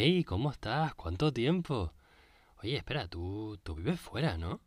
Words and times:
Hey, 0.00 0.22
¿cómo 0.22 0.52
estás? 0.52 0.94
¿Cuánto 0.94 1.32
tiempo? 1.32 1.92
Oye, 2.62 2.76
espera, 2.76 3.08
tú, 3.08 3.58
tú 3.64 3.74
vives 3.74 3.98
fuera, 3.98 4.38
¿no? 4.38 4.60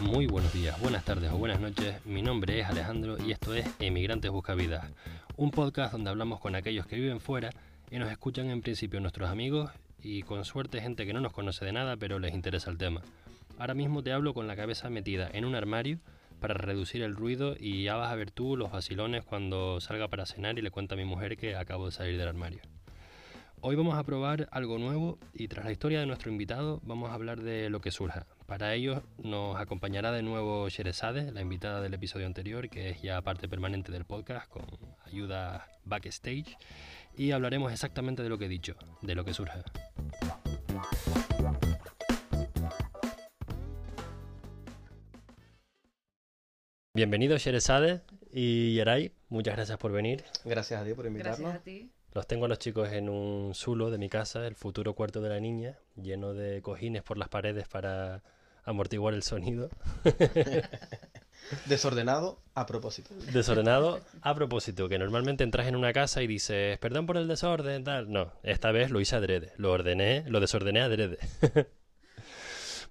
Muy 0.00 0.26
buenos 0.26 0.50
días, 0.54 0.80
buenas 0.80 1.04
tardes 1.04 1.30
o 1.30 1.36
buenas 1.36 1.60
noches. 1.60 2.02
Mi 2.06 2.22
nombre 2.22 2.60
es 2.60 2.66
Alejandro 2.66 3.22
y 3.22 3.32
esto 3.32 3.52
es 3.52 3.68
Emigrantes 3.80 4.30
Busca 4.30 4.54
Vida, 4.54 4.90
un 5.36 5.50
podcast 5.50 5.92
donde 5.92 6.08
hablamos 6.08 6.40
con 6.40 6.54
aquellos 6.54 6.86
que 6.86 6.96
viven 6.96 7.20
fuera 7.20 7.50
y 7.92 7.98
nos 7.98 8.10
escuchan 8.10 8.48
en 8.48 8.62
principio 8.62 9.00
nuestros 9.00 9.28
amigos 9.28 9.70
y 10.02 10.22
con 10.22 10.46
suerte 10.46 10.80
gente 10.80 11.04
que 11.04 11.12
no 11.12 11.20
nos 11.20 11.34
conoce 11.34 11.66
de 11.66 11.72
nada 11.72 11.98
pero 11.98 12.18
les 12.18 12.32
interesa 12.32 12.70
el 12.70 12.78
tema. 12.78 13.02
Ahora 13.58 13.74
mismo 13.74 14.02
te 14.02 14.12
hablo 14.12 14.32
con 14.32 14.46
la 14.46 14.56
cabeza 14.56 14.88
metida 14.88 15.28
en 15.30 15.44
un 15.44 15.54
armario 15.54 15.98
para 16.40 16.54
reducir 16.54 17.02
el 17.02 17.14
ruido 17.14 17.54
y 17.60 17.82
ya 17.84 17.96
vas 17.96 18.10
a 18.10 18.16
ver 18.16 18.30
tú 18.30 18.56
los 18.56 18.72
vacilones 18.72 19.24
cuando 19.24 19.78
salga 19.82 20.08
para 20.08 20.24
cenar 20.24 20.58
y 20.58 20.62
le 20.62 20.70
cuenta 20.70 20.94
a 20.94 20.96
mi 20.96 21.04
mujer 21.04 21.36
que 21.36 21.54
acabo 21.54 21.84
de 21.84 21.92
salir 21.92 22.16
del 22.16 22.28
armario. 22.28 22.62
Hoy 23.60 23.76
vamos 23.76 23.96
a 23.96 24.02
probar 24.04 24.48
algo 24.52 24.78
nuevo 24.78 25.18
y 25.34 25.48
tras 25.48 25.66
la 25.66 25.70
historia 25.70 26.00
de 26.00 26.06
nuestro 26.06 26.32
invitado 26.32 26.80
vamos 26.84 27.10
a 27.10 27.14
hablar 27.14 27.42
de 27.42 27.68
lo 27.68 27.82
que 27.82 27.90
surja. 27.90 28.26
Para 28.46 28.74
ello 28.74 29.02
nos 29.22 29.60
acompañará 29.60 30.12
de 30.12 30.22
nuevo 30.22 30.66
Sherezade, 30.68 31.30
la 31.30 31.42
invitada 31.42 31.82
del 31.82 31.92
episodio 31.92 32.26
anterior, 32.26 32.70
que 32.70 32.88
es 32.88 33.02
ya 33.02 33.20
parte 33.20 33.48
permanente 33.48 33.92
del 33.92 34.06
podcast 34.06 34.48
con 34.48 34.64
ayuda 35.04 35.68
backstage 35.84 36.56
y 37.16 37.32
hablaremos 37.32 37.72
exactamente 37.72 38.22
de 38.22 38.28
lo 38.28 38.38
que 38.38 38.46
he 38.46 38.48
dicho, 38.48 38.76
de 39.00 39.14
lo 39.14 39.24
que 39.24 39.34
surja. 39.34 39.64
Bienvenidos 46.94 47.42
Sherezade 47.42 48.02
y 48.30 48.74
Yeray, 48.74 49.12
muchas 49.28 49.56
gracias 49.56 49.78
por 49.78 49.92
venir. 49.92 50.24
Gracias 50.44 50.80
a 50.80 50.84
ti 50.84 50.92
por 50.92 51.06
invitarnos. 51.06 51.40
Gracias 51.40 51.60
a 51.60 51.64
ti. 51.64 51.90
Los 52.12 52.26
tengo 52.26 52.44
a 52.44 52.48
los 52.48 52.58
chicos 52.58 52.92
en 52.92 53.08
un 53.08 53.54
zulo 53.54 53.90
de 53.90 53.96
mi 53.96 54.10
casa, 54.10 54.46
el 54.46 54.54
futuro 54.54 54.94
cuarto 54.94 55.22
de 55.22 55.30
la 55.30 55.40
niña, 55.40 55.78
lleno 55.96 56.34
de 56.34 56.60
cojines 56.60 57.02
por 57.02 57.16
las 57.16 57.30
paredes 57.30 57.66
para 57.68 58.22
amortiguar 58.64 59.14
el 59.14 59.22
sonido. 59.22 59.70
Desordenado 61.66 62.38
a 62.54 62.66
propósito. 62.66 63.14
Desordenado 63.32 64.00
a 64.20 64.34
propósito, 64.34 64.88
que 64.88 64.98
normalmente 64.98 65.44
entras 65.44 65.66
en 65.66 65.76
una 65.76 65.92
casa 65.92 66.22
y 66.22 66.26
dices, 66.26 66.78
perdón 66.78 67.06
por 67.06 67.16
el 67.16 67.28
desorden, 67.28 67.84
tal. 67.84 68.10
No, 68.10 68.32
esta 68.42 68.72
vez 68.72 68.90
lo 68.90 69.00
hice 69.00 69.16
adrede, 69.16 69.52
lo 69.56 69.72
ordené, 69.72 70.24
lo 70.28 70.40
desordené 70.40 70.80
adrede. 70.80 71.18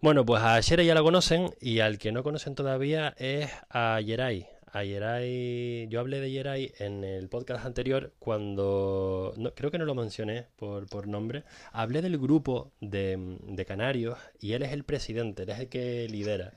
bueno, 0.01 0.25
pues 0.25 0.41
a 0.41 0.59
Shere 0.61 0.85
ya 0.85 0.95
la 0.95 1.01
conocen 1.01 1.53
y 1.59 1.79
al 1.79 1.97
que 1.97 2.11
no 2.11 2.23
conocen 2.23 2.55
todavía 2.55 3.13
es 3.17 3.51
a 3.69 3.99
Yeray. 4.01 4.47
A 4.73 4.85
yo 4.85 5.99
hablé 5.99 6.21
de 6.21 6.31
Yeray 6.31 6.71
en 6.79 7.03
el 7.03 7.27
podcast 7.27 7.65
anterior 7.65 8.13
cuando, 8.19 9.33
no, 9.35 9.53
creo 9.53 9.69
que 9.69 9.77
no 9.77 9.83
lo 9.83 9.95
mencioné 9.95 10.47
por, 10.55 11.09
nombre, 11.09 11.43
hablé 11.73 12.01
del 12.01 12.17
grupo 12.17 12.71
de 12.79 13.65
canarios 13.67 14.17
y 14.39 14.53
él 14.53 14.63
es 14.63 14.71
el 14.71 14.85
presidente, 14.85 15.43
él 15.43 15.49
es 15.49 15.59
el 15.59 15.67
que 15.67 16.07
lidera. 16.09 16.53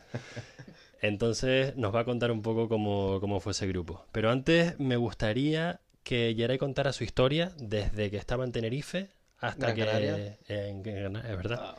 Entonces 1.05 1.77
nos 1.77 1.95
va 1.95 2.01
a 2.01 2.05
contar 2.07 2.33
un 2.33 2.41
poco 2.41 2.67
cómo, 2.67 3.21
cómo 3.21 3.39
fue 3.39 3.53
ese 3.53 3.67
grupo. 3.67 4.07
Pero 4.11 4.31
antes 4.31 4.81
me 4.81 4.97
gustaría 4.97 5.83
que 6.03 6.35
Yeray 6.35 6.57
contara 6.57 6.95
su 6.95 7.05
historia 7.05 7.53
desde 7.59 8.11
que 8.11 8.17
estaba 8.17 8.43
en 8.43 8.53
Tenerife 8.53 9.11
hasta 9.37 9.73
Gran 9.73 9.75
que... 9.75 9.85
Canaria. 9.85 10.39
En, 10.49 10.83
Gran- 10.83 11.17
es 11.17 11.37
verdad. 11.37 11.77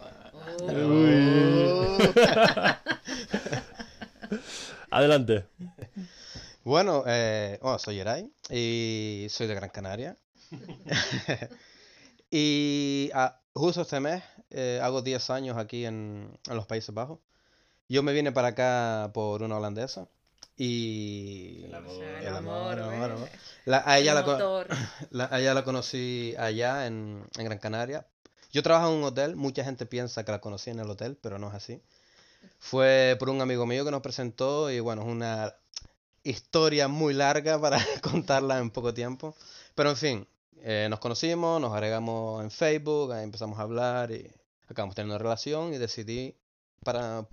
Oh. 0.61 1.97
Adelante. 4.91 5.45
Bueno, 6.63 7.03
eh, 7.07 7.57
bueno, 7.63 7.79
soy 7.79 7.95
Yeray 7.95 8.31
y 8.51 9.25
soy 9.31 9.47
de 9.47 9.55
Gran 9.55 9.71
Canaria. 9.71 10.15
y 12.29 13.09
ah, 13.15 13.41
justo 13.53 13.81
este 13.81 13.99
mes 13.99 14.21
eh, 14.51 14.79
hago 14.83 15.01
10 15.01 15.31
años 15.31 15.57
aquí 15.57 15.83
en, 15.83 16.29
en 16.47 16.55
los 16.55 16.67
Países 16.67 16.93
Bajos. 16.93 17.17
Yo 17.87 18.03
me 18.03 18.13
vine 18.13 18.31
para 18.31 18.49
acá 18.49 19.11
por 19.13 19.43
una 19.43 19.57
holandesa 19.57 20.07
y... 20.57 21.63
El 21.65 21.73
el 21.73 21.75
amor, 21.75 21.95
amor, 22.37 22.75
¿ves? 22.75 22.83
amor, 22.85 23.11
amor. 23.11 23.29
La- 23.65 23.83
a, 23.85 23.99
ella 23.99 24.11
El 24.11 24.17
la- 25.11 25.29
a 25.31 25.39
ella 25.39 25.53
la 25.53 25.63
conocí 25.63 26.33
allá 26.37 26.87
en, 26.87 27.23
en 27.37 27.45
Gran 27.45 27.59
Canaria. 27.59 28.05
Yo 28.51 28.63
trabajo 28.63 28.89
en 28.91 28.97
un 28.99 29.03
hotel, 29.03 29.35
mucha 29.35 29.63
gente 29.63 29.85
piensa 29.85 30.23
que 30.23 30.31
la 30.31 30.39
conocí 30.41 30.69
en 30.69 30.79
el 30.79 30.89
hotel, 30.89 31.17
pero 31.21 31.37
no 31.39 31.49
es 31.49 31.53
así. 31.55 31.81
Fue 32.59 33.15
por 33.19 33.29
un 33.29 33.41
amigo 33.41 33.65
mío 33.65 33.85
que 33.85 33.91
nos 33.91 34.01
presentó 34.01 34.71
y 34.71 34.79
bueno, 34.79 35.01
es 35.03 35.07
una 35.07 35.53
historia 36.23 36.87
muy 36.87 37.13
larga 37.13 37.59
para 37.59 37.77
contarla 38.01 38.59
en 38.59 38.71
poco 38.71 38.93
tiempo. 38.93 39.35
Pero 39.75 39.91
en 39.91 39.95
fin, 39.97 40.27
eh, 40.61 40.87
nos 40.89 40.99
conocimos, 40.99 41.61
nos 41.61 41.73
agregamos 41.73 42.43
en 42.43 42.49
Facebook, 42.51 43.11
ahí 43.11 43.23
empezamos 43.23 43.59
a 43.59 43.63
hablar 43.63 44.11
y 44.11 44.31
acabamos 44.67 44.95
teniendo 44.95 45.15
una 45.15 45.23
relación 45.23 45.73
y 45.73 45.77
decidí 45.77 46.35
para, 46.83 47.27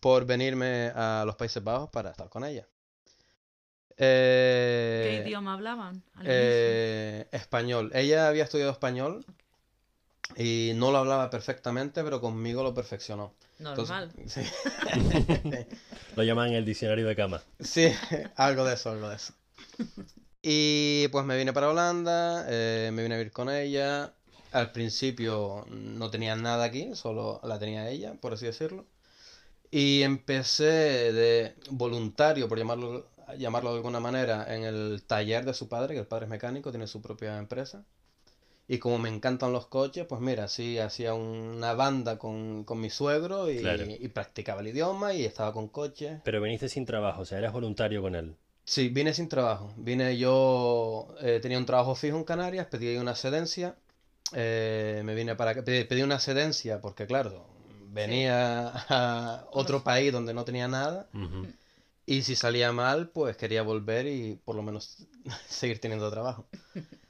por 0.00 0.24
venirme 0.26 0.92
a 0.94 1.24
los 1.26 1.36
Países 1.36 1.62
Bajos 1.62 1.90
para 1.90 2.10
estar 2.10 2.28
con 2.28 2.44
ella. 2.44 2.66
¿Qué 3.96 5.18
Eh, 5.18 5.22
idioma 5.26 5.54
hablaban? 5.54 6.02
eh, 6.24 7.26
español. 7.32 7.90
Ella 7.94 8.28
había 8.28 8.44
estudiado 8.44 8.70
español 8.72 9.24
y 10.36 10.72
no 10.74 10.90
lo 10.90 10.98
hablaba 10.98 11.30
perfectamente, 11.30 12.04
pero 12.04 12.20
conmigo 12.20 12.62
lo 12.62 12.74
perfeccionó. 12.74 13.34
Entonces- 13.58 13.88
Normal. 13.88 14.12
sí. 14.26 14.42
Lo 16.16 16.22
llaman 16.22 16.52
el 16.52 16.64
diccionario 16.64 17.06
de 17.06 17.16
cama. 17.16 17.42
Sí, 17.60 17.90
algo 18.36 18.64
de 18.64 18.74
eso, 18.74 18.90
algo 18.90 19.08
de 19.08 19.16
eso. 19.16 19.32
Y 20.42 21.08
pues 21.08 21.24
me 21.24 21.36
vine 21.36 21.52
para 21.52 21.68
Holanda, 21.70 22.44
eh, 22.48 22.90
me 22.92 23.02
vine 23.02 23.14
a 23.14 23.18
vivir 23.18 23.32
con 23.32 23.48
ella. 23.50 24.12
Al 24.52 24.72
principio 24.72 25.66
no 25.70 26.10
tenía 26.10 26.36
nada 26.36 26.64
aquí, 26.64 26.94
solo 26.94 27.40
la 27.44 27.58
tenía 27.58 27.88
ella, 27.90 28.14
por 28.20 28.34
así 28.34 28.46
decirlo. 28.46 28.86
Y 29.70 30.02
empecé 30.02 30.64
de 31.12 31.54
voluntario, 31.70 32.48
por 32.48 32.58
llamarlo, 32.58 33.10
llamarlo 33.36 33.70
de 33.70 33.76
alguna 33.76 34.00
manera, 34.00 34.54
en 34.54 34.64
el 34.64 35.02
taller 35.06 35.44
de 35.44 35.54
su 35.54 35.68
padre, 35.68 35.94
que 35.94 36.00
el 36.00 36.06
padre 36.06 36.26
es 36.26 36.30
mecánico, 36.30 36.70
tiene 36.70 36.86
su 36.86 37.02
propia 37.02 37.38
empresa. 37.38 37.84
Y 38.68 38.78
como 38.78 38.98
me 38.98 39.08
encantan 39.08 39.52
los 39.52 39.66
coches, 39.68 40.06
pues 40.06 40.20
mira, 40.20 40.48
sí, 40.48 40.78
hacía 40.78 41.14
una 41.14 41.72
banda 41.74 42.18
con, 42.18 42.64
con 42.64 42.80
mi 42.80 42.90
suegro 42.90 43.48
y, 43.50 43.58
Claro. 43.58 43.84
y 43.86 44.08
practicaba 44.08 44.60
el 44.60 44.68
idioma 44.68 45.14
y 45.14 45.24
estaba 45.24 45.52
con 45.52 45.68
coches. 45.68 46.20
Pero 46.24 46.40
viniste 46.40 46.68
sin 46.68 46.84
trabajo, 46.84 47.22
o 47.22 47.24
sea, 47.24 47.38
eras 47.38 47.52
voluntario 47.52 48.02
con 48.02 48.14
él. 48.16 48.34
Sí, 48.64 48.88
vine 48.88 49.14
sin 49.14 49.28
trabajo. 49.28 49.72
Vine 49.76 50.16
yo, 50.18 51.06
eh, 51.20 51.38
tenía 51.40 51.58
un 51.58 51.66
trabajo 51.66 51.94
fijo 51.94 52.16
en 52.16 52.24
Canarias, 52.24 52.66
pedí 52.66 52.96
una 52.96 53.12
excedencia. 53.12 53.76
eh, 54.32 55.02
me 55.04 55.14
vine 55.14 55.36
para 55.36 55.52
acá, 55.52 55.62
pedí, 55.62 55.84
pedí 55.84 56.02
una 56.02 56.16
excedencia 56.16 56.80
porque, 56.80 57.06
claro, 57.06 57.46
venía 57.96 58.68
a 58.88 59.46
otro 59.50 59.82
país 59.82 60.12
donde 60.12 60.34
no 60.34 60.44
tenía 60.44 60.68
nada. 60.68 61.08
Y 62.06 62.22
si 62.22 62.36
salía 62.36 62.70
mal, 62.70 63.08
pues 63.08 63.36
quería 63.36 63.62
volver 63.62 64.06
y 64.06 64.36
por 64.44 64.54
lo 64.54 64.62
menos 64.62 64.98
seguir 65.48 65.80
teniendo 65.80 66.10
trabajo. 66.10 66.46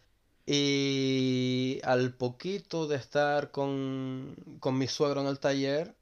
Y 0.48 1.80
al 1.82 2.14
poquito 2.14 2.86
de 2.86 2.94
estar 2.94 3.50
con, 3.50 4.36
con 4.60 4.78
mi 4.78 4.86
suegro 4.86 5.20
en 5.20 5.26
el 5.26 5.40
taller, 5.40 5.96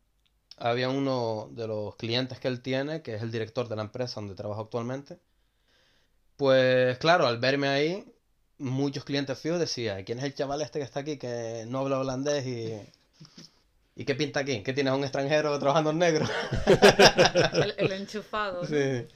había 0.59 0.91
uno 0.91 1.49
de 1.53 1.67
los 1.67 1.97
clientes 1.97 2.41
que 2.41 2.49
él 2.49 2.61
tiene, 2.61 3.01
que 3.01 3.15
es 3.15 3.23
el 3.23 3.33
director 3.33 3.69
de 3.69 3.77
la 3.77 3.83
empresa 3.83 4.21
donde 4.21 4.35
trabajo 4.35 4.61
actualmente. 4.61 5.19
Pues 6.37 6.99
claro, 6.99 7.27
al 7.27 7.39
verme 7.39 7.69
ahí, 7.69 8.05
muchos 8.59 9.05
clientes 9.05 9.39
fijos 9.39 9.61
decían, 9.61 10.05
¿quién 10.05 10.19
es 10.19 10.25
el 10.25 10.35
chaval 10.35 10.61
este 10.61 10.79
que 10.79 10.85
está 10.85 11.01
aquí 11.01 11.17
que 11.17 11.65
no 11.69 11.79
habla 11.79 12.01
holandés 12.01 12.47
y, 12.47 12.73
y 13.97 14.05
qué 14.05 14.15
pinta 14.15 14.41
aquí? 14.41 14.63
¿Qué 14.63 14.73
tienes 14.73 14.93
a 14.93 14.97
un 14.97 15.03
extranjero 15.05 15.59
trabajando 15.59 15.91
en 15.91 15.99
negro? 15.99 16.27
El, 17.53 17.75
el 17.79 17.93
enchufado. 17.93 18.63
¿no? 18.63 18.69
Sí. 18.69 19.07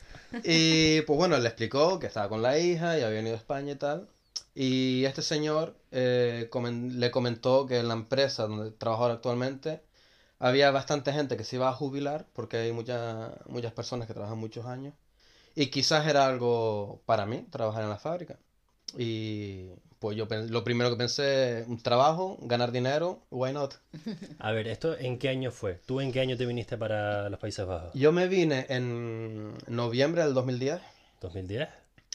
Y 0.45 1.01
pues 1.03 1.17
bueno, 1.17 1.39
le 1.39 1.49
explicó 1.49 1.99
que 1.99 2.07
estaba 2.07 2.29
con 2.29 2.43
la 2.43 2.59
hija 2.59 2.99
y 2.99 3.03
había 3.03 3.17
venido 3.17 3.35
a 3.35 3.39
España 3.39 3.73
y 3.73 3.77
tal. 3.77 4.09
Y 4.55 5.05
este 5.05 5.23
señor 5.23 5.77
eh, 5.93 6.49
comen- 6.51 6.93
le 6.95 7.11
comentó 7.11 7.67
que 7.67 7.79
en 7.79 7.89
la 7.89 7.95
empresa 7.95 8.47
donde 8.47 8.71
trabaja 8.73 9.13
actualmente 9.13 9.83
había 10.39 10.71
bastante 10.71 11.13
gente 11.13 11.37
que 11.37 11.45
se 11.45 11.57
iba 11.57 11.69
a 11.69 11.73
jubilar 11.75 12.27
porque 12.33 12.59
hay 12.59 12.73
muchas 12.73 13.33
muchas 13.49 13.73
personas 13.73 14.07
que 14.09 14.15
trabajan 14.15 14.39
muchos 14.39 14.67
años. 14.67 14.95
Y 15.55 15.69
quizás 15.69 16.07
era 16.07 16.27
algo 16.27 17.03
para 17.07 17.27
mí, 17.27 17.47
trabajar 17.51 17.83
en 17.85 17.91
la 17.91 17.99
fábrica. 17.99 18.39
Y 18.97 19.71
pues 19.99 20.17
yo 20.17 20.27
lo 20.49 20.65
primero 20.65 20.91
que 20.91 20.97
pensé, 20.97 21.65
un 21.67 21.83
trabajo, 21.83 22.39
ganar 22.43 22.71
dinero, 22.73 23.23
why 23.31 23.53
not? 23.53 23.75
A 24.39 24.53
ver, 24.53 24.69
¿esto 24.69 24.97
en 24.97 25.19
qué 25.19 25.29
año 25.29 25.51
fue? 25.51 25.75
¿Tú 25.87 26.01
en 26.01 26.13
qué 26.13 26.21
año 26.21 26.37
te 26.37 26.47
viniste 26.47 26.77
para 26.77 27.29
los 27.29 27.39
Países 27.41 27.67
Bajos? 27.67 27.93
Yo 27.95 28.13
me 28.13 28.29
vine 28.29 28.67
en 28.69 29.55
noviembre 29.67 30.23
del 30.23 30.35
2010 30.35 30.81
¿2010? 31.21 31.69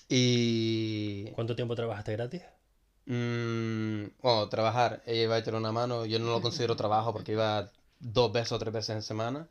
y 0.09 1.25
¿Cuánto 1.31 1.55
tiempo 1.55 1.75
trabajaste 1.75 2.13
gratis? 2.13 2.41
Mm, 3.05 4.05
bueno, 4.21 4.47
trabajar, 4.49 5.01
ella 5.05 5.23
iba 5.23 5.35
a 5.35 5.39
echar 5.39 5.55
una 5.55 5.71
mano, 5.71 6.05
yo 6.05 6.19
no 6.19 6.31
lo 6.31 6.41
considero 6.41 6.75
trabajo 6.75 7.11
porque 7.11 7.33
iba 7.33 7.69
dos 7.99 8.31
veces 8.31 8.51
o 8.53 8.59
tres 8.59 8.73
veces 8.73 8.95
en 8.95 9.01
semana, 9.01 9.47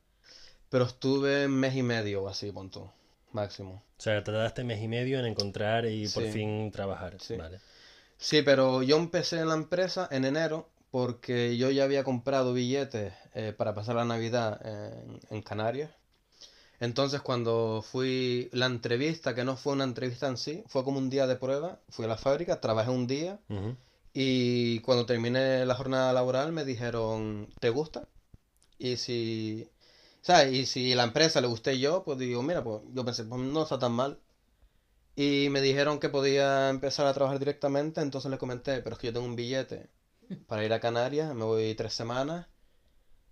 pero 0.71 0.85
estuve 0.85 1.49
mes 1.49 1.77
y 1.77 1.83
medio 1.83 2.23
o 2.23 2.29
así, 2.29 2.51
punto, 2.51 2.91
máximo. 3.33 3.83
O 3.99 4.03
sea, 4.03 4.23
tardaste 4.25 4.65
mes 4.65 4.81
y 4.83 4.89
medio 4.89 5.19
en 5.19 5.27
encontrar 5.27 5.85
y 5.87 6.09
por 6.09 6.25
Sí. 6.25 6.33
fin 6.33 6.71
trabajar. 6.73 7.19
Sí. 7.21 7.37
Vale. 7.37 7.61
Sí, 8.19 8.43
pero 8.43 8.83
yo 8.83 8.97
empecé 8.97 9.41
en 9.41 9.49
la 9.49 9.55
empresa 9.55 10.09
en 10.11 10.25
enero 10.25 10.69
porque 10.91 11.57
yo 11.57 11.71
ya 11.71 11.85
había 11.85 12.05
comprado 12.05 12.53
billetes 12.55 13.13
eh, 13.35 13.53
para 13.57 13.75
pasar 13.75 13.97
la 13.97 14.05
Navidad 14.05 14.61
en, 14.65 15.21
en 15.31 15.43
Canarias. 15.43 15.91
Entonces 16.81 17.23
cuando 17.23 17.83
fui 17.83 18.49
la 18.53 18.67
entrevista, 18.67 19.35
que 19.35 19.45
no 19.45 19.57
fue 19.57 19.75
una 19.75 19.85
entrevista 19.85 20.29
en 20.29 20.37
sí, 20.37 20.65
fue 20.69 20.85
como 20.85 20.99
un 20.99 21.11
día 21.11 21.27
de 21.27 21.37
prueba, 21.37 21.81
fui 21.91 22.05
a 22.07 22.09
la 22.09 22.17
fábrica, 22.17 22.61
trabajé 22.61 22.91
un 22.91 23.07
día 23.07 23.41
y 24.15 24.81
cuando 24.81 25.07
terminé 25.07 25.67
la 25.67 25.75
jornada 25.75 26.13
laboral 26.13 26.53
me 26.53 26.65
dijeron, 26.65 27.49
¿te 27.61 27.71
gusta? 27.71 28.09
Y 28.79 28.97
si, 28.97 29.71
¿sabes? 30.23 30.53
Y 30.55 30.67
si 30.67 30.95
la 30.95 31.05
empresa 31.05 31.41
le 31.41 31.49
gusté 31.49 31.79
yo, 31.79 32.05
pues 32.05 32.19
digo, 32.19 32.43
mira, 32.43 32.65
pues 32.65 32.83
yo 32.95 33.05
pensé, 33.05 33.25
pues 33.25 33.41
no 33.43 33.63
está 33.63 33.79
tan 33.79 33.93
mal. 33.93 34.21
Y 35.15 35.49
me 35.51 35.61
dijeron 35.61 35.99
que 35.99 36.09
podía 36.09 36.71
empezar 36.71 37.07
a 37.07 37.13
trabajar 37.13 37.39
directamente, 37.39 38.01
entonces 38.01 38.31
le 38.31 38.39
comenté, 38.39 38.81
pero 38.81 38.95
es 38.95 39.01
que 39.01 39.09
yo 39.09 39.13
tengo 39.13 39.27
un 39.27 39.37
billete 39.37 39.91
para 40.47 40.65
ir 40.65 40.73
a 40.73 40.81
Canarias, 40.81 41.35
me 41.35 41.45
voy 41.45 41.75
tres 41.75 41.93
semanas. 41.93 42.47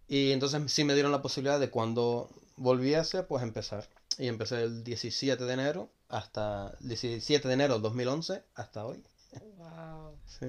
Y 0.07 0.33
entonces 0.33 0.61
sí 0.73 0.85
me 0.85 0.95
dieron 0.95 1.13
la 1.13 1.23
posibilidad 1.23 1.61
de 1.61 1.71
cuando 1.71 2.29
volviese, 2.57 3.23
pues 3.23 3.43
empezar. 3.43 3.89
Y 4.19 4.29
empecé 4.29 4.63
el 4.63 4.85
17 4.85 5.45
de 5.45 5.53
enero 5.53 5.91
hasta 6.09 6.77
17 6.81 7.47
de 7.47 7.55
enero 7.55 7.75
del 7.75 7.83
2011 7.83 8.43
hasta 8.55 8.85
hoy. 8.85 9.03
Wow. 9.57 10.19
Sí. 10.27 10.47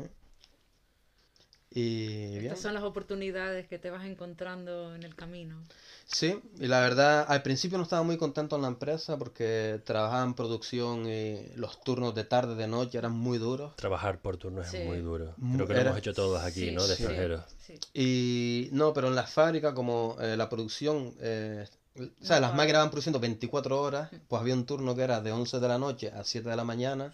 Y. 1.74 2.38
Estas 2.38 2.60
son 2.60 2.74
las 2.74 2.84
oportunidades 2.84 3.66
que 3.68 3.80
te 3.80 3.90
vas 3.90 4.06
encontrando 4.06 4.94
en 4.94 5.04
el 5.04 5.16
camino. 5.16 5.64
Sí, 6.06 6.38
y 6.60 6.68
la 6.68 6.82
verdad, 6.82 7.26
al 7.30 7.42
principio 7.42 7.78
no 7.78 7.86
estaba 7.86 8.04
muy 8.04 8.18
contento 8.18 8.58
en 8.58 8.64
la 8.64 8.68
empresa 8.68 9.18
porque 9.18 9.80
trabajaba 9.86 10.24
en 10.24 10.34
producción 10.34 11.08
y 11.10 11.48
los 11.56 11.82
turnos 11.82 12.14
de 12.14 12.26
tarde, 12.26 12.56
de 12.56 12.68
noche 12.68 12.98
eran 12.98 13.14
muy 13.14 13.38
duros. 13.38 13.74
Trabajar 13.78 14.20
por 14.20 14.36
turnos 14.36 14.68
Sí. 14.68 14.78
es 14.78 14.86
muy 14.86 14.98
duro. 15.00 15.34
Creo 15.56 15.66
que 15.68 15.74
lo 15.74 15.80
hemos 15.80 15.98
hecho 16.00 16.14
todos 16.14 16.44
aquí, 16.44 16.66
Sí, 16.68 16.72
¿no? 16.72 16.86
De 16.86 16.96
sí, 16.98 17.04
extranjeros. 17.04 17.44
sí. 17.66 17.80
Y 17.94 18.70
no, 18.74 18.92
pero 18.94 19.08
en 19.08 19.16
la 19.16 19.24
fábrica, 19.26 19.74
como 19.74 20.18
eh, 20.20 20.36
la 20.36 20.50
producción, 20.50 21.14
eh, 21.22 21.66
o 21.98 22.26
sea, 22.26 22.42
las 22.42 22.54
máquinas 22.54 22.82
van 22.82 22.90
produciendo 22.92 23.20
24 23.22 23.82
horas, 23.82 24.10
pues 24.28 24.42
había 24.42 24.54
un 24.56 24.66
turno 24.66 24.94
que 24.96 25.04
era 25.04 25.22
de 25.22 25.32
11 25.32 25.62
de 25.62 25.68
la 25.70 25.78
noche 25.78 26.12
a 26.12 26.26
7 26.26 26.50
de 26.50 26.56
la 26.58 26.66
mañana. 26.66 27.14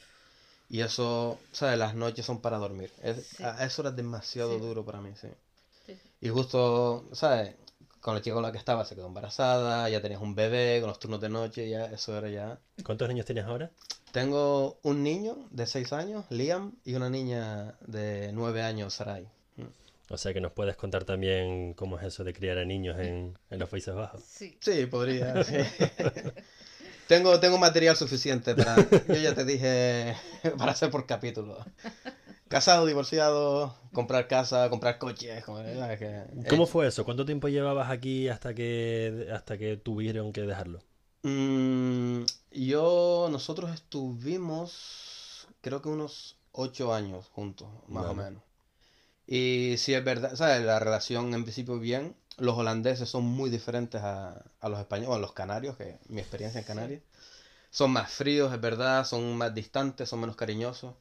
Y 0.70 0.82
eso, 0.82 1.40
¿sabes? 1.52 1.78
Las 1.80 1.96
noches 1.96 2.26
son 2.26 2.42
para 2.42 2.58
dormir. 2.58 2.92
Es, 3.02 3.26
Sí. 3.28 3.44
a- 3.44 3.64
Eso 3.66 3.82
era 3.84 3.92
demasiado 3.92 4.56
Sí. 4.56 4.60
duro 4.60 4.84
para 4.86 5.00
mí, 5.02 5.12
sí. 5.20 5.28
Sí. 5.86 5.98
Y 6.22 6.30
justo, 6.30 7.08
¿sabes? 7.14 7.56
Con 8.02 8.16
la 8.16 8.22
chica 8.22 8.34
con 8.36 8.44
la 8.44 8.52
que 8.52 8.58
estaba 8.58 8.86
se 8.86 8.96
quedó 8.96 9.08
embarazada, 9.08 9.90
ya 9.90 10.02
tenías 10.02 10.22
un 10.22 10.36
bebé, 10.36 10.80
con 10.82 10.90
los 10.90 11.00
turnos 11.00 11.20
de 11.22 11.30
noche, 11.30 11.70
ya 11.70 11.86
eso 11.86 12.18
era 12.18 12.30
ya. 12.30 12.60
¿Cuántos 12.86 13.08
niños 13.10 13.26
tienes 13.26 13.46
ahora? 13.46 13.72
Tengo 14.12 14.80
un 14.84 15.04
niño 15.04 15.48
de 15.52 15.66
6 15.66 15.92
años, 15.94 16.26
Liam, 16.30 16.74
y 16.86 16.96
una 16.96 17.10
niña 17.10 17.78
de 17.86 18.32
9 18.34 18.62
años, 18.62 18.94
Sarai. 18.94 19.28
Mm. 19.58 19.64
O 20.14 20.18
sea 20.18 20.34
que 20.34 20.40
nos 20.40 20.54
puedes 20.54 20.78
contar 20.78 21.04
también 21.04 21.74
cómo 21.74 21.98
es 22.00 22.06
eso 22.06 22.24
de 22.24 22.34
criar 22.34 22.58
a 22.58 22.66
niños 22.66 22.98
en, 23.00 23.38
en 23.50 23.60
los 23.60 23.68
Países 23.70 23.94
Bajos. 23.94 24.22
Sí. 24.24 24.58
Sí, 24.62 24.86
podría, 24.86 25.44
sí. 25.44 25.56
Tengo, 27.08 27.40
tengo 27.40 27.58
material 27.58 27.96
suficiente 27.96 28.54
para, 28.56 28.76
yo 29.08 29.16
ya 29.20 29.34
te 29.34 29.46
dije, 29.46 30.16
para 30.58 30.74
hacer 30.74 30.92
por 30.92 31.06
capítulo. 31.06 31.58
Casado, 32.50 32.86
divorciado, 32.86 33.76
comprar 33.94 34.28
casa, 34.28 34.70
comprar 34.70 34.98
coches, 35.00 35.44
como, 35.44 35.58
¿sabes? 35.60 36.00
Que- 36.00 36.24
¿Cómo 36.50 36.64
eh, 36.64 36.68
fue 36.68 36.88
eso? 36.88 37.04
¿Cuánto 37.06 37.26
tiempo 37.26 37.48
llevabas 37.50 37.90
aquí 37.90 38.30
hasta 38.30 38.54
que 38.54 39.28
hasta 39.34 39.58
que 39.58 39.78
tuvieron 39.78 40.32
que 40.34 40.42
dejarlo? 40.42 40.80
Mm, 41.24 42.24
yo, 42.52 43.28
nosotros 43.32 43.72
estuvimos, 43.74 45.48
creo 45.62 45.82
que 45.82 45.90
unos 45.90 46.38
ocho 46.52 46.94
años 46.94 47.26
juntos, 47.34 47.68
más 47.88 48.06
o 48.06 48.14
menos. 48.14 48.44
Y 49.28 49.76
sí 49.78 49.94
es 49.94 50.04
verdad, 50.04 50.36
¿sabes? 50.36 50.64
La 50.66 50.80
relación 50.80 51.34
en 51.34 51.44
principio 51.44 51.80
bien. 51.80 52.16
Los 52.38 52.58
holandeses 52.58 53.10
son 53.10 53.26
muy 53.26 53.50
diferentes 53.50 54.02
a, 54.02 54.44
a 54.60 54.70
los 54.70 54.80
españoles, 54.80 55.16
a 55.18 55.20
los 55.20 55.34
canarios, 55.34 55.78
que 55.78 56.00
mi 56.10 56.22
experiencia 56.22 56.60
en 56.60 56.66
Canarias. 56.66 57.02
Son 57.72 57.92
más 57.92 58.12
fríos, 58.12 58.54
es 58.54 58.62
verdad, 58.62 59.06
son 59.06 59.38
más 59.38 59.54
distantes, 59.54 60.10
son 60.10 60.22
menos 60.22 60.36
cariñosos. 60.36 60.96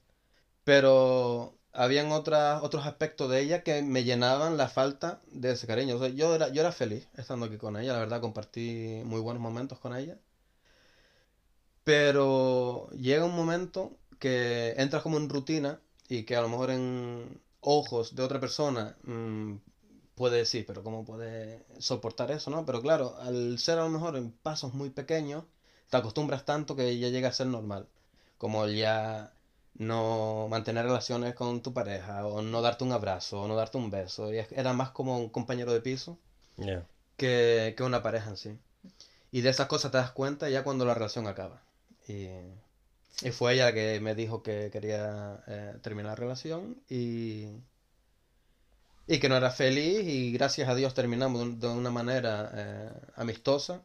Pero 0.64 1.56
habían 1.72 2.12
otras, 2.12 2.62
otros 2.62 2.86
aspectos 2.86 3.30
de 3.30 3.40
ella 3.40 3.62
que 3.62 3.82
me 3.82 4.04
llenaban 4.04 4.56
la 4.56 4.68
falta 4.68 5.20
de 5.32 5.52
ese 5.52 5.66
cariño. 5.66 5.96
O 5.96 5.98
sea, 6.00 6.08
yo 6.08 6.34
era, 6.34 6.48
yo 6.50 6.60
era 6.62 6.72
feliz 6.72 7.08
estando 7.16 7.46
aquí 7.46 7.58
con 7.58 7.76
ella, 7.76 7.92
la 7.94 8.00
verdad 8.00 8.20
compartí 8.20 9.02
muy 9.04 9.20
buenos 9.20 9.42
momentos 9.42 9.78
con 9.78 9.96
ella. 9.96 10.18
Pero 11.84 12.90
llega 12.90 13.24
un 13.24 13.34
momento 13.34 13.96
que 14.18 14.74
entras 14.76 15.02
como 15.02 15.16
en 15.18 15.28
rutina 15.28 15.80
y 16.08 16.24
que 16.24 16.36
a 16.36 16.40
lo 16.42 16.48
mejor 16.48 16.70
en 16.70 17.40
ojos 17.60 18.14
de 18.14 18.22
otra 18.22 18.40
persona 18.40 18.96
mm, 19.04 19.54
puede 20.16 20.38
decir, 20.38 20.66
pero 20.66 20.82
¿cómo 20.82 21.04
puede 21.04 21.64
soportar 21.78 22.30
eso, 22.32 22.50
no? 22.50 22.66
Pero 22.66 22.82
claro, 22.82 23.16
al 23.20 23.58
ser 23.58 23.78
a 23.78 23.84
lo 23.84 23.90
mejor 23.90 24.16
en 24.16 24.32
pasos 24.32 24.74
muy 24.74 24.90
pequeños, 24.90 25.44
te 25.90 25.96
acostumbras 25.98 26.44
tanto 26.44 26.74
que 26.74 26.98
ya 26.98 27.08
llega 27.10 27.28
a 27.28 27.32
ser 27.32 27.46
normal. 27.46 27.86
Como 28.38 28.66
ya 28.66 29.32
no 29.74 30.48
mantener 30.50 30.86
relaciones 30.86 31.34
con 31.34 31.62
tu 31.62 31.72
pareja, 31.74 32.26
o 32.26 32.42
no 32.42 32.62
darte 32.62 32.84
un 32.84 32.92
abrazo, 32.92 33.42
o 33.42 33.48
no 33.48 33.56
darte 33.56 33.78
un 33.78 33.90
beso. 33.90 34.32
Y 34.32 34.38
era 34.50 34.72
más 34.72 34.90
como 34.90 35.18
un 35.18 35.28
compañero 35.28 35.72
de 35.72 35.80
piso 35.80 36.18
que, 37.16 37.74
que 37.76 37.82
una 37.82 38.02
pareja 38.02 38.30
en 38.30 38.36
sí. 38.36 38.58
Y 39.30 39.42
de 39.42 39.50
esas 39.50 39.68
cosas 39.68 39.92
te 39.92 39.98
das 39.98 40.12
cuenta 40.12 40.48
ya 40.48 40.64
cuando 40.64 40.86
la 40.86 40.94
relación 40.94 41.26
acaba. 41.26 41.62
Y, 42.08 42.28
y 43.22 43.30
fue 43.32 43.54
ella 43.54 43.66
la 43.66 43.72
que 43.74 44.00
me 44.00 44.14
dijo 44.14 44.42
que 44.42 44.70
quería 44.72 45.42
eh, 45.46 45.74
terminar 45.82 46.12
la 46.12 46.16
relación 46.16 46.80
y, 46.88 47.48
y 49.06 49.18
que 49.18 49.28
no 49.28 49.36
era 49.36 49.50
feliz 49.50 50.06
y 50.06 50.32
gracias 50.32 50.68
a 50.68 50.74
Dios 50.74 50.94
terminamos 50.94 51.40
de 51.40 51.46
un- 51.46 51.60
de 51.60 51.68
una 51.68 51.90
manera 51.90 52.50
eh, 52.54 52.90
amistosa. 53.16 53.82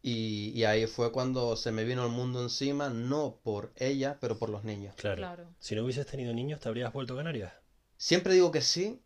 Y, 0.00 0.52
y 0.54 0.64
ahí 0.64 0.86
fue 0.86 1.10
cuando 1.10 1.56
se 1.56 1.72
me 1.72 1.84
vino 1.84 2.04
el 2.04 2.12
mundo 2.12 2.40
encima, 2.42 2.88
no 2.88 3.40
por 3.42 3.72
ella, 3.76 4.16
pero 4.20 4.38
por 4.38 4.48
los 4.48 4.62
niños. 4.64 4.94
Claro. 4.96 5.16
Claro. 5.16 5.44
Si 5.58 5.74
no 5.74 5.82
hubieses 5.82 6.06
tenido 6.06 6.32
niños, 6.32 6.60
¿te 6.60 6.68
habrías 6.68 6.92
vuelto 6.92 7.14
a 7.14 7.16
Canarias? 7.18 7.52
Siempre 7.96 8.32
digo 8.34 8.52
que 8.52 8.60
sí, 8.62 9.00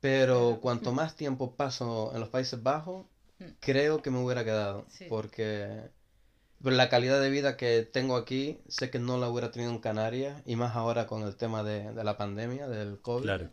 pero 0.00 0.58
cuanto 0.60 0.92
más 0.92 1.16
tiempo 1.16 1.56
paso 1.56 2.12
en 2.14 2.20
los 2.20 2.28
Países 2.28 2.62
Bajos, 2.62 3.06
Mm. 3.40 3.44
creo 3.58 4.00
que 4.00 4.10
me 4.12 4.18
hubiera 4.22 4.44
quedado. 4.44 4.86
Sí. 4.90 5.06
Porque 5.08 5.90
por 6.62 6.72
la 6.72 6.88
calidad 6.88 7.20
de 7.20 7.30
vida 7.30 7.56
que 7.56 7.82
tengo 7.82 8.14
aquí, 8.16 8.60
sé 8.68 8.90
que 8.90 9.00
no 9.00 9.18
la 9.18 9.28
hubiera 9.28 9.50
tenido 9.50 9.72
en 9.72 9.78
Canarias, 9.80 10.40
y 10.46 10.54
más 10.56 10.76
ahora 10.76 11.06
con 11.08 11.22
el 11.24 11.34
tema 11.34 11.64
de, 11.64 11.92
de 11.92 12.04
la 12.04 12.16
pandemia, 12.16 12.68
del 12.68 13.00
COVID. 13.00 13.24
Claro. 13.24 13.50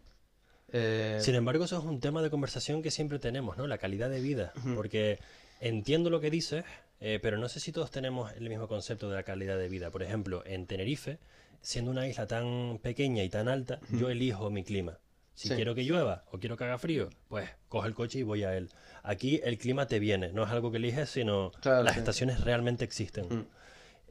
Eh, 0.74 1.18
Sin 1.22 1.36
embargo, 1.36 1.66
eso 1.66 1.78
es 1.78 1.84
un 1.84 2.00
tema 2.00 2.22
de 2.22 2.30
conversación 2.30 2.82
que 2.82 2.92
siempre 2.92 3.20
tenemos, 3.20 3.58
¿no? 3.58 3.68
La 3.68 3.78
calidad 3.78 4.10
de 4.10 4.22
vida. 4.22 4.54
Porque 4.76 5.20
entiendo 5.60 6.10
lo 6.10 6.20
que 6.22 6.30
dices, 6.32 6.64
eh, 7.00 7.20
pero 7.22 7.38
no 7.38 7.50
sé 7.50 7.60
si 7.60 7.72
todos 7.72 7.92
tenemos 7.92 8.32
el 8.34 8.48
mismo 8.50 8.68
concepto 8.68 9.10
de 9.10 9.16
la 9.16 9.24
calidad 9.24 9.58
de 9.58 9.68
vida. 9.70 9.92
Por 9.92 10.04
ejemplo, 10.04 10.44
en 10.46 10.66
Tenerife, 10.68 11.20
siendo 11.62 11.92
una 11.92 12.08
isla 12.08 12.28
tan 12.28 12.80
pequeña 12.82 13.24
y 13.24 13.30
tan 13.30 13.48
alta, 13.48 13.80
yo 13.92 14.10
elijo 14.10 14.50
mi 14.50 14.64
clima. 14.64 14.98
Si 15.34 15.48
Sí. 15.48 15.56
quiero 15.56 15.74
que 15.76 15.84
llueva 15.84 16.24
o 16.32 16.40
quiero 16.40 16.58
que 16.58 16.66
haga 16.66 16.78
frío, 16.78 17.10
pues 17.30 17.50
cojo 17.70 17.86
el 17.88 17.94
coche 17.96 18.20
y 18.20 18.24
voy 18.24 18.44
a 18.44 18.56
él. 18.56 18.70
Aquí 19.02 19.40
el 19.44 19.58
clima 19.58 19.88
te 19.88 19.98
viene, 20.00 20.32
no 20.34 20.44
es 20.44 20.50
algo 20.52 20.72
que 20.72 20.78
eliges, 20.78 21.10
sino 21.10 21.52
Claro, 21.62 21.84
las 21.84 21.94
sí. 21.94 22.00
estaciones 22.00 22.42
realmente 22.42 22.84
existen. 22.86 23.26
Mm. 23.30 23.46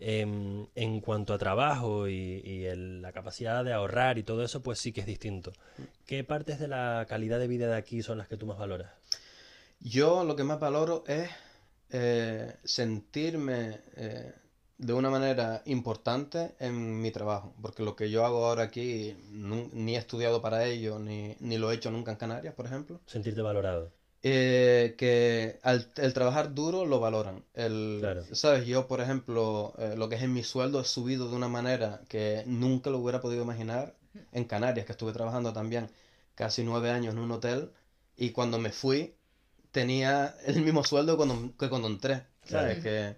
Em, 0.03 0.67
en 0.75 1.01
cuanto 1.01 1.35
a 1.35 1.39
trabajo 1.39 2.09
y, 2.09 2.41
y 2.45 2.65
el- 2.65 3.03
la 3.03 3.13
capacidad 3.13 3.63
de 3.65 3.73
ahorrar 3.75 4.17
y 4.19 4.23
todo 4.23 4.43
eso, 4.43 4.63
pues 4.63 4.79
sí 4.79 4.93
que 4.93 5.01
es 5.03 5.07
distinto. 5.07 5.53
¿Qué 6.07 6.25
partes 6.25 6.59
de 6.59 6.69
la 6.69 7.05
calidad 7.09 7.39
de 7.39 7.47
vida 7.49 7.69
de 7.69 7.77
aquí 7.77 8.03
son 8.03 8.19
las 8.19 8.27
que 8.29 8.37
tú 8.39 8.47
más 8.47 8.59
valoras? 8.59 8.91
Yo 9.81 10.25
lo 10.25 10.37
que 10.37 10.45
más 10.45 10.59
valoro 10.61 11.05
es 11.07 11.31
eh, 11.91 12.55
sentirme 12.65 13.81
eh, 13.97 14.33
de 14.79 14.93
una 14.93 15.11
manera 15.11 15.63
importante 15.67 16.55
en 16.59 17.01
mi 17.03 17.11
trabajo, 17.11 17.55
porque 17.61 17.83
lo 17.83 17.95
que 17.97 18.11
yo 18.11 18.25
hago 18.25 18.47
ahora 18.47 18.65
aquí 18.65 19.17
ni 19.31 19.97
he 19.97 19.99
estudiado 19.99 20.41
para 20.41 20.65
ello, 20.67 20.99
ni, 20.99 21.37
ni 21.41 21.59
lo 21.59 21.71
he 21.71 21.75
hecho 21.75 21.91
nunca 21.91 22.11
en 22.13 22.17
Canarias, 22.17 22.55
por 22.55 22.67
ejemplo. 22.67 23.01
Sentirte 23.07 23.43
valorado. 23.43 23.93
Eh, 24.23 24.95
que 24.99 25.59
al, 25.63 25.91
el 25.97 26.13
trabajar 26.13 26.55
duro 26.55 26.87
lo 26.87 27.01
valoran. 27.01 27.45
El, 27.55 28.01
Claro. 28.01 28.23
¿sabes? 28.33 28.67
Yo, 28.67 28.87
por 28.89 29.01
ejemplo, 29.01 29.75
eh, 29.79 29.95
lo 29.97 30.09
que 30.09 30.17
es 30.17 30.23
en 30.23 30.33
mi 30.33 30.43
sueldo 30.43 30.81
he 30.81 30.85
subido 30.85 31.29
de 31.31 31.37
una 31.37 31.49
manera 31.49 32.03
que 32.09 32.45
nunca 32.47 32.91
lo 32.91 32.99
hubiera 32.99 33.21
podido 33.21 33.43
imaginar 33.43 33.95
en 34.33 34.45
Canarias, 34.45 34.87
que 34.87 34.93
estuve 34.93 35.13
trabajando 35.13 35.53
también 35.53 35.91
casi 36.35 36.63
nueve 36.65 36.91
años 36.91 37.15
en 37.15 37.21
un 37.21 37.31
hotel 37.33 37.71
y 38.17 38.31
cuando 38.31 38.59
me 38.59 38.71
fui 38.73 39.15
tenía 39.73 40.37
el 40.47 40.63
mismo 40.63 40.85
sueldo 40.85 41.17
cuando, 41.17 41.55
que 41.59 41.69
cuando 41.71 41.89
entré, 41.89 42.25
¿sabes? 42.45 42.79
Claro. 42.79 42.83
Que, 42.83 43.17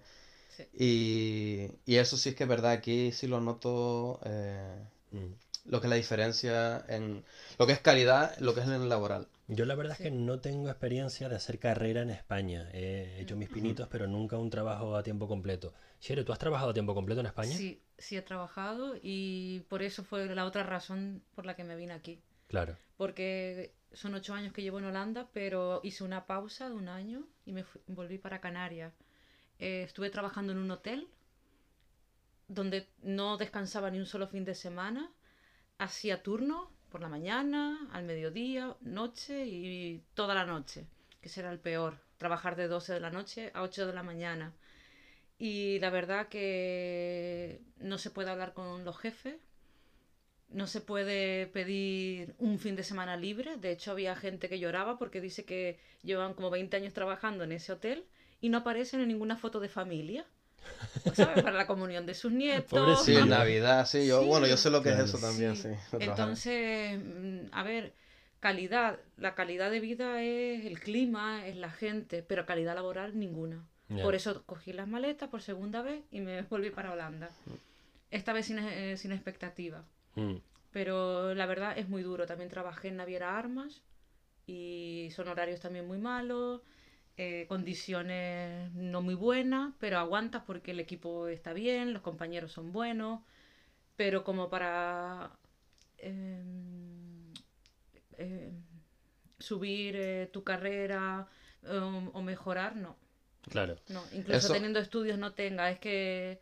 Sí. 0.57 0.63
y, 0.73 1.69
y 1.85 1.95
eso 1.97 2.17
sí 2.17 2.29
es 2.29 2.35
que 2.35 2.43
es 2.43 2.49
verdad, 2.49 2.71
aquí 2.71 3.11
sí 3.11 3.27
lo 3.27 3.41
noto 3.41 4.19
eh, 4.25 4.79
Mm. 5.13 5.33
lo 5.65 5.79
que 5.79 5.87
es 5.87 5.89
la 5.91 5.95
diferencia 5.95 6.83
en 6.89 7.23
lo 7.59 7.67
que 7.67 7.73
es 7.73 7.79
calidad, 7.79 8.35
lo 8.39 8.55
que 8.55 8.61
es 8.61 8.65
en 8.67 8.73
el 8.73 8.89
laboral. 8.89 9.27
Yo 9.47 9.65
la 9.65 9.75
verdad 9.75 9.95
Sí. 9.97 10.03
es 10.03 10.09
que 10.09 10.15
no 10.15 10.39
tengo 10.39 10.69
experiencia 10.69 11.27
de 11.27 11.35
hacer 11.35 11.59
carrera 11.59 12.01
en 12.01 12.09
España. 12.09 12.69
He 12.73 13.19
hecho 13.21 13.35
mis 13.35 13.49
pinitos, 13.49 13.87
pero 13.89 14.07
nunca 14.07 14.37
un 14.37 14.49
trabajo 14.49 14.95
a 14.95 15.03
tiempo 15.03 15.27
completo. 15.27 15.73
Shere, 15.99 16.23
¿tú 16.23 16.31
has 16.31 16.39
trabajado 16.39 16.69
a 16.71 16.73
tiempo 16.73 16.93
completo 16.95 17.19
en 17.19 17.27
España? 17.27 17.51
Sí, 17.55 17.81
sí 17.97 18.15
he 18.15 18.21
trabajado 18.21 18.95
y 19.01 19.61
por 19.69 19.83
eso 19.83 20.03
fue 20.03 20.33
la 20.33 20.45
otra 20.45 20.63
razón 20.63 21.23
por 21.35 21.45
la 21.45 21.55
que 21.55 21.63
me 21.65 21.75
vine 21.75 21.93
aquí. 21.93 22.21
Claro. 22.47 22.77
Porque 22.95 23.73
son 23.91 24.13
ocho 24.15 24.33
años 24.33 24.53
que 24.53 24.61
llevo 24.61 24.79
en 24.79 24.85
Holanda, 24.85 25.29
pero 25.33 25.81
hice 25.83 26.03
una 26.05 26.25
pausa 26.25 26.69
de 26.69 26.75
un 26.75 26.87
año 26.87 27.27
y 27.45 27.51
me 27.51 27.63
fui- 27.63 27.81
volví 27.87 28.17
para 28.17 28.39
Canarias. 28.39 28.93
Eh, 29.59 29.83
estuve 29.83 30.09
trabajando 30.09 30.53
en 30.53 30.59
un 30.59 30.71
hotel 30.71 31.07
donde 32.47 32.87
no 33.01 33.37
descansaba 33.37 33.89
ni 33.91 33.99
un 33.99 34.05
solo 34.05 34.27
fin 34.27 34.45
de 34.45 34.55
semana. 34.55 35.11
Hacía 35.77 36.21
turno 36.23 36.71
por 36.93 37.01
la 37.01 37.09
mañana, 37.09 37.89
al 37.91 38.03
mediodía, 38.03 38.77
noche 38.81 39.47
y 39.47 40.03
toda 40.13 40.35
la 40.35 40.45
noche, 40.45 40.85
que 41.21 41.27
será 41.27 41.51
el 41.51 41.57
peor. 41.57 41.97
Trabajar 42.19 42.55
de 42.55 42.67
12 42.67 42.93
de 42.93 42.99
la 42.99 43.09
noche 43.09 43.49
a 43.55 43.63
8 43.63 43.87
de 43.87 43.93
la 43.93 44.03
mañana. 44.03 44.53
Y 45.39 45.79
la 45.79 45.89
verdad 45.89 46.27
que 46.27 47.61
no 47.79 47.97
se 47.97 48.11
puede 48.11 48.29
hablar 48.29 48.53
con 48.53 48.85
los 48.85 48.95
jefes, 48.99 49.37
no 50.49 50.67
se 50.67 50.81
puede 50.81 51.47
pedir 51.47 52.35
un 52.37 52.59
fin 52.59 52.75
de 52.75 52.83
semana 52.83 53.17
libre. 53.17 53.57
De 53.57 53.71
hecho, 53.71 53.89
había 53.89 54.15
gente 54.15 54.47
que 54.47 54.59
lloraba 54.59 54.99
porque 54.99 55.19
dice 55.19 55.45
que 55.45 55.79
llevan 56.03 56.35
como 56.35 56.51
20 56.51 56.77
años 56.77 56.93
trabajando 56.93 57.43
en 57.43 57.53
ese 57.53 57.71
hotel 57.71 58.05
y 58.39 58.49
no 58.49 58.59
aparecen 58.59 59.01
en 59.01 59.07
ninguna 59.07 59.35
foto 59.35 59.59
de 59.59 59.67
familia. 59.67 60.27
¿Sabes? 61.13 61.43
Para 61.43 61.57
la 61.57 61.67
comunión 61.67 62.05
de 62.05 62.13
sus 62.13 62.31
nietos. 62.31 62.79
Pobrecito. 62.79 63.23
Sí. 63.23 63.29
Navidad, 63.29 63.85
sí, 63.85 64.07
yo, 64.07 64.21
Sí, 64.21 64.27
bueno, 64.27 64.47
yo 64.47 64.57
sé 64.57 64.69
lo 64.69 64.81
que 64.81 64.89
claro. 64.89 65.03
es 65.05 65.09
eso 65.09 65.19
también, 65.19 65.55
sí. 65.55 65.69
Entonces, 65.99 66.99
mm, 67.03 67.47
a 67.51 67.63
ver, 67.63 67.93
calidad. 68.39 68.99
La 69.17 69.35
calidad 69.35 69.71
de 69.71 69.79
vida 69.79 70.21
es 70.21 70.65
el 70.65 70.79
clima, 70.79 71.47
es 71.47 71.55
la 71.55 71.71
gente, 71.71 72.23
pero 72.23 72.45
calidad 72.45 72.75
laboral 72.75 73.17
ninguna. 73.17 73.65
Por 74.01 74.15
eso 74.15 74.43
cogí 74.45 74.73
las 74.73 74.87
maletas 74.87 75.29
por 75.29 75.43
segunda 75.43 75.83
vez 75.83 76.03
y 76.09 76.19
me 76.21 76.41
volví 76.49 76.71
para 76.71 76.91
Holanda. 76.91 77.29
Esta 78.09 78.33
vez 78.33 78.47
sin, 78.47 78.59
eh, 78.59 78.97
sin 78.97 79.11
expectativa. 79.11 79.85
Mm. 80.15 80.35
Pero 80.71 81.35
la 81.35 81.45
verdad 81.45 81.77
es 81.77 81.87
muy 81.87 82.01
duro. 82.01 82.25
También 82.25 82.49
trabajé 82.49 82.87
en 82.87 82.97
Naviera 82.97 83.37
Armas 83.37 83.83
y 84.47 85.09
son 85.15 85.27
horarios 85.27 85.59
también 85.61 85.87
muy 85.87 85.99
malos, 85.99 86.61
eh, 87.17 87.45
condiciones 87.47 88.71
no 88.73 89.01
muy 89.01 89.15
buenas, 89.15 89.73
pero 89.79 89.99
aguantas 89.99 90.43
porque 90.45 90.71
el 90.71 90.79
equipo 90.79 91.27
está 91.27 91.53
bien, 91.53 91.93
los 91.93 92.01
compañeros 92.01 92.51
son 92.51 92.71
buenos, 92.71 93.21
pero 93.95 94.23
como 94.23 94.49
para 94.49 95.31
em, 95.97 97.33
em, 98.17 98.51
subir 99.39 99.95
eh, 99.97 100.29
tu 100.31 100.43
carrera 100.43 101.27
em, 101.63 102.09
o 102.13 102.21
mejorar, 102.21 102.75
no. 102.75 102.97
Claro. 103.49 103.75
No, 103.89 104.01
incluso 104.13 104.37
Eso- 104.47 104.53
teniendo 104.53 104.79
estudios 104.79 105.17
no 105.19 105.33
tenga, 105.33 105.69
es 105.69 105.79
que 105.79 106.39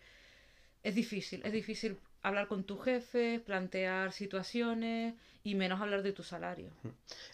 es 0.84 0.96
difícil, 0.96 1.42
es 1.44 1.52
difícil 1.52 1.98
hablar 2.22 2.48
con 2.48 2.64
tu 2.64 2.78
jefe, 2.78 3.40
plantear 3.40 4.12
situaciones 4.14 5.16
y 5.44 5.56
menos 5.56 5.82
hablar 5.82 6.04
de 6.04 6.14
tu 6.14 6.24
salario. 6.24 6.72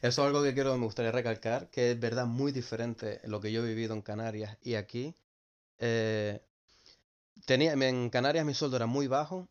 Eso 0.02 0.22
es 0.22 0.28
algo 0.28 0.44
que 0.44 0.54
quiero, 0.54 0.78
me 0.78 0.86
gustaría 0.86 1.12
recalcar, 1.12 1.70
que 1.70 1.92
es 1.92 2.00
verdad 2.00 2.26
muy 2.26 2.52
diferente 2.52 3.20
lo 3.26 3.42
que 3.42 3.52
yo 3.52 3.64
he 3.64 3.68
vivido 3.68 3.94
en 3.94 4.02
Canarias 4.02 4.58
y 4.62 4.76
aquí. 4.76 5.16
Eh, 5.80 6.42
tenía, 7.46 7.74
en 7.74 8.10
Canarias 8.10 8.46
mi 8.46 8.54
sueldo 8.54 8.78
era 8.78 8.86
muy 8.86 9.08
bajo, 9.08 9.48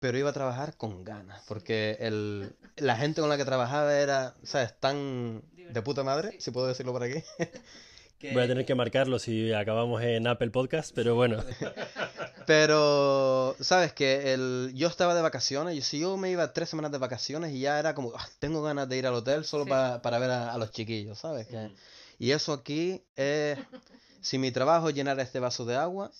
pero 0.00 0.18
iba 0.18 0.30
a 0.30 0.34
trabajar 0.34 0.76
con 0.76 1.04
ganas, 1.04 1.42
porque 1.46 1.96
el, 2.00 2.54
la 2.76 2.96
gente 2.96 3.20
con 3.20 3.30
la 3.30 3.36
que 3.36 3.44
trabajaba 3.44 3.94
era, 3.96 4.34
¿sabes? 4.42 4.78
Tan 4.80 5.42
de 5.56 5.82
puta 5.82 6.02
madre, 6.02 6.32
Sí. 6.32 6.40
si 6.40 6.50
puedo 6.50 6.66
decirlo 6.66 6.92
por 6.92 7.04
aquí. 7.04 7.22
que- 8.22 8.32
Voy 8.32 8.42
a 8.44 8.46
tener 8.48 8.64
que 8.64 8.74
marcarlo 8.74 9.18
si 9.18 9.52
acabamos 9.52 10.00
en 10.02 10.26
Apple 10.26 10.50
Podcast, 10.50 10.92
pero 10.94 11.14
bueno. 11.14 11.36
Pero, 12.46 13.54
¿sabes 13.60 13.92
que 13.92 14.32
el, 14.32 14.72
Yo 14.74 14.88
estaba 14.88 15.14
de 15.14 15.22
vacaciones, 15.22 15.76
y 15.76 15.80
si 15.82 16.00
yo 16.00 16.16
me 16.16 16.30
iba 16.30 16.52
tres 16.52 16.68
semanas 16.68 16.90
de 16.90 16.98
vacaciones 16.98 17.52
y 17.52 17.60
ya 17.60 17.78
era 17.78 17.94
como, 17.94 18.12
"Ah, 18.16 18.26
tengo 18.40 18.62
ganas 18.62 18.88
de 18.88 18.96
ir 18.98 19.06
al 19.06 19.14
hotel 19.14 19.44
solo 19.44 19.64
Sí. 19.64 19.70
pa- 19.70 20.02
para 20.02 20.18
ver 20.18 20.30
a, 20.30 20.52
a 20.52 20.58
los 20.58 20.70
chiquillos, 20.72 21.18
¿sabes? 21.18 21.46
Que- 21.46 21.70
y 22.18 22.32
eso 22.32 22.52
aquí 22.52 23.02
es, 23.16 23.58
si 24.20 24.38
mi 24.38 24.50
trabajo 24.50 24.88
es 24.88 24.94
llenar 24.94 25.18
este 25.20 25.38
vaso 25.40 25.64
de 25.64 25.76
agua, 25.76 26.10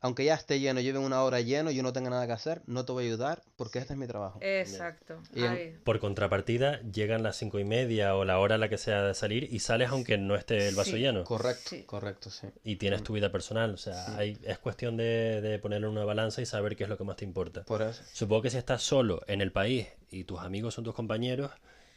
aunque 0.00 0.24
ya 0.24 0.34
esté 0.34 0.60
lleno, 0.60 0.80
lleve 0.80 0.98
una 0.98 1.22
hora 1.22 1.40
lleno 1.40 1.70
y 1.70 1.74
yo 1.74 1.82
no 1.82 1.92
tenga 1.92 2.10
nada 2.10 2.26
que 2.26 2.32
hacer, 2.32 2.62
no 2.66 2.84
te 2.84 2.92
voy 2.92 3.04
a 3.04 3.06
ayudar 3.08 3.42
porque 3.56 3.78
este 3.78 3.92
es 3.92 3.98
mi 3.98 4.06
trabajo. 4.06 4.38
Exacto. 4.42 5.20
Y 5.34 5.44
en-. 5.44 5.80
Por 5.84 5.98
contrapartida, 6.00 6.80
llegan 6.82 7.22
las 7.22 7.36
cinco 7.36 7.58
y 7.58 7.64
media 7.64 8.14
o 8.16 8.24
la 8.24 8.38
hora 8.38 8.54
a 8.54 8.58
la 8.58 8.68
que 8.68 8.78
sea 8.78 9.02
de 9.02 9.14
salir 9.14 9.48
y 9.52 9.58
sales 9.60 9.90
aunque 9.90 10.16
no 10.18 10.34
esté 10.36 10.68
el 10.68 10.74
vaso 10.74 10.92
Sí. 10.92 10.98
lleno. 10.98 11.24
Correcto, 11.24 11.70
Sí. 11.70 11.82
correcto, 11.84 12.30
sí. 12.30 12.46
Y 12.64 12.76
tienes 12.76 13.02
tu 13.02 13.12
vida 13.12 13.30
personal. 13.30 13.72
O 13.74 13.76
sea, 13.76 14.06
Sí. 14.06 14.12
hay- 14.16 14.38
es 14.44 14.58
cuestión 14.58 14.96
de, 14.96 15.40
de 15.40 15.58
ponerlo 15.58 15.88
en 15.88 15.92
una 15.96 16.04
balanza 16.04 16.40
y 16.42 16.46
saber 16.46 16.76
qué 16.76 16.84
es 16.84 16.88
lo 16.90 16.96
que 16.98 17.04
más 17.04 17.16
te 17.16 17.24
importa. 17.24 17.64
Por 17.64 17.82
eso. 17.82 18.02
Supongo 18.12 18.42
que 18.42 18.50
si 18.50 18.58
estás 18.58 18.82
solo 18.82 19.22
en 19.26 19.40
el 19.40 19.52
país 19.52 19.86
y 20.10 20.24
tus 20.24 20.40
amigos 20.40 20.74
son 20.74 20.84
tus 20.84 20.94
compañeros, 20.94 21.50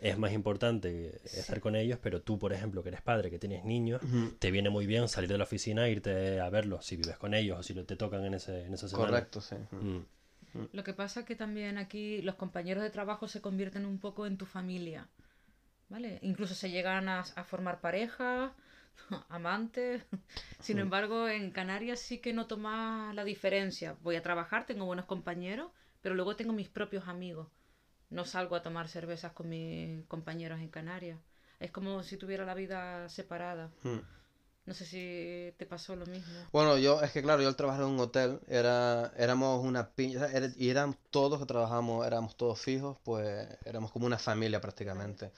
es 0.03 0.17
más 0.17 0.33
importante 0.33 1.21
estar 1.25 1.59
con 1.59 1.75
ellos, 1.75 1.99
pero 2.01 2.21
tú, 2.21 2.37
por 2.39 2.53
ejemplo, 2.53 2.83
que 2.83 2.89
eres 2.89 3.01
padre, 3.01 3.29
que 3.29 3.39
tienes 3.39 3.63
niños, 3.65 4.01
te 4.39 4.51
viene 4.51 4.69
muy 4.69 4.85
bien 4.85 5.07
salir 5.07 5.29
de 5.29 5.37
la 5.37 5.45
oficina 5.45 5.87
e 5.87 5.91
irte 5.91 6.39
a 6.39 6.49
verlos 6.49 6.85
si 6.85 6.95
vives 6.97 7.17
con 7.17 7.33
ellos 7.33 7.59
o 7.59 7.63
si 7.63 7.73
te 7.73 7.95
tocan 7.95 8.23
en, 8.25 8.33
ese, 8.35 8.65
en 8.65 8.73
esa 8.73 8.87
semana. 8.87 9.07
Correcto, 9.11 9.41
sí. 9.41 9.55
Mm, 9.71 9.99
Lo 10.73 10.83
que 10.83 10.93
pasa 10.93 11.21
es 11.21 11.25
que 11.25 11.35
también 11.35 11.77
aquí 11.77 12.21
los 12.21 12.35
compañeros 12.35 12.83
de 12.83 12.89
trabajo 12.89 13.27
se 13.27 13.41
convierten 13.41 13.85
un 13.85 13.99
poco 13.99 14.25
en 14.25 14.37
tu 14.37 14.45
familia. 14.45 15.07
¿Vale? 15.89 16.19
Incluso 16.23 16.55
se 16.55 16.71
llegan 16.71 17.09
a, 17.09 17.21
a 17.21 17.43
formar 17.43 17.81
parejas, 17.81 18.51
amantes. 19.29 20.03
Sin 20.59 20.79
embargo, 20.79 21.27
en 21.29 21.51
Canarias 21.51 21.99
sí 21.99 22.19
que 22.19 22.33
noto 22.33 22.57
más 22.57 23.15
la 23.15 23.23
diferencia. 23.23 23.95
Voy 24.01 24.15
a 24.15 24.23
trabajar, 24.23 24.65
tengo 24.65 24.85
buenos 24.85 25.05
compañeros, 25.05 25.71
pero 26.01 26.15
luego 26.15 26.35
tengo 26.35 26.53
mis 26.53 26.69
propios 26.69 27.07
amigos. 27.07 27.47
No 28.17 28.23
salgo 28.25 28.55
a 28.55 28.63
tomar 28.67 28.87
cervezas 28.87 29.33
con 29.33 29.49
mis 29.49 30.05
compañeros 30.07 30.59
en 30.61 30.69
Canarias. 30.69 31.19
Es 31.59 31.71
como 31.71 32.03
si 32.03 32.17
tuviera 32.17 32.45
la 32.45 32.53
vida 32.55 33.09
separada. 33.09 33.71
Mm. 33.83 33.99
No 34.65 34.73
sé 34.73 34.85
si 34.85 35.53
te 35.57 35.65
pasó 35.65 35.95
lo 35.95 36.05
mismo. 36.05 36.39
Bueno, 36.53 36.77
yo, 36.77 37.01
es 37.01 37.11
que 37.11 37.21
claro, 37.21 37.41
yo 37.41 37.47
al 37.49 37.55
trabajar 37.55 37.83
en 37.83 37.89
un 37.89 37.99
hotel, 37.99 38.39
era, 38.47 39.11
éramos 39.17 39.63
una 39.65 39.89
piña, 39.89 40.27
era- 40.27 40.49
y 40.55 40.69
eran 40.69 40.95
todos 41.09 41.39
que 41.39 41.45
trabajamos, 41.45 42.05
éramos 42.07 42.37
todos 42.37 42.59
fijos, 42.61 42.97
pues 43.03 43.47
éramos 43.65 43.91
como 43.91 44.05
una 44.05 44.17
familia 44.19 44.61
prácticamente. 44.61 45.31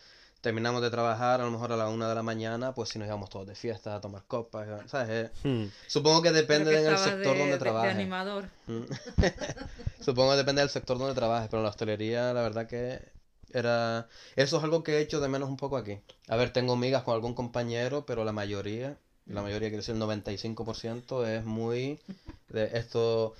Terminamos 0.45 0.83
de 0.83 0.91
trabajar 0.91 1.41
a 1.41 1.45
lo 1.45 1.49
mejor 1.49 1.71
a 1.71 1.75
la 1.75 1.87
una 1.89 2.07
de 2.07 2.13
la 2.13 2.21
mañana, 2.21 2.71
pues 2.75 2.89
si 2.89 2.99
nos 2.99 3.07
íbamos 3.07 3.31
todos 3.31 3.47
de 3.47 3.55
fiesta 3.55 3.95
a 3.95 3.99
tomar 3.99 4.25
copas, 4.27 4.67
¿sabes? 4.91 5.31
Eh, 5.43 5.47
mm. 5.47 5.71
Supongo 5.87 6.21
que 6.21 6.31
depende 6.31 6.69
que 6.69 6.81
del 6.83 6.97
sector 6.99 7.17
de- 7.17 7.25
donde 7.25 7.45
de- 7.45 7.51
de 7.53 7.57
trabajes. 7.57 7.95
animador. 7.95 8.49
Mm. 8.67 8.83
Supongo 10.01 10.31
que 10.33 10.37
depende 10.37 10.61
del 10.61 10.69
sector 10.69 10.99
donde 10.99 11.15
trabajes, 11.15 11.47
pero 11.49 11.61
en 11.61 11.63
la 11.63 11.69
hostelería 11.71 12.31
la 12.31 12.43
verdad 12.43 12.67
que 12.67 12.99
era... 13.53 14.07
Eso 14.35 14.57
es 14.57 14.63
algo 14.63 14.83
que 14.83 14.97
he 14.97 15.01
hecho 15.01 15.19
de 15.19 15.29
menos 15.29 15.49
un 15.49 15.57
poco 15.57 15.77
aquí. 15.77 15.99
A 16.27 16.35
ver, 16.35 16.53
tengo 16.53 16.75
migas 16.75 17.01
con 17.01 17.15
algún 17.15 17.33
compañero, 17.33 18.05
pero 18.05 18.23
la 18.23 18.31
mayoría, 18.31 18.97
la 19.25 19.41
mayoría 19.41 19.69
quiere 19.69 19.77
decir 19.77 19.95
el 19.95 20.01
95% 20.01 21.25
es 21.25 21.43
muy 21.43 21.99
de 22.49 22.69
esto, 22.77 23.33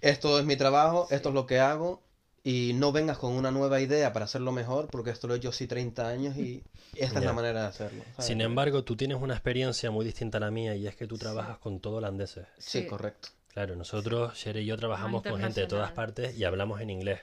esto 0.00 0.38
es 0.38 0.46
mi 0.46 0.56
trabajo, 0.56 1.08
esto 1.10 1.28
es 1.28 1.34
lo 1.34 1.46
que 1.46 1.60
hago 1.60 2.00
y 2.48 2.72
no 2.72 2.92
vengas 2.92 3.18
con 3.18 3.32
una 3.32 3.50
nueva 3.50 3.80
idea 3.80 4.12
para 4.14 4.24
hacerlo 4.24 4.52
mejor 4.52 4.88
porque 4.90 5.10
esto 5.10 5.26
lo 5.28 5.34
he 5.34 5.36
hecho 5.36 5.50
así 5.50 5.66
30 5.66 6.08
años 6.08 6.36
y 6.38 6.62
esta 6.96 7.18
es 7.18 7.24
la 7.24 7.32
manera 7.34 7.60
de 7.62 7.66
hacerlo. 7.66 8.02
¿sabes? 8.12 8.24
Sin 8.26 8.40
embargo, 8.40 8.84
tú 8.84 8.96
tienes 8.96 9.18
una 9.20 9.34
experiencia 9.34 9.90
muy 9.90 10.04
distinta 10.04 10.38
a 10.38 10.40
la 10.40 10.50
mía 10.50 10.74
y 10.74 10.86
es 10.86 10.96
que 10.96 11.06
tú 11.06 11.18
trabajas 11.18 11.58
con 11.58 11.80
todo 11.80 11.96
holandeses. 11.96 12.46
Sí, 12.56 12.86
correcto. 12.86 13.28
Claro, 13.52 13.76
nosotros, 13.76 14.34
Shere 14.38 14.62
y 14.62 14.66
yo, 14.66 14.76
trabajamos 14.76 15.22
con 15.22 15.40
gente 15.40 15.60
de 15.62 15.66
todas 15.66 15.92
partes 15.92 16.38
y 16.38 16.44
hablamos 16.44 16.80
en 16.80 16.90
inglés. 16.90 17.20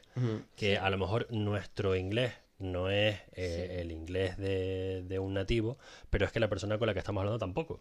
Que 0.56 0.78
a 0.78 0.90
lo 0.90 0.98
mejor 0.98 1.28
nuestro 1.32 1.96
inglés 1.96 2.34
no 2.60 2.90
es 2.90 3.16
eh, 3.34 3.68
Sí. 3.74 3.82
el 3.82 3.92
inglés 3.92 4.38
de, 4.38 5.04
de 5.08 5.20
un 5.20 5.34
nativo, 5.34 5.78
pero 6.10 6.26
es 6.26 6.32
que 6.32 6.40
la 6.40 6.50
persona 6.50 6.78
con 6.78 6.88
la 6.88 6.94
que 6.94 7.00
estamos 7.00 7.22
hablando 7.22 7.40
tampoco. 7.40 7.80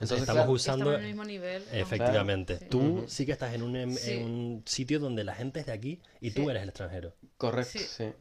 Entonces, 0.00 0.20
estamos 0.20 0.40
claro, 0.42 0.52
usando... 0.52 0.84
Estamos 0.86 0.98
en 0.98 1.04
el 1.04 1.08
mismo 1.08 1.24
nivel. 1.24 1.62
Efectivamente. 1.72 2.58
Sí. 2.58 2.64
Tú 2.70 3.04
sí 3.06 3.26
que 3.26 3.32
estás 3.32 3.54
en 3.54 3.62
un, 3.62 3.76
en 3.76 3.94
Sí. 3.96 4.16
un 4.16 4.62
sitio 4.66 4.98
donde 4.98 5.24
la 5.24 5.34
gente 5.34 5.60
es 5.60 5.66
de 5.66 5.72
aquí 5.72 6.00
y 6.20 6.30
tú 6.30 6.42
Sí. 6.44 6.48
eres 6.48 6.62
el 6.62 6.68
extranjero. 6.70 7.14
Correcto, 7.36 7.78
Sí. 7.78 8.12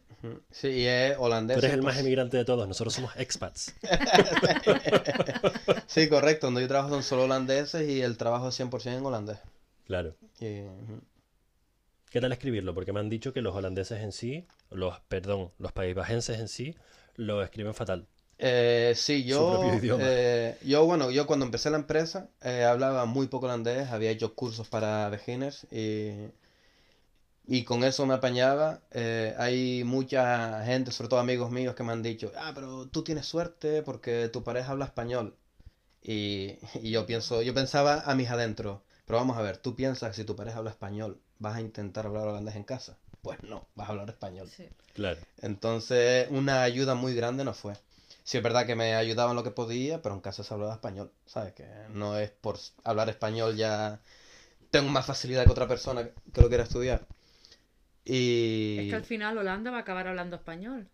sí. 0.51 0.67
Y 0.67 0.85
es 0.85 1.15
holandés. 1.17 1.55
Tú 1.57 1.65
eres 1.65 1.73
el 1.73 1.81
más 1.81 1.95
100%. 1.95 1.99
emigrante 2.01 2.37
de 2.37 2.45
todos, 2.45 2.67
nosotros 2.67 2.93
somos 2.93 3.15
expats. 3.15 3.73
Sí, 5.87 6.07
correcto. 6.09 6.47
Donde 6.47 6.61
yo 6.61 6.67
trabajo 6.67 6.89
son 6.89 7.03
solo 7.03 7.23
holandeses 7.23 7.87
y 7.89 8.01
el 8.01 8.17
trabajo 8.17 8.49
es 8.49 8.59
100% 8.59 8.97
en 8.97 9.05
holandés. 9.05 9.37
Claro. 9.85 10.15
Y. 10.39 10.61
¿Qué 12.09 12.21
tal 12.21 12.31
escribirlo? 12.31 12.73
Porque 12.73 12.91
me 12.91 12.99
han 12.99 13.09
dicho 13.09 13.33
que 13.33 13.41
los 13.41 13.55
holandeses 13.55 14.01
en 14.01 14.11
sí, 14.11 14.47
los, 14.71 14.99
perdón, 15.07 15.51
los 15.59 15.71
paisbajenses 15.71 16.39
en 16.39 16.47
sí, 16.47 16.75
lo 17.15 17.43
escriben 17.43 17.73
fatal. 17.73 18.07
Eh, 18.41 18.93
sí, 18.95 19.25
yo, 19.25 19.59
eh, 19.61 20.57
yo, 20.63 20.85
bueno, 20.85 21.11
yo 21.11 21.27
cuando 21.27 21.45
empecé 21.45 21.69
la 21.69 21.77
empresa 21.77 22.29
eh, 22.41 22.63
hablaba 22.63 23.05
muy 23.05 23.27
poco 23.27 23.45
holandés, 23.47 23.89
había 23.89 24.11
hecho 24.11 24.33
cursos 24.33 24.67
para 24.69 25.09
beginners 25.09 25.67
y 25.71 26.29
Y 27.47 27.63
con 27.63 27.83
eso 27.83 28.05
me 28.05 28.13
apañaba. 28.13 28.81
Eh, 28.91 29.33
hay 29.37 29.83
mucha 29.83 30.63
gente, 30.65 30.91
sobre 30.91 31.09
todo 31.09 31.19
amigos 31.19 31.51
míos, 31.51 31.75
que 31.75 31.83
me 31.83 31.91
han 31.93 32.03
dicho, 32.03 32.31
ah, 32.37 32.51
pero 32.53 32.87
tú 32.87 33.03
tienes 33.03 33.25
suerte 33.25 33.81
porque 33.81 34.29
tu 34.29 34.43
pareja 34.43 34.71
habla 34.71 34.85
español. 34.85 35.35
Y, 36.03 36.57
y 36.83 36.91
yo 36.91 37.05
pienso, 37.07 37.41
yo 37.43 37.53
pensaba 37.53 38.01
a 38.05 38.15
mis 38.15 38.29
adentros, 38.29 38.81
pero 39.05 39.19
vamos 39.19 39.37
a 39.37 39.41
ver, 39.43 39.57
tú 39.57 39.75
piensas 39.75 40.11
que 40.11 40.17
si 40.21 40.25
tu 40.25 40.35
pareja 40.35 40.59
habla 40.59 40.71
español, 40.71 41.19
vas 41.39 41.57
a 41.57 41.61
intentar 41.61 42.07
hablar 42.07 42.27
holandés 42.27 42.55
en 42.55 42.63
casa. 42.65 42.97
Pues 43.23 43.43
no, 43.43 43.67
vas 43.75 43.89
a 43.89 43.93
hablar 43.93 44.09
español. 44.09 44.49
Sí. 44.55 44.69
Claro. 44.93 45.21
Entonces, 45.41 46.27
una 46.31 46.63
ayuda 46.63 46.95
muy 46.95 47.15
grande 47.15 47.43
no 47.43 47.53
fue. 47.53 47.75
Sí, 48.29 48.37
es 48.37 48.43
verdad 48.43 48.67
que 48.67 48.75
me 48.75 48.93
ayudaba 48.93 49.31
en 49.31 49.37
lo 49.37 49.43
que 49.43 49.49
podía, 49.49 50.03
pero 50.03 50.13
en 50.13 50.21
casa 50.21 50.43
se 50.43 50.53
hablaba 50.53 50.75
español, 50.75 51.09
¿sabes? 51.25 51.51
Que 51.53 51.65
no 51.95 52.15
es 52.15 52.29
por 52.29 52.59
hablar 52.83 53.09
español 53.09 53.55
ya 53.55 54.01
tengo 54.69 54.87
más 54.89 55.07
facilidad 55.07 55.45
que 55.45 55.51
otra 55.51 55.67
persona 55.67 56.07
que 56.31 56.39
lo 56.39 56.47
quiera 56.47 56.61
estudiar. 56.61 57.07
Y 58.05 58.81
Es 58.81 58.89
que 58.91 58.95
al 58.97 59.03
final 59.03 59.35
Holanda 59.35 59.71
va 59.71 59.77
a 59.77 59.79
acabar 59.79 60.07
hablando 60.07 60.35
español. 60.35 60.87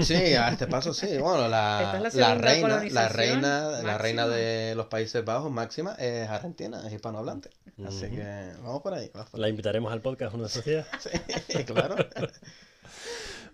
sí, 0.00 0.14
a 0.14 0.50
este 0.50 0.68
paso 0.68 0.94
sí. 0.94 1.08
Bueno, 1.18 1.48
la, 1.48 2.00
es 2.06 2.14
la 2.14 2.36
reina, 2.36 2.84
la 2.88 3.08
reina, 3.08 3.68
la 3.82 3.98
reina 3.98 4.28
de 4.28 4.76
los 4.76 4.86
Países 4.86 5.24
Bajos 5.24 5.50
máxima 5.50 5.94
es 5.94 6.28
argentina, 6.28 6.86
es 6.86 6.92
hispanohablante. 6.92 7.50
Así 7.84 8.08
que 8.10 8.52
vamos 8.62 8.82
por 8.82 8.94
ahí, 8.94 9.10
vamos 9.12 9.30
por 9.30 9.40
La 9.40 9.48
invitaremos 9.48 9.92
al 9.92 10.02
podcast 10.02 10.36
una 10.36 10.48
sociedad. 10.48 10.86
Sí, 11.48 11.64
claro. 11.64 11.96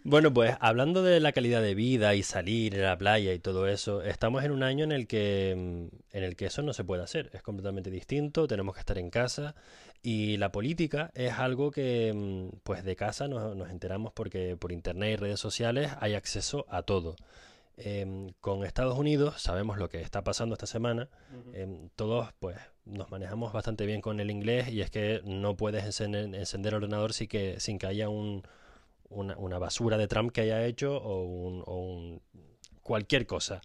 Bueno, 0.04 0.34
pues 0.34 0.56
hablando 0.58 1.04
de 1.04 1.20
la 1.20 1.30
calidad 1.30 1.62
de 1.62 1.76
vida 1.76 2.16
y 2.16 2.24
salir 2.24 2.74
a 2.76 2.88
la 2.88 2.98
playa 2.98 3.32
y 3.32 3.38
todo 3.38 3.68
eso, 3.68 4.02
estamos 4.02 4.42
en 4.42 4.50
un 4.50 4.64
año 4.64 4.82
en 4.82 4.90
el 4.90 5.06
que, 5.06 5.54
mm, 5.56 6.16
en 6.16 6.24
el 6.24 6.34
que 6.34 6.46
eso 6.46 6.62
no 6.62 6.72
se 6.72 6.82
puede 6.82 7.04
hacer. 7.04 7.30
Es 7.34 7.42
completamente 7.42 7.88
distinto, 7.88 8.48
tenemos 8.48 8.74
que 8.74 8.80
estar 8.80 8.98
en 8.98 9.10
casa 9.10 9.54
y 10.02 10.38
la 10.38 10.50
política 10.50 11.12
es 11.14 11.34
algo 11.34 11.70
que, 11.70 12.12
mm, 12.12 12.58
pues 12.64 12.82
de 12.84 12.96
casa 12.96 13.28
nos, 13.28 13.54
nos 13.54 13.70
enteramos 13.70 14.12
porque 14.12 14.56
por 14.56 14.72
internet 14.72 15.12
y 15.12 15.16
redes 15.16 15.40
sociales 15.40 15.92
hay 16.00 16.14
acceso 16.14 16.66
a 16.68 16.82
todo. 16.82 17.14
Em, 17.76 18.30
con 18.40 18.64
Estados 18.64 18.98
Unidos 18.98 19.40
sabemos 19.40 19.78
lo 19.78 19.88
que 19.88 20.00
está 20.02 20.24
pasando 20.24 20.54
esta 20.54 20.66
semana. 20.66 21.08
Em, 21.54 21.88
todos, 21.96 22.28
pues, 22.40 22.56
nos 22.84 23.10
manejamos 23.10 23.52
bastante 23.52 23.86
bien 23.86 24.00
con 24.00 24.18
el 24.20 24.30
inglés 24.30 24.68
y 24.68 24.80
es 24.80 24.90
que 24.90 25.20
no 25.24 25.56
puedes 25.56 25.84
encender, 25.84 26.34
encender 26.34 26.72
el 26.74 26.78
ordenador 26.82 27.12
sin 27.12 27.28
que, 27.28 27.60
sin 27.60 27.78
que 27.78 27.86
haya 27.86 28.08
un, 28.08 28.42
una, 29.12 29.36
una 29.36 29.58
basura 29.58 29.96
de 29.98 30.08
Trump 30.08 30.32
que 30.32 30.42
haya 30.42 30.64
hecho 30.66 30.96
o, 30.96 31.22
un, 31.24 31.62
o 31.66 31.76
un- 31.78 32.22
cualquier 32.82 33.26
cosa. 33.26 33.60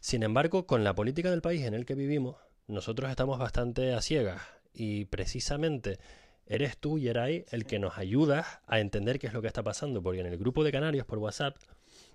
Sin 0.00 0.22
embargo, 0.22 0.66
con 0.66 0.84
la 0.84 0.94
política 0.94 1.30
del 1.30 1.42
país 1.42 1.64
en 1.64 1.74
el 1.74 1.84
que 1.86 1.94
vivimos, 1.94 2.36
nosotros 2.66 3.10
estamos 3.10 3.38
bastante 3.38 3.92
a 3.94 4.00
ciegas 4.02 4.40
y 4.74 5.04
precisamente 5.06 5.98
eres 6.46 6.76
tú, 6.78 6.98
Yeray, 6.98 7.44
el 7.50 7.66
que 7.66 7.78
nos 7.78 7.98
ayuda 7.98 8.62
a 8.66 8.80
entender 8.80 9.18
qué 9.18 9.26
es 9.26 9.32
lo 9.32 9.42
que 9.42 9.48
está 9.48 9.62
pasando, 9.62 10.02
porque 10.02 10.20
en 10.20 10.26
el 10.26 10.38
grupo 10.38 10.64
de 10.64 10.72
canarios 10.72 11.04
por 11.06 11.18
WhatsApp, 11.18 11.56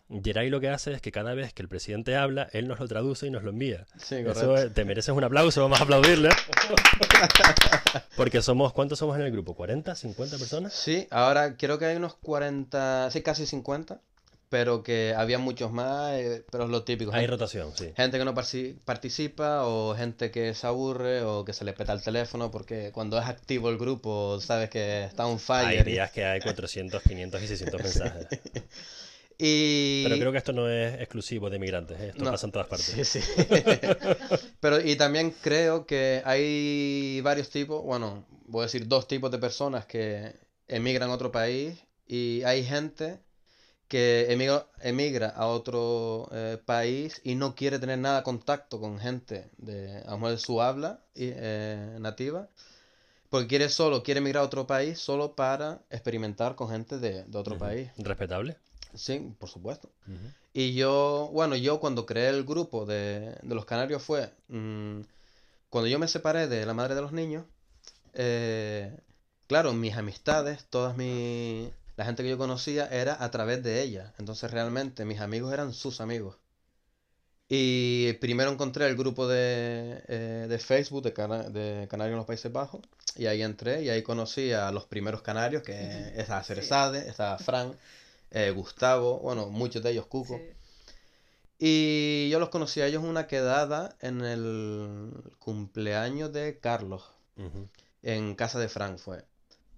Yeray 0.10 0.50
lo 0.50 0.60
que 0.60 0.70
hace 0.70 0.92
es 0.94 1.02
que 1.02 1.12
cada 1.12 1.34
vez 1.34 1.54
que 1.54 1.62
el 1.64 1.70
presidente 1.70 2.16
habla, 2.16 2.48
él 2.52 2.68
nos 2.68 2.80
lo 2.80 2.88
traduce 2.88 3.26
y 3.28 3.32
nos 3.32 3.44
lo 3.44 3.50
envía. 3.50 3.86
Sí, 3.98 4.16
Eso 4.18 4.56
es- 4.58 4.74
te 4.74 4.86
mereces 4.86 5.16
un 5.16 5.24
aplauso, 5.24 5.62
vamos 5.62 5.80
a 5.80 5.84
aplaudirle. 5.84 6.30
Porque 8.16 8.42
somos, 8.42 8.74
¿cuántos 8.74 9.00
somos 9.00 9.18
en 9.18 9.24
el 9.24 9.32
grupo? 9.32 9.56
¿40? 9.56 9.96
¿50 9.96 10.16
personas? 10.38 10.74
Sí, 10.74 11.08
ahora 11.10 11.56
creo 11.58 11.80
que 11.80 11.86
hay 11.86 11.96
unos 11.96 12.16
40, 12.16 13.10
sí, 13.12 13.22
casi 13.22 13.46
50, 13.46 14.00
pero 14.50 14.84
que 14.84 15.16
había 15.18 15.40
muchos 15.40 15.72
más, 15.72 16.12
eh, 16.14 16.44
pero 16.52 16.66
es 16.66 16.70
lo 16.70 16.84
típico. 16.84 17.12
Hay 17.12 17.22
Gente, 17.22 17.32
rotación, 17.32 17.72
sí. 17.76 17.92
gente 17.96 18.20
que 18.20 18.26
no 18.26 18.36
participa 18.86 19.66
o 19.66 19.96
gente 19.96 20.30
que 20.30 20.54
se 20.54 20.68
aburre 20.68 21.24
o 21.24 21.44
que 21.44 21.54
se 21.54 21.66
le 21.66 21.74
peta 21.74 21.94
el 21.94 22.04
teléfono 22.04 22.52
porque 22.52 22.92
cuando 22.92 23.18
es 23.18 23.26
activo 23.26 23.70
el 23.70 23.78
grupo 23.80 24.40
sabes 24.42 24.70
que 24.70 25.06
está 25.06 25.24
Hay 25.26 25.38
fire. 25.40 25.86
días 25.86 26.12
que 26.12 26.24
hay 26.26 26.40
400, 26.42 27.02
500 27.02 27.42
y 27.42 27.48
600 27.48 27.82
mensajes. 27.84 28.28
Y... 29.46 30.04
Pero 30.04 30.16
creo 30.16 30.32
que 30.32 30.38
esto 30.38 30.54
no 30.54 30.70
es 30.70 31.02
exclusivo 31.02 31.50
de 31.50 31.60
migrantes, 31.60 32.00
¿eh? 32.00 32.08
esto 32.10 32.24
No, 32.24 32.32
pasa 32.32 32.46
en 32.46 32.54
todas 32.54 32.68
partes. 32.70 32.86
Sí, 32.86 33.04
sí. 33.04 33.20
Pero 34.62 34.80
y 34.80 34.96
también 34.96 35.36
creo 35.42 35.86
que 35.86 36.22
hay 36.24 37.20
varios 37.20 37.50
tipos, 37.50 37.84
bueno, 37.84 38.26
voy 38.46 38.62
a 38.62 38.66
decir 38.68 38.88
dos 38.88 39.06
tipos 39.06 39.30
de 39.32 39.40
personas 39.40 39.86
que 39.86 40.34
emigran 40.70 41.10
a 41.10 41.14
otro 41.14 41.30
país 41.30 41.78
y 42.08 42.42
hay 42.44 42.64
gente 42.64 43.20
que 43.90 44.32
emigra, 44.32 44.66
emigra 44.82 45.28
a 45.28 45.48
otro 45.48 46.30
eh, 46.32 46.58
país 46.66 47.20
y 47.26 47.36
no 47.36 47.54
quiere 47.54 47.80
tener 47.80 48.00
nada 48.00 48.20
de 48.20 48.24
contacto 48.24 48.80
con 48.80 48.98
gente 48.98 49.50
de, 49.58 50.04
a 50.06 50.12
lo 50.12 50.18
mejor 50.20 50.32
de 50.32 50.38
su 50.38 50.62
habla 50.62 51.02
eh, 51.16 51.98
nativa, 52.00 52.48
porque 53.30 53.48
quiere 53.48 53.68
solo, 53.68 54.04
quiere 54.04 54.20
emigrar 54.20 54.44
a 54.44 54.46
otro 54.46 54.66
país 54.66 55.00
solo 55.00 55.36
para 55.36 55.82
experimentar 55.90 56.56
con 56.56 56.70
gente 56.70 56.98
de, 56.98 57.26
de 57.26 57.38
otro 57.38 57.58
país. 57.58 57.90
Respetable. 57.98 58.56
Sí, 58.96 59.34
por 59.40 59.50
supuesto. 59.50 59.90
Y 60.54 60.74
yo, 60.76 61.30
bueno, 61.34 61.56
yo 61.56 61.80
cuando 61.80 62.06
creé 62.06 62.30
el 62.30 62.44
grupo 62.44 62.86
de, 62.86 63.36
de 63.42 63.56
los 63.56 63.66
canarios 63.66 64.04
fue, 64.04 64.32
mm, 64.50 65.02
cuando 65.70 65.88
yo 65.88 65.98
me 66.00 66.08
separé 66.08 66.48
de 66.48 66.66
la 66.66 66.74
madre 66.74 66.96
de 66.96 67.02
los 67.02 67.12
niños, 67.12 67.46
eh, 68.14 68.96
claro, 69.48 69.74
mis 69.74 69.96
amistades, 69.96 70.66
todas 70.70 70.96
mi, 70.98 71.72
la 71.98 72.06
gente 72.06 72.24
que 72.24 72.30
yo 72.30 72.38
conocía 72.38 72.86
era 72.88 73.24
a 73.24 73.32
través 73.32 73.64
de 73.64 73.82
ella. 73.82 74.14
Entonces 74.20 74.52
realmente 74.52 75.06
mis 75.06 75.20
amigos 75.22 75.54
eran 75.54 75.74
sus 75.74 76.02
amigos. 76.02 76.38
Y 77.50 78.14
primero 78.14 78.52
encontré 78.52 78.88
el 78.88 78.96
grupo 78.96 79.28
de, 79.28 80.04
eh, 80.08 80.46
de 80.50 80.60
Facebook 80.60 81.04
de, 81.04 81.14
Cana- 81.14 81.50
de 81.50 81.88
Canarios 81.88 82.14
en 82.14 82.18
los 82.18 82.26
Países 82.26 82.52
Bajos. 82.52 82.82
Y 83.16 83.28
ahí 83.28 83.44
entré 83.44 83.84
y 83.84 83.90
ahí 83.90 84.02
conocí 84.02 84.52
a 84.54 84.72
los 84.72 84.86
primeros 84.86 85.22
canarios, 85.22 85.62
que 85.62 86.14
estaba 86.16 86.44
Ceresade, 86.44 87.08
estaba 87.08 87.38
Fran, 87.38 87.74
eh, 88.34 88.52
Gustavo, 88.52 89.20
bueno, 89.20 89.48
muchos 89.50 89.82
de 89.82 89.92
ellos, 89.92 90.08
Cuco. 90.08 90.38
Sí. 90.38 90.44
Y 91.66 92.30
yo 92.30 92.40
los 92.40 92.50
conocí 92.50 92.82
a 92.82 92.88
ellos 92.88 93.04
en 93.04 93.10
una 93.10 93.28
quedada 93.28 93.96
en 94.02 94.22
el 94.22 95.14
cumpleaños 95.40 96.34
de 96.34 96.60
Carlos, 96.60 97.04
en 98.02 98.36
casa 98.36 98.60
de 98.60 98.68
Frank 98.68 98.98
fue. 98.98 99.24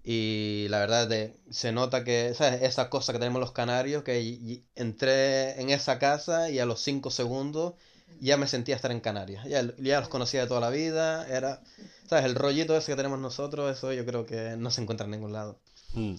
Y 0.02 0.66
la 0.68 0.80
verdad 0.80 1.06
de, 1.06 1.36
se 1.50 1.72
nota 1.72 2.02
que, 2.02 2.34
¿sabes? 2.34 2.62
Esa 2.62 2.90
cosa 2.90 3.12
que 3.12 3.18
tenemos 3.18 3.40
los 3.40 3.52
canarios, 3.52 4.02
que 4.02 4.62
entré 4.74 5.60
en 5.60 5.70
esa 5.70 5.98
casa 5.98 6.50
y 6.50 6.58
a 6.58 6.66
los 6.66 6.80
cinco 6.80 7.10
segundos 7.10 7.74
ya 8.20 8.36
me 8.36 8.46
sentía 8.46 8.74
estar 8.74 8.90
en 8.90 9.00
Canarias. 9.00 9.44
Ya, 9.44 9.62
ya 9.78 10.00
los 10.00 10.08
conocía 10.08 10.40
de 10.40 10.46
toda 10.46 10.60
la 10.60 10.70
vida, 10.70 11.26
era, 11.28 11.62
¿sabes? 12.08 12.24
El 12.24 12.34
rollito 12.34 12.76
ese 12.76 12.92
que 12.92 12.96
tenemos 12.96 13.18
nosotros, 13.18 13.76
eso 13.76 13.92
yo 13.92 14.04
creo 14.06 14.26
que 14.26 14.56
no 14.56 14.70
se 14.70 14.80
encuentra 14.80 15.04
en 15.04 15.12
ningún 15.12 15.32
lado. 15.32 15.58
Mm. 15.94 16.14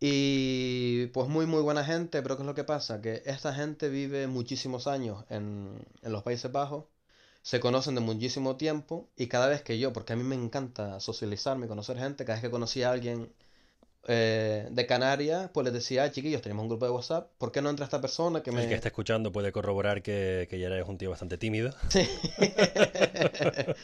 Y 0.00 1.06
pues 1.08 1.28
muy 1.28 1.46
muy 1.46 1.60
buena 1.62 1.84
gente, 1.84 2.22
pero 2.22 2.36
¿qué 2.36 2.42
es 2.42 2.46
lo 2.46 2.54
que 2.54 2.64
pasa? 2.64 3.00
Que 3.02 3.22
esta 3.26 3.52
gente 3.52 3.88
vive 3.88 4.26
muchísimos 4.28 4.86
años 4.86 5.24
en, 5.28 5.84
en 6.02 6.12
los 6.12 6.22
Países 6.22 6.52
Bajos, 6.52 6.84
se 7.42 7.58
conocen 7.60 7.94
de 7.96 8.00
muchísimo 8.00 8.56
tiempo 8.56 9.08
y 9.16 9.26
cada 9.26 9.48
vez 9.48 9.62
que 9.62 9.78
yo, 9.78 9.92
porque 9.92 10.12
a 10.12 10.16
mí 10.16 10.22
me 10.22 10.36
encanta 10.36 11.00
socializarme, 11.00 11.66
conocer 11.66 11.98
gente, 11.98 12.24
cada 12.24 12.36
vez 12.36 12.42
que 12.42 12.50
conocí 12.50 12.82
a 12.84 12.92
alguien 12.92 13.32
eh, 14.06 14.68
de 14.70 14.86
Canarias, 14.86 15.50
pues 15.52 15.64
les 15.64 15.72
decía, 15.74 16.04
"Ah, 16.04 16.10
chiquillos, 16.12 16.42
tenemos 16.42 16.62
un 16.62 16.68
grupo 16.68 16.86
de 16.86 16.92
WhatsApp, 16.92 17.30
¿por 17.38 17.50
qué 17.50 17.60
no 17.60 17.68
entra 17.70 17.84
esta 17.84 18.00
persona 18.00 18.40
que 18.42 18.50
El 18.50 18.56
me... 18.56 18.68
que 18.68 18.74
esté 18.74 18.88
escuchando 18.88 19.32
puede 19.32 19.50
corroborar 19.50 20.02
que, 20.02 20.46
que 20.48 20.60
Yara 20.60 20.78
es 20.78 20.86
un 20.88 20.98
tío 20.98 21.10
bastante 21.10 21.38
tímido. 21.38 21.74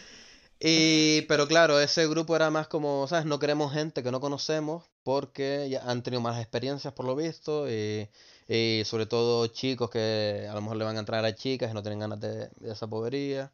Y, 0.66 1.22
pero 1.28 1.46
claro, 1.46 1.78
ese 1.78 2.06
grupo 2.08 2.34
era 2.34 2.50
más 2.50 2.68
como, 2.68 3.06
¿sabes? 3.06 3.26
No 3.26 3.38
queremos 3.38 3.74
gente 3.74 4.02
que 4.02 4.10
no 4.10 4.18
conocemos 4.18 4.84
porque 5.02 5.68
ya 5.68 5.82
han 5.82 6.02
tenido 6.02 6.22
malas 6.22 6.40
experiencias 6.40 6.94
por 6.94 7.04
lo 7.04 7.14
visto 7.14 7.70
y, 7.70 8.08
y 8.48 8.82
sobre 8.86 9.04
todo 9.04 9.46
chicos 9.48 9.90
que 9.90 10.46
a 10.48 10.54
lo 10.54 10.62
mejor 10.62 10.78
le 10.78 10.84
van 10.84 10.96
a 10.96 11.00
entrar 11.00 11.22
a 11.22 11.34
chicas 11.34 11.70
y 11.70 11.74
no 11.74 11.82
tienen 11.82 11.98
ganas 11.98 12.18
de, 12.18 12.48
de 12.48 12.72
esa 12.72 12.86
bobería. 12.86 13.52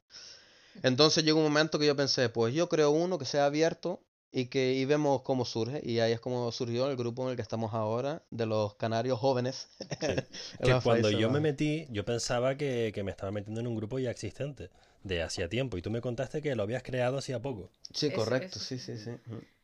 Entonces 0.85 1.25
llegó 1.25 1.39
un 1.39 1.47
momento 1.47 1.81
que 1.81 1.87
yo 1.87 1.97
pensé, 1.97 2.29
pues 2.29 2.55
yo 2.55 2.69
creo 2.69 2.93
uno 2.93 3.19
que 3.19 3.25
sea 3.25 3.47
abierto 3.47 4.01
y 4.33 4.47
que 4.47 4.75
y 4.75 4.85
vemos 4.85 5.23
cómo 5.23 5.45
surge 5.45 5.81
y 5.83 5.99
ahí 5.99 6.13
es 6.13 6.21
como 6.21 6.53
surgió 6.53 6.89
el 6.89 6.97
grupo 6.97 7.25
en 7.25 7.31
el 7.31 7.37
que 7.37 7.43
estamos 7.43 7.75
ahora 7.75 8.23
de 8.31 8.47
los 8.47 8.75
canarios 8.77 9.19
jóvenes. 9.19 9.69
en 10.01 10.25
Que 10.63 10.81
cuando 10.81 11.11
yo 11.11 11.29
me 11.31 11.41
metí, 11.41 11.87
yo 11.91 12.05
pensaba 12.05 12.57
que, 12.57 12.93
que 12.95 13.03
me 13.03 13.11
estaba 13.11 13.33
metiendo 13.33 13.61
en 13.61 13.67
un 13.67 13.75
grupo 13.75 13.99
ya 13.99 14.11
existente, 14.11 14.71
de 15.03 15.23
hacía 15.23 15.49
tiempo, 15.49 15.79
y 15.79 15.83
tú 15.83 15.91
me 15.91 16.01
contaste 16.01 16.43
que 16.43 16.55
lo 16.55 16.63
habías 16.63 16.83
creado 16.83 17.19
hacía 17.19 17.41
poco. 17.41 17.71
Sí, 17.93 18.07
Eso- 18.09 18.17
correcto, 18.17 18.59
eso 18.59 18.61
sí, 18.61 18.79
sí. 18.79 18.97
sí. 18.99 19.11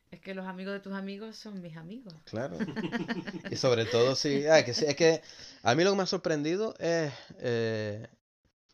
Es 0.09 0.21
que 0.21 0.33
los 0.33 0.45
amigos 0.47 0.73
de 0.73 0.79
tus 0.79 0.93
amigos 0.93 1.35
son 1.35 1.61
mis 1.61 1.75
amigos. 1.77 2.13
Claro. 2.25 2.57
Y 3.51 3.55
sobre 3.57 3.85
todo, 3.85 4.15
sí, 4.15 4.45
ah, 4.47 4.63
que 4.63 4.73
sí, 4.73 4.85
es 4.87 4.95
que 4.95 5.21
a 5.63 5.75
mí 5.75 5.83
lo 5.83 5.91
que 5.91 5.97
me 5.97 6.03
ha 6.03 6.07
sorprendido 6.07 6.73
es 6.79 7.11
eh, 7.39 8.07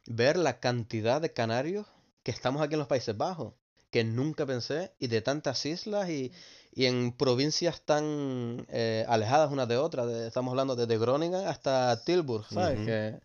ver 0.06 0.38
la 0.38 0.60
cantidad 0.60 1.22
de 1.22 1.32
canarios 1.34 1.88
que 2.24 2.32
estamos 2.32 2.62
aquí 2.62 2.74
en 2.76 2.80
los 2.80 2.88
Países 2.88 3.18
Bajos, 3.18 3.54
que 3.92 4.04
nunca 4.04 4.46
pensé, 4.46 4.92
y 5.00 5.08
de 5.08 5.22
tantas 5.22 5.66
islas 5.66 6.10
y, 6.10 6.32
y 6.74 6.86
en 6.86 7.12
provincias 7.12 7.82
tan 7.82 8.66
eh, 8.70 9.06
alejadas 9.08 9.52
unas 9.52 9.68
de 9.68 9.78
otras. 9.78 10.08
de- 10.08 10.28
estamos 10.28 10.52
hablando 10.52 10.76
desde 10.76 10.98
Groningen 10.98 11.48
hasta 11.48 12.04
Tilburg, 12.04 12.46
¿sabes? 12.50 12.80
Que 12.86 13.20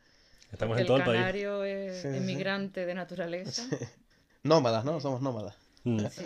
Estamos 0.52 0.78
en 0.78 0.86
todo 0.86 0.96
el 0.96 1.02
el 1.02 1.06
país. 1.06 1.18
canario 1.20 1.64
es 1.64 2.02
Sí, 2.02 2.08
emigrante 2.08 2.86
de 2.86 2.94
naturaleza. 2.94 3.62
nómadas, 4.42 4.84
¿no? 4.84 5.00
Somos 5.00 5.20
nómadas. 5.22 5.54
Mm. 5.84 6.00
Sí. 6.10 6.24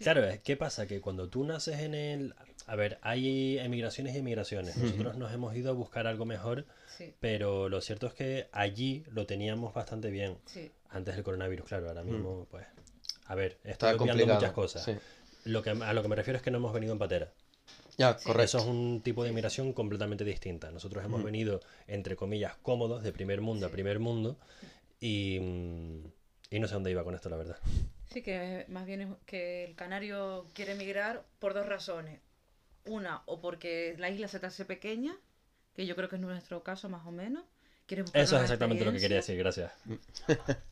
Claro, 0.00 0.22
¿qué 0.42 0.56
pasa? 0.56 0.86
Que 0.86 1.00
cuando 1.00 1.28
tú 1.28 1.44
naces 1.44 1.80
en 1.80 1.94
el... 1.94 2.34
A 2.66 2.74
ver, 2.76 2.98
hay 3.02 3.58
emigraciones 3.58 4.14
y 4.14 4.18
emigraciones. 4.18 4.76
Nosotros 4.76 5.16
nos 5.16 5.32
hemos 5.32 5.54
ido 5.54 5.70
a 5.70 5.74
buscar 5.74 6.06
algo 6.06 6.24
mejor, 6.24 6.66
Sí, 6.98 7.14
pero 7.20 7.68
lo 7.68 7.80
cierto 7.80 8.06
es 8.08 8.14
que 8.14 8.48
allí 8.52 9.04
lo 9.12 9.26
teníamos 9.26 9.72
bastante 9.74 10.10
bien. 10.10 10.38
sí. 10.46 10.70
Antes 10.88 11.14
del 11.14 11.24
coronavirus, 11.24 11.66
claro, 11.68 11.88
ahora 11.88 12.02
mismo, 12.04 12.46
pues. 12.50 12.64
A 13.26 13.34
ver, 13.34 13.52
estoy 13.64 13.70
Está 13.72 13.86
obviando 13.88 14.06
complicado. 14.06 14.34
muchas 14.40 14.52
cosas. 14.52 14.84
sí. 14.84 14.96
Lo 15.44 15.62
que, 15.62 15.70
a 15.70 15.92
lo 15.92 16.02
que 16.02 16.08
me 16.08 16.16
refiero 16.16 16.36
es 16.38 16.42
que 16.42 16.50
no 16.50 16.58
hemos 16.58 16.72
venido 16.72 16.92
en 16.92 16.98
patera. 16.98 17.30
Ya, 17.98 18.16
correcto. 18.16 18.42
Eso 18.42 18.58
es 18.58 18.64
un 18.64 19.00
tipo 19.02 19.22
de 19.22 19.30
inmigración 19.30 19.72
completamente 19.72 20.24
distinta. 20.24 20.70
Nosotros 20.70 21.04
hemos 21.04 21.22
venido, 21.24 21.60
entre 21.86 22.16
comillas, 22.16 22.56
cómodos, 22.62 23.02
de 23.02 23.12
primer 23.12 23.40
mundo 23.40 23.66
a 23.66 23.70
primer 23.70 23.98
mundo, 23.98 24.38
y, 25.00 25.38
mm, 25.40 26.06
y 26.50 26.60
no 26.60 26.68
sé 26.68 26.74
dónde 26.74 26.90
iba 26.90 27.04
con 27.04 27.14
esto, 27.14 27.28
la 27.28 27.36
verdad. 27.36 27.58
Sí, 28.04 28.22
que 28.22 28.64
más 28.68 28.86
bien 28.86 29.00
es 29.02 29.08
que 29.24 29.64
el 29.64 29.74
canario 29.74 30.46
quiere 30.54 30.72
emigrar 30.72 31.24
por 31.38 31.54
dos 31.54 31.66
razones. 31.66 32.20
Una, 32.84 33.22
o 33.26 33.40
porque 33.40 33.96
la 33.98 34.10
isla 34.10 34.28
se 34.28 34.38
te 34.40 34.46
hace 34.46 34.64
pequeña, 34.64 35.16
que 35.74 35.86
yo 35.86 35.96
creo 35.96 36.08
que 36.08 36.16
es 36.16 36.22
nuestro 36.22 36.62
caso 36.62 36.88
más 36.88 37.06
o 37.06 37.10
menos. 37.10 37.44
Eso 38.12 38.36
es 38.36 38.42
exactamente 38.42 38.84
lo 38.84 38.92
que 38.92 39.00
quería 39.00 39.18
decir, 39.18 39.36
gracias. 39.36 39.72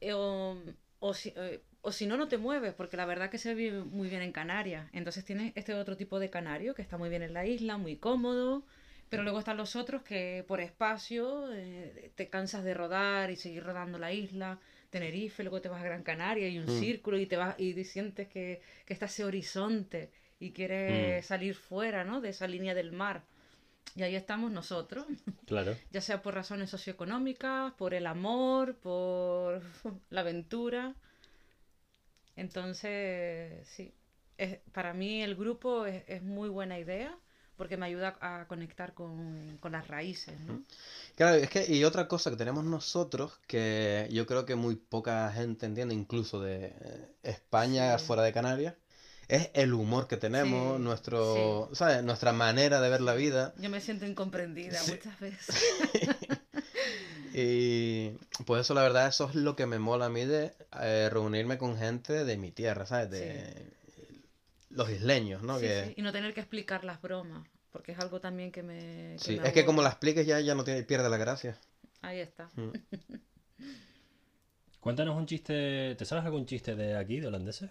Eh, 0.00 0.12
O, 0.12 0.56
o 1.00 1.14
si, 1.14 1.32
eh, 1.36 1.62
o 1.84 1.92
si 1.92 2.06
no, 2.06 2.16
no 2.16 2.28
te 2.28 2.38
mueves, 2.38 2.72
porque 2.74 2.96
la 2.96 3.04
verdad 3.04 3.30
que 3.30 3.38
se 3.38 3.54
vive 3.54 3.84
muy 3.84 4.08
bien 4.08 4.22
en 4.22 4.32
Canarias. 4.32 4.88
Entonces 4.92 5.24
tienes 5.24 5.52
este 5.54 5.74
otro 5.74 5.96
tipo 5.96 6.18
de 6.18 6.30
canario 6.30 6.74
que 6.74 6.82
está 6.82 6.96
muy 6.96 7.10
bien 7.10 7.22
en 7.22 7.34
la 7.34 7.44
isla, 7.46 7.76
muy 7.76 7.96
cómodo. 7.96 8.64
Pero 9.10 9.22
luego 9.22 9.38
están 9.38 9.58
los 9.58 9.76
otros 9.76 10.02
que 10.02 10.44
por 10.48 10.60
espacio 10.60 11.52
eh, 11.52 12.10
te 12.16 12.28
cansas 12.30 12.64
de 12.64 12.72
rodar 12.74 13.30
y 13.30 13.36
seguir 13.36 13.62
rodando 13.62 13.98
la 13.98 14.12
isla. 14.12 14.58
Tenerife, 14.90 15.42
luego 15.42 15.60
te 15.60 15.68
vas 15.68 15.82
a 15.82 15.84
Gran 15.84 16.02
Canaria 16.02 16.48
y 16.48 16.58
un 16.58 16.64
Mm. 16.64 16.80
círculo 16.80 17.18
y 17.18 17.26
te 17.26 17.36
vas 17.36 17.54
y 17.60 17.84
sientes 17.84 18.28
que, 18.28 18.62
que 18.86 18.92
está 18.94 19.06
ese 19.06 19.24
horizonte 19.24 20.10
y 20.40 20.52
quieres 20.52 21.22
Mm. 21.24 21.28
salir 21.28 21.54
fuera 21.54 22.02
¿no? 22.02 22.20
de 22.22 22.30
esa 22.30 22.46
línea 22.48 22.74
del 22.74 22.92
mar. 22.92 23.24
Y 23.94 24.02
ahí 24.04 24.16
estamos 24.16 24.50
nosotros 24.50 25.06
Claro. 25.46 25.76
ya 25.90 26.00
sea 26.00 26.22
por 26.22 26.34
razones 26.34 26.70
socioeconómicas, 26.70 27.74
por 27.74 27.92
el 27.92 28.06
amor, 28.06 28.76
por 28.76 29.60
la 30.10 30.22
aventura. 30.22 30.94
Entonces, 32.36 33.66
sí, 33.68 33.94
es, 34.38 34.58
para 34.72 34.92
mí 34.94 35.22
el 35.22 35.36
grupo 35.36 35.86
es, 35.86 36.04
es 36.06 36.22
muy 36.22 36.48
buena 36.48 36.78
idea 36.78 37.16
porque 37.56 37.76
me 37.76 37.86
ayuda 37.86 38.16
a 38.20 38.46
conectar 38.48 38.94
con, 38.94 39.56
con 39.60 39.72
las 39.72 39.86
raíces, 39.88 40.38
¿no? 40.40 40.60
Claro, 41.16 41.36
es 41.36 41.48
que, 41.48 41.64
y 41.72 41.84
otra 41.84 42.08
cosa 42.08 42.30
que 42.30 42.36
tenemos 42.36 42.64
nosotros, 42.64 43.32
que 43.46 44.08
yo 44.10 44.26
creo 44.26 44.44
que 44.44 44.54
muy 44.56 44.74
poca 44.76 45.30
gente 45.32 45.66
entiende, 45.66 45.94
incluso 45.94 46.40
de 46.40 46.66
eh, 46.66 47.08
España, 47.22 47.96
Sí. 47.98 48.06
fuera 48.06 48.22
de 48.22 48.32
Canarias, 48.32 48.74
es 49.28 49.50
el 49.54 49.72
humor 49.72 50.08
que 50.08 50.16
tenemos, 50.16 50.78
Sí, 50.78 50.84
nuestro, 50.84 51.70
¿sabes? 51.72 52.02
Nuestra 52.02 52.32
manera 52.32 52.80
de 52.80 52.90
ver 52.90 53.00
la 53.00 53.14
vida. 53.14 53.54
Yo 53.60 53.70
me 53.70 53.80
siento 53.80 54.04
incomprendida 54.06 54.80
muchas 54.82 55.18
veces. 55.20 55.56
Y 57.36 58.10
pues 58.46 58.60
eso, 58.62 58.74
la 58.74 58.82
verdad, 58.82 59.08
eso 59.08 59.28
es 59.28 59.34
lo 59.34 59.56
que 59.56 59.66
me 59.66 59.78
mola 59.78 60.06
a 60.06 60.08
mí 60.08 60.24
de 60.24 60.52
eh, 60.80 61.08
reunirme 61.10 61.58
con 61.58 61.76
gente 61.76 62.24
de 62.24 62.36
mi 62.36 62.52
tierra, 62.52 62.86
¿sabes? 62.86 63.10
De 63.10 63.72
los 64.70 64.90
isleños, 64.90 65.42
¿no? 65.42 65.58
Sí, 65.58 65.66
que... 65.66 65.86
sí, 65.86 65.94
Y 65.96 66.02
no 66.02 66.12
tener 66.12 66.34
que 66.34 66.40
explicar 66.40 66.84
las 66.84 67.00
bromas, 67.00 67.46
porque 67.72 67.92
es 67.92 67.98
algo 67.98 68.20
también 68.20 68.52
que 68.52 68.62
me... 68.62 69.16
que 69.22 69.24
Sí, 69.24 69.36
me 69.40 69.46
es 69.48 69.52
que 69.52 69.64
como 69.64 69.82
la 69.82 69.88
expliques 69.90 70.26
ya, 70.26 70.40
ya 70.40 70.54
no 70.54 70.64
tiene, 70.64 70.82
pierde 70.84 71.08
la 71.08 71.16
gracia. 71.16 71.58
Ahí 72.02 72.20
está. 72.20 72.48
Mm. 72.56 72.70
Cuéntanos 74.80 75.16
un 75.16 75.26
chiste. 75.26 75.96
¿Te 75.96 76.04
sabes 76.04 76.24
algún 76.24 76.46
chiste 76.46 76.76
de 76.76 76.96
aquí, 76.96 77.18
de 77.18 77.26
holandeses? 77.26 77.70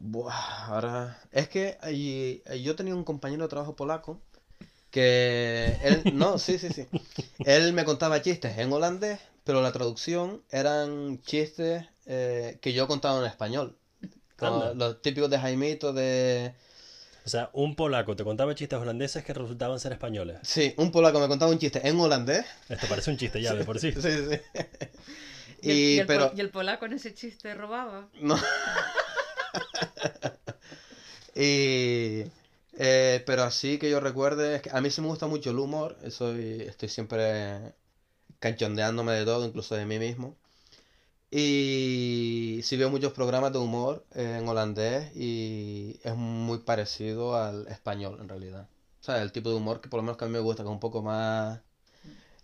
Buah, 0.00 0.66
ahora. 0.68 1.18
Es 1.32 1.48
que 1.48 1.78
ahí- 1.80 2.42
yo 2.62 2.76
tenía 2.76 2.94
un 2.94 3.04
compañero 3.04 3.42
de 3.44 3.48
trabajo 3.48 3.74
polaco 3.76 4.20
que 4.94 5.76
él. 5.82 6.02
No, 6.14 6.38
sí, 6.38 6.56
sí, 6.56 6.68
sí. 6.68 6.86
Él 7.44 7.72
me 7.72 7.84
contaba 7.84 8.22
chistes 8.22 8.56
en 8.58 8.72
holandés, 8.72 9.18
pero 9.42 9.60
la 9.60 9.72
traducción 9.72 10.40
eran 10.52 11.20
chistes 11.22 11.84
eh, 12.06 12.58
que 12.60 12.72
yo 12.72 12.86
contaba 12.86 13.18
en 13.18 13.26
español. 13.26 13.76
Como 14.36 14.72
los 14.74 15.02
típicos 15.02 15.28
de 15.30 15.40
Jaimito 15.40 15.92
de. 15.92 16.54
O 17.26 17.28
sea, 17.28 17.50
un 17.54 17.74
polaco 17.74 18.14
te 18.14 18.22
contaba 18.22 18.54
chistes 18.54 18.78
holandeses 18.78 19.24
que 19.24 19.34
resultaban 19.34 19.80
ser 19.80 19.90
españoles. 19.92 20.38
Sí, 20.42 20.74
un 20.76 20.92
polaco 20.92 21.18
me 21.18 21.26
contaba 21.26 21.50
un 21.50 21.58
chiste 21.58 21.86
en 21.88 21.98
holandés. 21.98 22.46
Esto 22.68 22.86
parece 22.86 23.10
un 23.10 23.16
chiste 23.16 23.42
ya 23.42 23.52
de 23.52 23.64
por 23.64 23.80
sí. 23.80 23.90
Sí, 23.92 24.00
sí. 24.00 24.38
Y, 25.60 25.70
el, 25.70 25.76
Y, 25.76 25.80
y 25.80 25.98
el 26.00 26.06
pero. 26.06 26.30
y 26.36 26.40
el 26.40 26.50
polaco 26.50 26.86
en 26.86 26.92
ese 26.92 27.14
chiste 27.14 27.52
robaba. 27.54 28.08
No. 28.20 28.36
y, 31.34 32.24
eh, 32.78 33.22
pero 33.26 33.42
así 33.42 33.78
que 33.78 33.90
yo 33.90 34.00
recuerde, 34.00 34.56
es 34.56 34.62
que 34.62 34.70
a 34.70 34.80
mí 34.80 34.90
sí 34.90 35.00
me 35.00 35.08
gusta 35.08 35.26
mucho 35.26 35.50
el 35.50 35.58
humor, 35.58 35.96
soy, 36.10 36.62
estoy 36.62 36.88
siempre 36.88 37.74
canchondeándome 38.40 39.12
de 39.12 39.24
todo, 39.24 39.46
incluso 39.46 39.74
de 39.74 39.86
mí 39.86 39.98
mismo. 39.98 40.36
Y 41.30 42.60
sí 42.62 42.76
veo 42.76 42.90
muchos 42.90 43.12
programas 43.12 43.52
de 43.52 43.58
humor 43.58 44.06
en 44.14 44.46
holandés 44.48 45.14
y 45.16 45.98
es 46.04 46.14
muy 46.14 46.58
parecido 46.58 47.36
al 47.36 47.66
español 47.68 48.18
en 48.20 48.28
realidad. 48.28 48.68
O 49.00 49.04
sea, 49.04 49.20
el 49.20 49.32
tipo 49.32 49.50
de 49.50 49.56
humor 49.56 49.80
que 49.80 49.88
por 49.88 49.98
lo 49.98 50.02
menos 50.04 50.16
que 50.16 50.24
a 50.24 50.28
mí 50.28 50.32
me 50.32 50.38
gusta, 50.40 50.62
que 50.62 50.68
es 50.68 50.72
un 50.72 50.80
poco 50.80 51.02
más... 51.02 51.60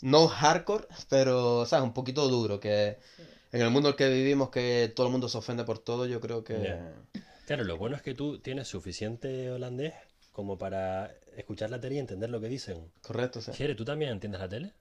No 0.03 0.29
hardcore, 0.29 0.87
pero, 1.09 1.67
¿sabes? 1.67 1.85
Un 1.85 1.93
poquito 1.93 2.27
duro, 2.29 2.59
que 2.59 2.99
en 3.53 3.61
el 3.61 3.71
mundo 3.71 3.91
en 3.91 3.93
el 3.93 3.97
que 3.97 4.09
vivimos, 4.09 4.51
que 4.51 4.93
todo 4.95 5.07
el 5.07 5.13
mundo 5.13 5.29
se 5.29 5.39
ofende 5.39 5.65
por 5.65 5.79
todo, 5.79 6.07
yo 6.07 6.21
creo 6.21 6.43
que... 6.43 6.61
Ya. 6.61 6.93
Claro, 7.47 7.65
lo 7.65 7.77
bueno 7.77 7.97
es 7.97 8.03
que 8.03 8.15
tú 8.15 8.39
tienes 8.39 8.69
suficiente 8.69 9.51
holandés 9.51 9.95
como 10.33 10.57
para 10.59 11.13
escuchar 11.37 11.71
la 11.71 11.81
tele 11.81 11.97
y 11.97 11.99
entender 11.99 12.31
lo 12.31 12.41
que 12.41 12.49
dicen. 12.49 12.91
Correcto, 13.03 13.41
sí. 13.41 13.53
Jere, 13.53 13.75
¿tú 13.75 13.85
también 13.85 14.11
entiendes 14.13 14.41
la 14.41 14.49
tele? 14.49 14.73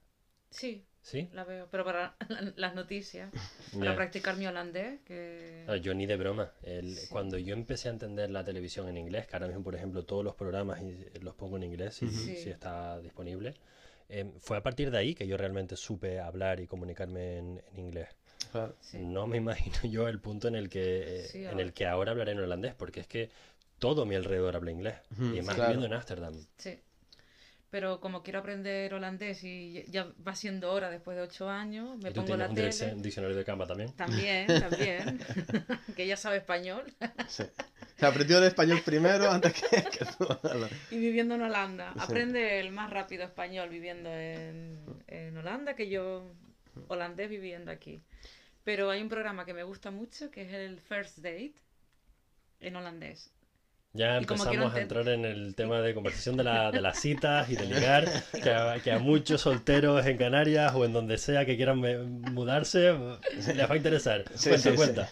Sí, 0.51 0.83
¿Sí? 1.01 1.29
la 1.33 1.43
veo, 1.43 1.67
pero 1.71 1.85
para 1.85 2.15
las 2.55 2.73
noticias, 2.75 3.31
para 3.73 3.91
Ya. 3.91 3.95
practicar 3.95 4.35
mi 4.37 4.47
holandés, 4.47 4.99
que... 5.05 5.65
Ah, 5.67 5.75
Yo 5.77 5.93
ni 5.93 6.05
de 6.05 6.17
broma. 6.17 6.51
El- 6.63 6.95
Sí. 6.95 7.07
Cuando 7.09 7.37
yo 7.37 7.53
empecé 7.53 7.87
a 7.89 7.91
entender 7.91 8.29
la 8.31 8.43
televisión 8.43 8.87
en 8.89 8.97
inglés, 8.97 9.27
que 9.27 9.35
ahora 9.35 9.47
mismo, 9.47 9.63
por 9.63 9.75
ejemplo, 9.75 10.03
todos 10.05 10.23
los 10.23 10.35
programas 10.35 10.79
los 11.21 11.35
pongo 11.35 11.57
en 11.57 11.63
inglés, 11.63 11.95
si. 11.95 12.07
Sí. 12.09 12.35
si 12.35 12.49
está 12.49 12.99
disponible, 12.99 13.53
em, 14.09 14.31
fue 14.39 14.57
a 14.57 14.63
partir 14.63 14.89
de 14.91 14.97
ahí 14.97 15.13
que 15.15 15.27
yo 15.27 15.37
realmente 15.37 15.75
supe 15.75 16.19
hablar 16.19 16.59
y 16.59 16.67
comunicarme 16.67 17.37
en, 17.37 17.61
en 17.71 17.79
inglés. 17.79 18.07
Claro. 18.51 18.75
Sí. 18.81 18.97
No 18.97 19.27
me 19.27 19.37
imagino 19.43 19.77
yo 19.83 20.07
el 20.07 20.19
punto 20.19 20.47
en 20.47 20.55
el 20.55 20.67
que, 20.69 21.19
eh, 21.19 21.23
Sí, 21.25 21.43
en 21.43 21.49
ahora. 21.51 21.61
el 21.61 21.73
que 21.73 21.85
ahora 21.85 22.11
hablaré 22.11 22.31
en 22.31 22.39
holandés, 22.39 22.73
porque 22.73 23.01
es 23.01 23.07
que 23.07 23.29
todo 23.79 24.05
mi 24.05 24.15
alrededor 24.15 24.55
habla 24.55 24.71
inglés. 24.71 24.95
Ujú, 25.11 25.35
Y 25.35 25.41
más 25.41 25.55
claro. 25.55 25.71
viviendo 25.71 25.85
en 25.87 25.93
Ámsterdam. 25.93 26.33
Sí. 26.57 26.79
Pero 27.71 27.99
como 27.99 28.23
quiero 28.23 28.39
aprender 28.39 28.91
holandés 28.95 29.43
y 29.43 29.83
ya 29.89 30.11
va 30.27 30.35
siendo 30.35 30.71
hora 30.71 30.89
después 30.89 31.15
de 31.15 31.21
ocho 31.23 31.49
años, 31.49 31.97
me 31.99 32.09
¿Y 32.09 32.13
tú 32.13 32.21
pongo 32.21 32.35
la 32.37 32.49
un 32.49 32.55
tele. 32.55 32.95
diccionario 32.95 33.37
de 33.37 33.45
cama 33.45 33.67
también? 33.67 33.93
También, 33.93 34.47
también. 34.69 35.19
que 35.95 36.03
ella 36.03 36.17
sabe 36.17 36.37
español. 36.37 36.83
Sí. 37.27 37.43
Se 37.97 38.05
aprendió 38.05 38.39
el 38.39 38.45
español 38.45 38.81
primero 38.83 39.29
antes 39.29 39.53
que, 39.53 39.83
que 39.99 40.05
tú. 40.17 40.27
Y 40.89 40.97
viviendo 40.97 41.35
en 41.35 41.41
Holanda. 41.43 41.93
Sí. 41.93 41.99
Aprende 42.01 42.59
el 42.59 42.71
más 42.71 42.89
rápido 42.89 43.23
español 43.23 43.69
viviendo 43.69 44.09
en, 44.09 44.79
en 45.07 45.37
Holanda 45.37 45.75
que 45.75 45.89
yo 45.89 46.33
holandés 46.87 47.29
viviendo 47.29 47.69
aquí. 47.71 48.01
Pero 48.63 48.89
hay 48.89 49.01
un 49.01 49.09
programa 49.09 49.45
que 49.45 49.53
me 49.53 49.63
gusta 49.63 49.91
mucho 49.91 50.31
que 50.31 50.41
es 50.41 50.53
el 50.53 50.79
First 50.79 51.17
Date 51.19 51.53
en 52.61 52.75
holandés. 52.75 53.31
Ya 53.93 54.17
empezamos 54.17 54.73
a 54.75 54.79
entrar 54.81 55.07
en 55.09 55.25
el 55.25 55.55
tema 55.55 55.81
de 55.81 55.95
conversación 55.95 56.37
de, 56.37 56.43
la, 56.43 56.71
de 56.71 56.79
las 56.79 56.99
citas 56.99 57.49
y 57.49 57.55
de 57.55 57.65
ligar, 57.73 58.05
que 58.31 58.51
a, 58.51 58.79
que 58.83 58.91
a 58.91 58.99
muchos 58.99 59.41
solteros 59.41 60.05
en 60.05 60.15
Canarias 60.17 60.73
o 60.75 60.85
en 60.85 60.93
donde 60.93 61.17
sea 61.17 61.43
que 61.43 61.55
quieran 61.55 61.81
me- 61.81 61.97
mudarse 61.97 62.93
les 63.55 63.67
va 63.69 63.73
a 63.73 63.77
interesar. 63.77 64.25
Sí, 64.35 64.49
cuenta, 64.49 64.57
sí, 64.63 64.69
sí. 64.69 64.75
cuenta. 64.75 65.09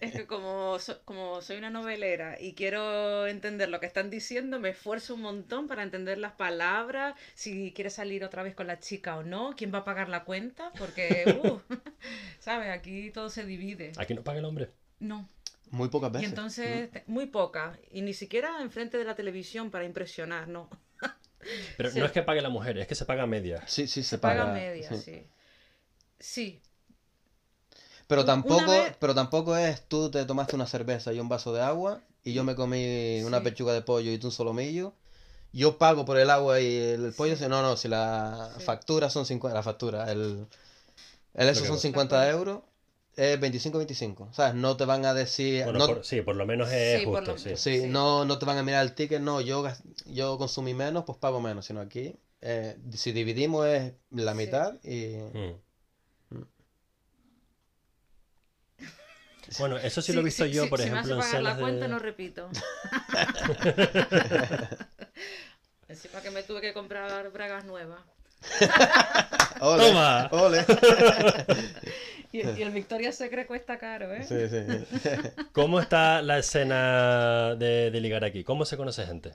Es 0.00 0.12
que 0.12 0.26
como, 0.26 0.76
so- 0.80 1.00
como 1.04 1.40
soy 1.40 1.58
una 1.58 1.70
novelera 1.70 2.36
y 2.40 2.54
quiero 2.54 3.28
entender 3.28 3.68
lo 3.68 3.78
que 3.78 3.86
están 3.86 4.10
diciendo, 4.10 4.58
me 4.58 4.70
esfuerzo 4.70 5.14
un 5.14 5.22
montón 5.22 5.68
para 5.68 5.84
entender 5.84 6.18
las 6.18 6.32
palabras, 6.32 7.14
si 7.34 7.72
quiere 7.74 7.90
salir 7.90 8.24
otra 8.24 8.42
vez 8.42 8.56
con 8.56 8.66
la 8.66 8.80
chica 8.80 9.16
o 9.18 9.22
no, 9.22 9.54
quién 9.56 9.72
va 9.72 9.78
a 9.78 9.84
pagar 9.84 10.08
la 10.08 10.24
cuenta, 10.24 10.72
porque, 10.76 11.24
uh, 11.44 11.60
¿sabes? 12.40 12.70
Aquí 12.70 13.12
todo 13.12 13.30
se 13.30 13.44
divide. 13.46 13.92
Aquí 13.98 14.14
no 14.14 14.22
paga 14.24 14.40
el 14.40 14.44
hombre. 14.46 14.70
No. 14.98 15.28
Muy 15.70 15.88
pocas 15.88 16.10
Y 16.10 16.12
veces. 16.14 16.28
entonces, 16.30 16.90
te- 16.90 17.04
muy 17.06 17.26
poca. 17.26 17.78
Y 17.90 18.02
ni 18.02 18.14
siquiera 18.14 18.60
enfrente 18.62 18.98
de 18.98 19.04
la 19.04 19.14
televisión 19.14 19.70
para 19.70 19.84
impresionar, 19.84 20.48
no. 20.48 20.70
Pero 21.76 21.90
Sí. 21.90 21.98
no 21.98 22.06
es 22.06 22.12
que 22.12 22.22
pague 22.22 22.40
la 22.40 22.48
mujer, 22.48 22.78
es 22.78 22.86
que 22.86 22.94
se 22.94 23.04
paga 23.04 23.24
a 23.24 23.26
medias. 23.26 23.62
Sí, 23.66 23.86
sí, 23.86 24.02
se, 24.02 24.10
Se 24.10 24.18
paga 24.18 24.42
paga. 24.44 24.52
media, 24.54 24.88
sí. 24.88 24.96
sí. 25.02 25.26
Sí, 26.18 26.62
Pero 28.06 28.24
tampoco, 28.24 28.70
vez- 28.70 28.96
pero 29.00 29.14
tampoco 29.14 29.56
es 29.56 29.82
tú 29.88 30.10
te 30.10 30.24
tomaste 30.24 30.54
una 30.56 30.66
cerveza 30.66 31.12
y 31.12 31.18
un 31.20 31.28
vaso 31.28 31.52
de 31.52 31.60
agua 31.62 32.00
y 32.24 32.32
yo 32.32 32.44
me 32.44 32.54
comí 32.54 33.20
una 33.24 33.38
Sí. 33.38 33.44
pechuga 33.44 33.72
de 33.72 33.82
pollo 33.82 34.10
y 34.12 34.18
tú 34.18 34.28
un 34.28 34.32
solomillo. 34.32 34.92
Yo 35.52 35.78
pago 35.78 36.04
por 36.04 36.16
el 36.18 36.30
agua 36.30 36.60
y 36.60 36.74
el 36.76 37.12
pollo. 37.12 37.34
No, 37.48 37.62
no, 37.62 37.76
si 37.76 37.88
la 37.88 38.50
Sí. 38.58 38.64
factura 38.64 39.10
son 39.10 39.26
50, 39.26 39.54
la 39.54 39.62
factura, 39.62 40.10
el, 40.12 40.46
el 41.34 41.48
eso 41.48 41.64
son 41.64 41.76
va. 41.76 41.80
50 41.80 42.28
euros 42.30 42.60
es 43.16 43.40
25-25, 43.40 44.32
¿sabes? 44.32 44.54
No 44.54 44.76
te 44.76 44.84
van 44.84 45.04
a 45.06 45.14
decir... 45.14 45.64
Bueno, 45.64 45.78
no, 45.80 45.86
por- 45.86 46.04
sí, 46.04 46.20
por 46.22 46.36
lo 46.36 46.46
menos 46.46 46.70
es 46.70 47.00
Sí, 47.00 47.04
justo, 47.06 47.32
lo- 47.32 47.38
sí. 47.38 47.50
sí, 47.56 47.80
sí. 47.80 47.86
No, 47.88 48.24
no 48.24 48.38
te 48.38 48.46
van 48.46 48.58
a 48.58 48.62
mirar 48.62 48.84
el 48.84 48.94
ticket, 48.94 49.20
no, 49.20 49.40
yo, 49.40 49.64
yo 50.06 50.38
consumí 50.38 50.74
menos, 50.74 51.04
pues 51.04 51.18
pago 51.18 51.40
menos, 51.40 51.66
sino 51.66 51.80
aquí, 51.80 52.14
eh, 52.42 52.76
si 52.94 53.10
dividimos 53.12 53.66
es 53.66 53.94
la 54.10 54.32
Sí. 54.32 54.38
mitad 54.38 54.74
y... 54.84 55.16
Mm. 55.16 56.36
Mm. 56.36 56.42
Bueno, 59.58 59.78
eso 59.78 60.02
sí 60.02 60.12
lo 60.12 60.20
he 60.20 60.24
visto 60.24 60.44
sí, 60.44 60.52
yo, 60.52 60.64
sí, 60.64 60.68
por 60.68 60.80
si 60.80 60.88
ejemplo, 60.88 61.14
me 61.14 61.16
en 61.16 61.20
hace 61.20 61.30
pagar 61.30 61.42
la 61.42 61.56
cuenta, 61.60 61.86
de... 61.86 61.92
no 61.92 61.98
repito. 61.98 62.50
Encima 65.88 66.20
que 66.20 66.30
me 66.30 66.42
tuve 66.42 66.60
que 66.60 66.74
comprar 66.74 67.30
bragas 67.30 67.64
nuevas. 67.64 68.00
¡Ole! 69.60 69.88
¡Toma! 69.88 70.28
¡Ole! 70.32 70.64
Y, 72.32 72.38
y 72.40 72.62
el 72.62 72.70
Victoria 72.70 73.12
Secret 73.12 73.46
cuesta 73.46 73.78
caro, 73.78 74.12
¿eh? 74.12 74.22
Sí, 74.24 74.48
sí. 74.48 75.08
¿Cómo 75.52 75.80
está 75.80 76.20
la 76.22 76.38
escena 76.38 77.54
de, 77.54 77.90
de 77.90 78.00
ligar 78.00 78.24
aquí? 78.24 78.44
¿Cómo 78.44 78.64
se 78.64 78.76
conoce 78.76 79.06
gente? 79.06 79.34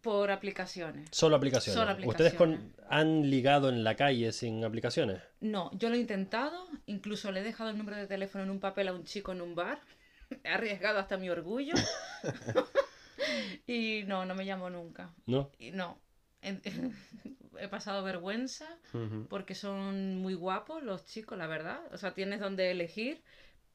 Por 0.00 0.30
aplicaciones. 0.30 1.08
Solo 1.12 1.36
aplicaciones. 1.36 1.78
Solo 1.78 2.08
¿Ustedes 2.08 2.32
con- 2.32 2.74
han 2.88 3.28
ligado 3.28 3.68
en 3.68 3.84
la 3.84 3.96
calle 3.96 4.32
sin 4.32 4.64
aplicaciones? 4.64 5.20
No, 5.40 5.70
yo 5.74 5.90
lo 5.90 5.96
he 5.96 5.98
intentado, 5.98 6.68
incluso 6.86 7.30
le 7.32 7.40
he 7.40 7.42
dejado 7.44 7.68
el 7.68 7.76
número 7.76 7.98
de 7.98 8.06
teléfono 8.06 8.44
en 8.44 8.50
un 8.50 8.60
papel 8.60 8.88
a 8.88 8.94
un 8.94 9.04
chico 9.04 9.32
en 9.32 9.42
un 9.42 9.54
bar. 9.54 9.78
He 10.44 10.48
arriesgado 10.48 10.98
hasta 11.00 11.18
mi 11.18 11.28
orgullo. 11.28 11.74
y 13.66 14.04
no, 14.06 14.24
no 14.24 14.34
me 14.34 14.44
llamo 14.44 14.70
nunca. 14.70 15.10
¿No? 15.26 15.50
Y 15.58 15.70
no. 15.72 15.98
He 17.60 17.68
pasado 17.68 18.02
vergüenza 18.04 18.66
porque 19.28 19.54
son 19.54 20.16
muy 20.18 20.34
guapos 20.34 20.82
los 20.82 21.04
chicos, 21.06 21.38
la 21.38 21.46
verdad. 21.46 21.80
O 21.92 21.98
sea, 21.98 22.14
tienes 22.14 22.40
donde 22.40 22.70
elegir, 22.70 23.22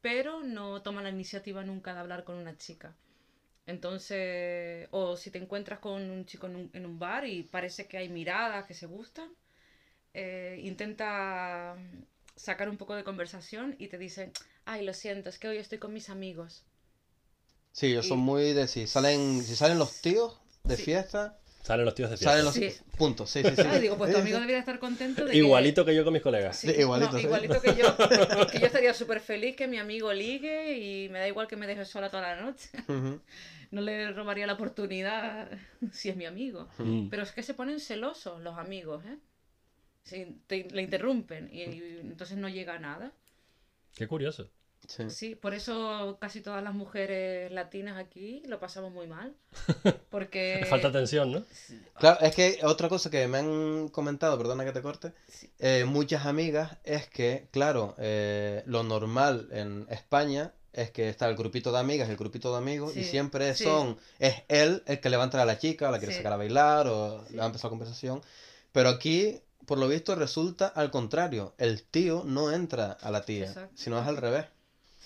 pero 0.01 0.43
no 0.43 0.81
toman 0.81 1.05
la 1.05 1.09
iniciativa 1.11 1.63
nunca 1.63 1.93
de 1.93 1.99
hablar 2.01 2.23
con 2.23 2.35
una 2.37 2.57
chica. 2.57 2.95
Entonces, 3.67 4.87
o 4.91 5.17
si 5.17 5.31
te 5.31 5.39
encuentras 5.39 5.79
con 5.79 6.01
un 6.11 6.25
chico 6.25 6.47
en 6.47 6.55
un, 6.55 6.69
en 6.73 6.85
un 6.85 6.99
bar 6.99 7.25
y 7.27 7.43
parece 7.43 7.87
que 7.87 7.97
hay 7.97 8.09
miradas 8.09 8.65
que 8.67 8.73
se 8.75 8.87
gustan, 8.87 9.29
eh, 10.13 10.59
intenta 10.63 11.75
sacar 12.35 12.69
un 12.69 12.77
poco 12.77 12.95
de 12.95 13.03
conversación 13.03 13.75
y 13.79 13.87
te 13.87 13.97
dicen, 13.97 14.31
ay, 14.65 14.85
lo 14.85 14.93
siento, 14.93 15.29
es 15.29 15.39
que 15.39 15.47
hoy 15.49 15.57
estoy 15.57 15.79
con 15.79 15.93
mis 15.93 16.09
amigos. 16.09 16.65
Sí, 17.71 17.87
ellos 17.87 18.07
son 18.07 18.19
Y- 18.19 18.23
muy 18.25 18.53
de 18.53 18.67
si 18.67 18.87
salen, 18.87 19.43
si 19.43 19.55
salen 19.55 19.77
los 19.79 20.01
tíos 20.01 20.39
de 20.63 20.77
Sí. 20.77 20.83
fiesta, 20.83 21.37
Salen 21.65 21.83
los 21.85 21.95
tíos 21.95 22.11
de 22.11 22.17
fiesta. 22.17 22.29
salen 22.31 22.45
los 22.45 22.53
Sí. 22.53 22.69
puntos, 22.95 23.27
sí, 23.29 23.41
sí, 23.41 23.49
sí. 23.55 23.79
Digo, 23.81 23.97
pues 23.97 24.11
tu 24.13 24.19
amigo 24.19 24.37
debería 24.37 24.59
estar 24.59 24.77
contento 24.77 25.25
de. 25.25 25.35
Igualito 25.35 25.83
que 25.83 25.95
yo 25.95 26.03
con 26.03 26.13
mis 26.13 26.21
colegas. 26.21 26.57
Sí, 26.57 26.69
igualito, 26.77 27.11
no, 27.13 27.17
sí. 27.17 27.23
igualito 27.25 27.59
que 27.59 27.75
yo. 27.75 27.97
Que 28.51 28.59
yo 28.59 28.67
estaría 28.67 28.93
súper 28.93 29.19
feliz 29.19 29.55
que 29.55 29.67
mi 29.67 29.79
amigo 29.79 30.13
ligue 30.13 30.77
y 30.77 31.09
me 31.09 31.17
da 31.19 31.27
igual 31.27 31.47
que 31.47 31.55
me 31.55 31.65
deje 31.65 31.83
sola 31.85 32.09
toda 32.09 32.35
la 32.35 32.41
noche. 32.41 32.69
No 33.71 33.81
le 33.81 34.11
robaría 34.11 34.45
la 34.45 34.53
oportunidad 34.53 35.49
si 35.91 36.09
es 36.09 36.15
mi 36.15 36.25
amigo. 36.25 36.69
Mm. 36.77 37.09
Pero 37.09 37.23
es 37.23 37.31
que 37.31 37.41
se 37.41 37.55
ponen 37.55 37.79
celosos 37.79 38.39
los 38.41 38.57
amigos, 38.59 39.03
¿eh? 39.05 39.17
Te- 40.47 40.67
le 40.71 40.81
interrumpen 40.83 41.49
y, 41.51 41.63
y 41.63 41.97
entonces 42.01 42.37
no 42.37 42.47
llega 42.47 42.75
a 42.75 42.79
nada. 42.79 43.11
Qué 43.95 44.07
curioso. 44.07 44.51
Sí. 44.87 45.09
Sí, 45.09 45.35
por 45.35 45.53
eso 45.55 46.17
casi 46.21 46.41
todas 46.41 46.63
las 46.63 46.73
mujeres 46.75 47.51
latinas 47.51 47.97
aquí 47.97 48.43
lo 48.45 48.59
pasamos 48.59 48.91
muy 48.91 49.07
mal. 49.07 49.35
Porque... 50.11 50.65
Falta 50.69 50.89
atención, 50.89 51.31
¿no? 51.31 51.43
Claro, 51.97 52.19
es 52.21 52.35
que 52.35 52.59
otra 52.63 52.87
cosa 52.87 53.09
que 53.09 53.27
me 53.27 53.39
han 53.39 53.89
comentado, 53.89 54.37
perdona 54.37 54.63
que 54.63 54.71
te 54.71 54.81
corte, 54.81 55.13
Sí. 55.27 55.49
eh, 55.59 55.85
muchas 55.85 56.25
amigas 56.25 56.77
es 56.83 57.07
que, 57.09 57.47
claro, 57.51 57.95
eh, 57.97 58.63
lo 58.67 58.83
normal 58.83 59.47
en 59.51 59.87
España 59.89 60.53
es 60.71 60.91
que 60.91 61.09
está 61.09 61.27
el 61.29 61.35
grupito 61.35 61.71
de 61.71 61.79
amigas, 61.79 62.09
el 62.09 62.17
grupito 62.17 62.51
de 62.51 62.57
amigos, 62.57 62.95
y 62.97 63.03
siempre 63.05 63.55
sí. 63.55 63.63
son, 63.63 63.97
es 64.19 64.43
él 64.49 64.83
el 64.85 64.99
que 64.99 65.09
levanta 65.09 65.41
a 65.41 65.45
la 65.45 65.57
chica, 65.57 65.87
o 65.87 65.91
la 65.91 65.99
quiere 65.99 66.13
Sí. 66.13 66.17
sacar 66.19 66.33
a 66.33 66.37
bailar, 66.37 66.87
o 66.87 67.23
Sí. 67.25 67.31
le 67.33 67.37
va 67.39 67.43
a 67.45 67.47
empezar 67.47 67.65
la 67.65 67.69
conversación. 67.71 68.21
Pero 68.73 68.89
aquí, 68.89 69.39
por 69.65 69.77
lo 69.79 69.87
visto, 69.87 70.13
resulta 70.15 70.67
al 70.67 70.91
contrario, 70.91 71.55
el 71.57 71.81
tío 71.83 72.23
no 72.25 72.51
entra 72.51 72.91
a 72.91 73.09
la 73.09 73.21
tía, 73.23 73.45
Exacto. 73.47 73.71
sino 73.75 73.99
es 73.99 74.05
al 74.07 74.17
revés. 74.17 74.45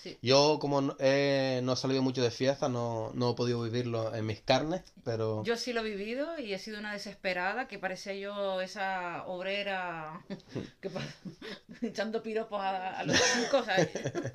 Sí. 0.02 0.16
Yo, 0.22 0.58
como 0.60 0.80
no 0.80 0.96
he, 0.98 1.60
no 1.62 1.74
he 1.74 1.76
salido 1.76 2.00
mucho 2.00 2.22
de 2.22 2.30
fiesta, 2.30 2.68
no, 2.70 3.10
no 3.14 3.32
he 3.32 3.34
podido 3.34 3.60
vivirlo 3.62 4.14
en 4.14 4.24
mis 4.24 4.40
carnes, 4.40 4.82
pero... 5.04 5.44
Yo 5.44 5.56
sí 5.56 5.72
lo 5.74 5.80
he 5.80 5.84
vivido 5.84 6.38
y 6.38 6.54
he 6.54 6.58
sido 6.58 6.78
una 6.78 6.92
desesperada 6.94 7.68
que 7.68 7.78
parecía 7.78 8.14
yo 8.14 8.60
esa 8.62 9.24
obrera 9.26 10.24
que 10.80 10.90
echando 11.82 12.22
piropos 12.22 12.60
a, 12.60 12.98
a 13.00 13.04
los 13.04 13.16
chicos. 13.34 13.66
¿sabes? 13.66 13.90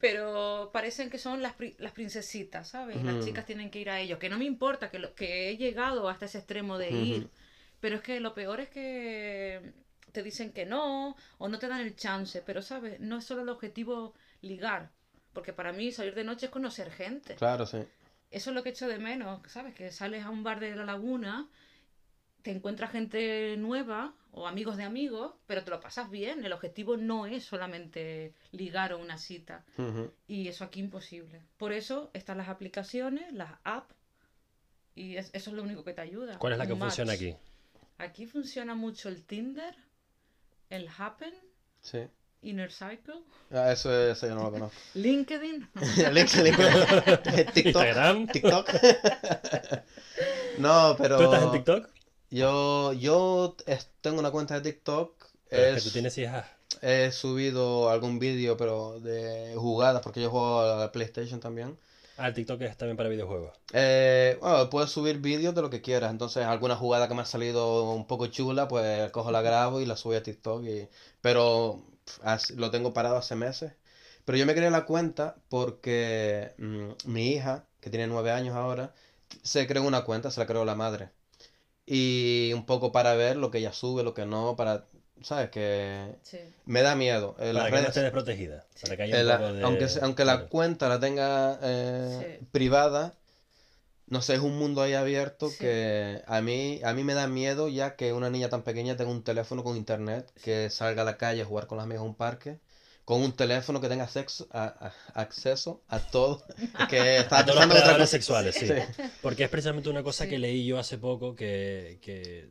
Pero 0.00 0.70
parecen 0.72 1.08
que 1.10 1.18
son 1.18 1.40
las, 1.42 1.54
pri- 1.54 1.74
las 1.78 1.92
princesitas, 1.92 2.68
¿sabes? 2.68 3.02
Las 3.02 3.24
chicas 3.24 3.46
tienen 3.46 3.70
que 3.70 3.80
ir 3.80 3.90
a 3.90 4.00
ellos. 4.00 4.18
Que 4.18 4.28
no 4.28 4.36
me 4.38 4.44
importa, 4.44 4.90
que, 4.90 4.98
lo- 4.98 5.14
que 5.14 5.48
he 5.50 5.56
llegado 5.56 6.08
hasta 6.08 6.26
ese 6.26 6.38
extremo 6.38 6.78
de 6.78 6.90
ir. 6.90 7.28
Pero 7.80 7.96
es 7.96 8.02
que 8.02 8.20
lo 8.20 8.34
peor 8.34 8.60
es 8.60 8.68
que 8.68 9.72
te 10.12 10.22
dicen 10.22 10.52
que 10.52 10.66
no 10.66 11.16
o 11.38 11.48
no 11.48 11.58
te 11.58 11.68
dan 11.68 11.80
el 11.80 11.96
chance. 11.96 12.42
Pero, 12.44 12.60
¿sabes? 12.62 13.00
No 13.00 13.18
es 13.18 13.24
solo 13.24 13.42
el 13.42 13.48
objetivo 13.48 14.14
ligar. 14.44 14.90
Porque 15.32 15.52
para 15.52 15.72
mí 15.72 15.90
salir 15.90 16.14
de 16.14 16.24
noche 16.24 16.46
es 16.46 16.52
conocer 16.52 16.90
gente. 16.90 17.34
Claro, 17.34 17.66
sí. 17.66 17.78
Eso 18.30 18.50
es 18.50 18.54
lo 18.54 18.62
que 18.62 18.70
echo 18.70 18.86
de 18.88 18.98
menos, 18.98 19.40
¿sabes? 19.50 19.74
Que 19.74 19.90
sales 19.90 20.24
a 20.24 20.30
un 20.30 20.42
bar 20.44 20.60
de 20.60 20.74
la 20.76 20.84
laguna, 20.84 21.48
te 22.42 22.50
encuentras 22.50 22.90
gente 22.92 23.56
nueva 23.56 24.14
o 24.32 24.46
amigos 24.46 24.76
de 24.76 24.82
amigos, 24.84 25.34
pero 25.46 25.64
te 25.64 25.70
lo 25.70 25.80
pasas 25.80 26.10
bien. 26.10 26.44
El 26.44 26.52
objetivo 26.52 26.96
no 26.96 27.26
es 27.26 27.44
solamente 27.44 28.34
ligar 28.52 28.92
o 28.92 28.98
una 28.98 29.18
cita. 29.18 29.64
Y 30.28 30.48
eso 30.48 30.64
aquí 30.64 30.80
imposible. 30.80 31.42
Por 31.56 31.72
eso 31.72 32.10
están 32.12 32.38
las 32.38 32.48
aplicaciones, 32.48 33.32
las 33.32 33.52
apps, 33.64 33.94
y 34.96 35.16
es- 35.16 35.30
eso 35.32 35.50
es 35.50 35.56
lo 35.56 35.62
único 35.62 35.82
que 35.84 35.92
te 35.94 36.00
ayuda. 36.02 36.38
¿Cuál 36.38 36.52
es 36.54 36.58
la 36.58 36.66
que 36.66 36.74
match. 36.74 36.88
funciona 36.90 37.12
aquí? 37.12 37.34
Aquí 37.98 38.26
funciona 38.26 38.74
mucho 38.74 39.08
el 39.08 39.24
Tinder, 39.24 39.74
el 40.70 40.88
Happen, 40.98 41.32
Sí. 41.80 42.06
Inner 42.44 42.70
Cycle, 42.72 43.22
Ah, 43.52 43.72
eso, 43.72 43.92
eso 44.10 44.26
yo 44.26 44.34
no 44.34 44.44
lo 44.44 44.50
conozco. 44.52 44.76
LinkedIn. 44.94 45.68
Link- 46.12 46.34
link- 46.42 47.52
TikTok. 47.52 47.66
Instagram. 47.66 48.26
TikTok. 48.28 48.68
no, 50.58 50.94
pero. 50.98 51.16
¿Tú 51.18 51.24
estás 51.24 51.42
en 51.44 51.50
TikTok? 51.52 51.88
Yo, 52.30 52.92
yo 52.94 53.56
tengo 54.00 54.18
una 54.20 54.30
cuenta 54.30 54.54
de 54.60 54.72
TikTok. 54.72 55.14
Pero 55.48 55.62
es 55.76 55.82
que 55.82 55.88
tú 55.88 55.92
tienes 55.92 56.16
hijas. 56.18 56.46
He 56.82 57.12
subido 57.12 57.90
algún 57.90 58.18
vídeo, 58.18 58.56
pero 58.56 58.98
de 59.00 59.54
jugadas, 59.56 60.02
porque 60.02 60.20
yo 60.22 60.30
juego 60.30 60.60
a 60.60 60.76
la 60.76 60.92
PlayStation 60.92 61.38
también. 61.38 61.78
Ah, 62.16 62.28
el 62.28 62.34
TikTok 62.34 62.60
es 62.62 62.76
también 62.76 62.96
para 62.96 63.08
videojuegos. 63.08 63.52
Eh, 63.72 64.36
bueno, 64.40 64.70
puedes 64.70 64.90
subir 64.90 65.18
vídeos 65.18 65.54
de 65.54 65.62
lo 65.62 65.70
que 65.70 65.80
quieras. 65.80 66.10
Entonces, 66.10 66.44
alguna 66.44 66.76
jugada 66.76 67.08
que 67.08 67.14
me 67.14 67.22
ha 67.22 67.26
salido 67.26 67.92
un 67.92 68.06
poco 68.06 68.26
chula, 68.28 68.66
pues 68.68 69.10
cojo 69.12 69.30
la 69.32 69.42
grabo 69.42 69.80
y 69.80 69.86
la 69.86 69.96
subo 69.96 70.16
a 70.16 70.22
TikTok. 70.22 70.64
Y... 70.64 70.88
Pero 71.20 71.82
lo 72.56 72.70
tengo 72.70 72.92
parado 72.92 73.16
hace 73.16 73.34
meses. 73.36 73.72
Pero 74.24 74.38
yo 74.38 74.46
me 74.46 74.54
creé 74.54 74.70
la 74.70 74.86
cuenta 74.86 75.36
porque 75.48 76.54
mm, 76.58 76.90
mi 77.12 77.28
hija, 77.32 77.66
que 77.80 77.90
tiene 77.90 78.06
nueve 78.06 78.30
años 78.30 78.56
ahora, 78.56 78.94
se 79.42 79.66
creó 79.66 79.82
una 79.84 80.04
cuenta, 80.04 80.30
se 80.30 80.40
la 80.40 80.46
creó 80.46 80.64
la 80.64 80.74
madre. 80.74 81.10
Y 81.86 82.52
un 82.54 82.64
poco 82.64 82.92
para 82.92 83.14
ver 83.14 83.36
lo 83.36 83.50
que 83.50 83.58
ella 83.58 83.72
sube, 83.72 84.02
lo 84.02 84.14
que 84.14 84.24
no, 84.24 84.56
para, 84.56 84.86
¿sabes? 85.22 85.50
Que 85.50 86.16
Sí. 86.22 86.38
me 86.64 86.80
da 86.82 86.94
miedo. 86.96 87.36
Eh, 87.38 87.52
las 87.52 87.64
Para 87.64 87.66
que 87.66 87.70
no 87.72 87.76
redes- 87.78 87.88
esté 87.88 88.02
desprotegida. 88.02 88.66
Para 88.80 88.96
que 88.96 89.02
haya 89.02 89.16
eh, 89.18 89.20
un 89.22 89.28
la- 89.28 89.36
poco 89.38 89.52
de... 89.52 89.64
aunque, 89.64 89.86
aunque 90.00 90.24
la 90.24 90.46
cuenta 90.46 90.88
la 90.88 90.98
tenga 91.00 91.58
eh, 91.62 92.38
Sí. 92.40 92.46
privada, 92.52 93.12
no 94.06 94.20
sé, 94.22 94.34
es 94.34 94.40
un 94.40 94.58
mundo 94.58 94.82
ahí 94.82 94.92
abierto 94.94 95.48
Sí. 95.48 95.58
que 95.60 96.22
a 96.26 96.40
mí, 96.40 96.80
a 96.84 96.92
mí 96.92 97.04
me 97.04 97.14
da 97.14 97.26
miedo 97.26 97.68
ya 97.68 97.96
que 97.96 98.12
una 98.12 98.30
niña 98.30 98.48
tan 98.48 98.62
pequeña 98.62 98.96
tenga 98.96 99.10
un 99.10 99.22
teléfono 99.24 99.64
con 99.64 99.76
internet, 99.76 100.30
que 100.42 100.68
salga 100.70 101.02
a 101.02 101.04
la 101.04 101.16
calle 101.16 101.42
a 101.42 101.46
jugar 101.46 101.66
con 101.66 101.78
las 101.78 101.84
amigas 101.84 102.02
a 102.02 102.04
un 102.06 102.14
parque, 102.14 102.58
con 103.04 103.22
un 103.22 103.32
teléfono 103.32 103.80
que 103.80 103.88
tenga 103.88 104.08
sexo, 104.08 104.46
a- 104.50 104.64
a- 105.14 105.20
acceso 105.20 105.82
a 105.88 105.98
todo, 106.00 106.42
que 106.90 107.18
está 107.18 107.38
A 107.40 107.44
todos 107.46 107.66
los 107.66 107.78
otra 107.82 108.06
sexuales, 108.06 108.54
sí. 108.54 108.66
Sí. 108.66 108.74
Porque 109.22 109.44
es 109.44 109.50
precisamente 109.50 109.88
una 109.90 110.02
cosa 110.02 110.24
Sí. 110.24 110.30
que 110.30 110.38
leí 110.38 110.64
yo 110.66 110.78
hace 110.78 110.98
poco, 110.98 111.34
que, 111.34 111.98
que 112.02 112.48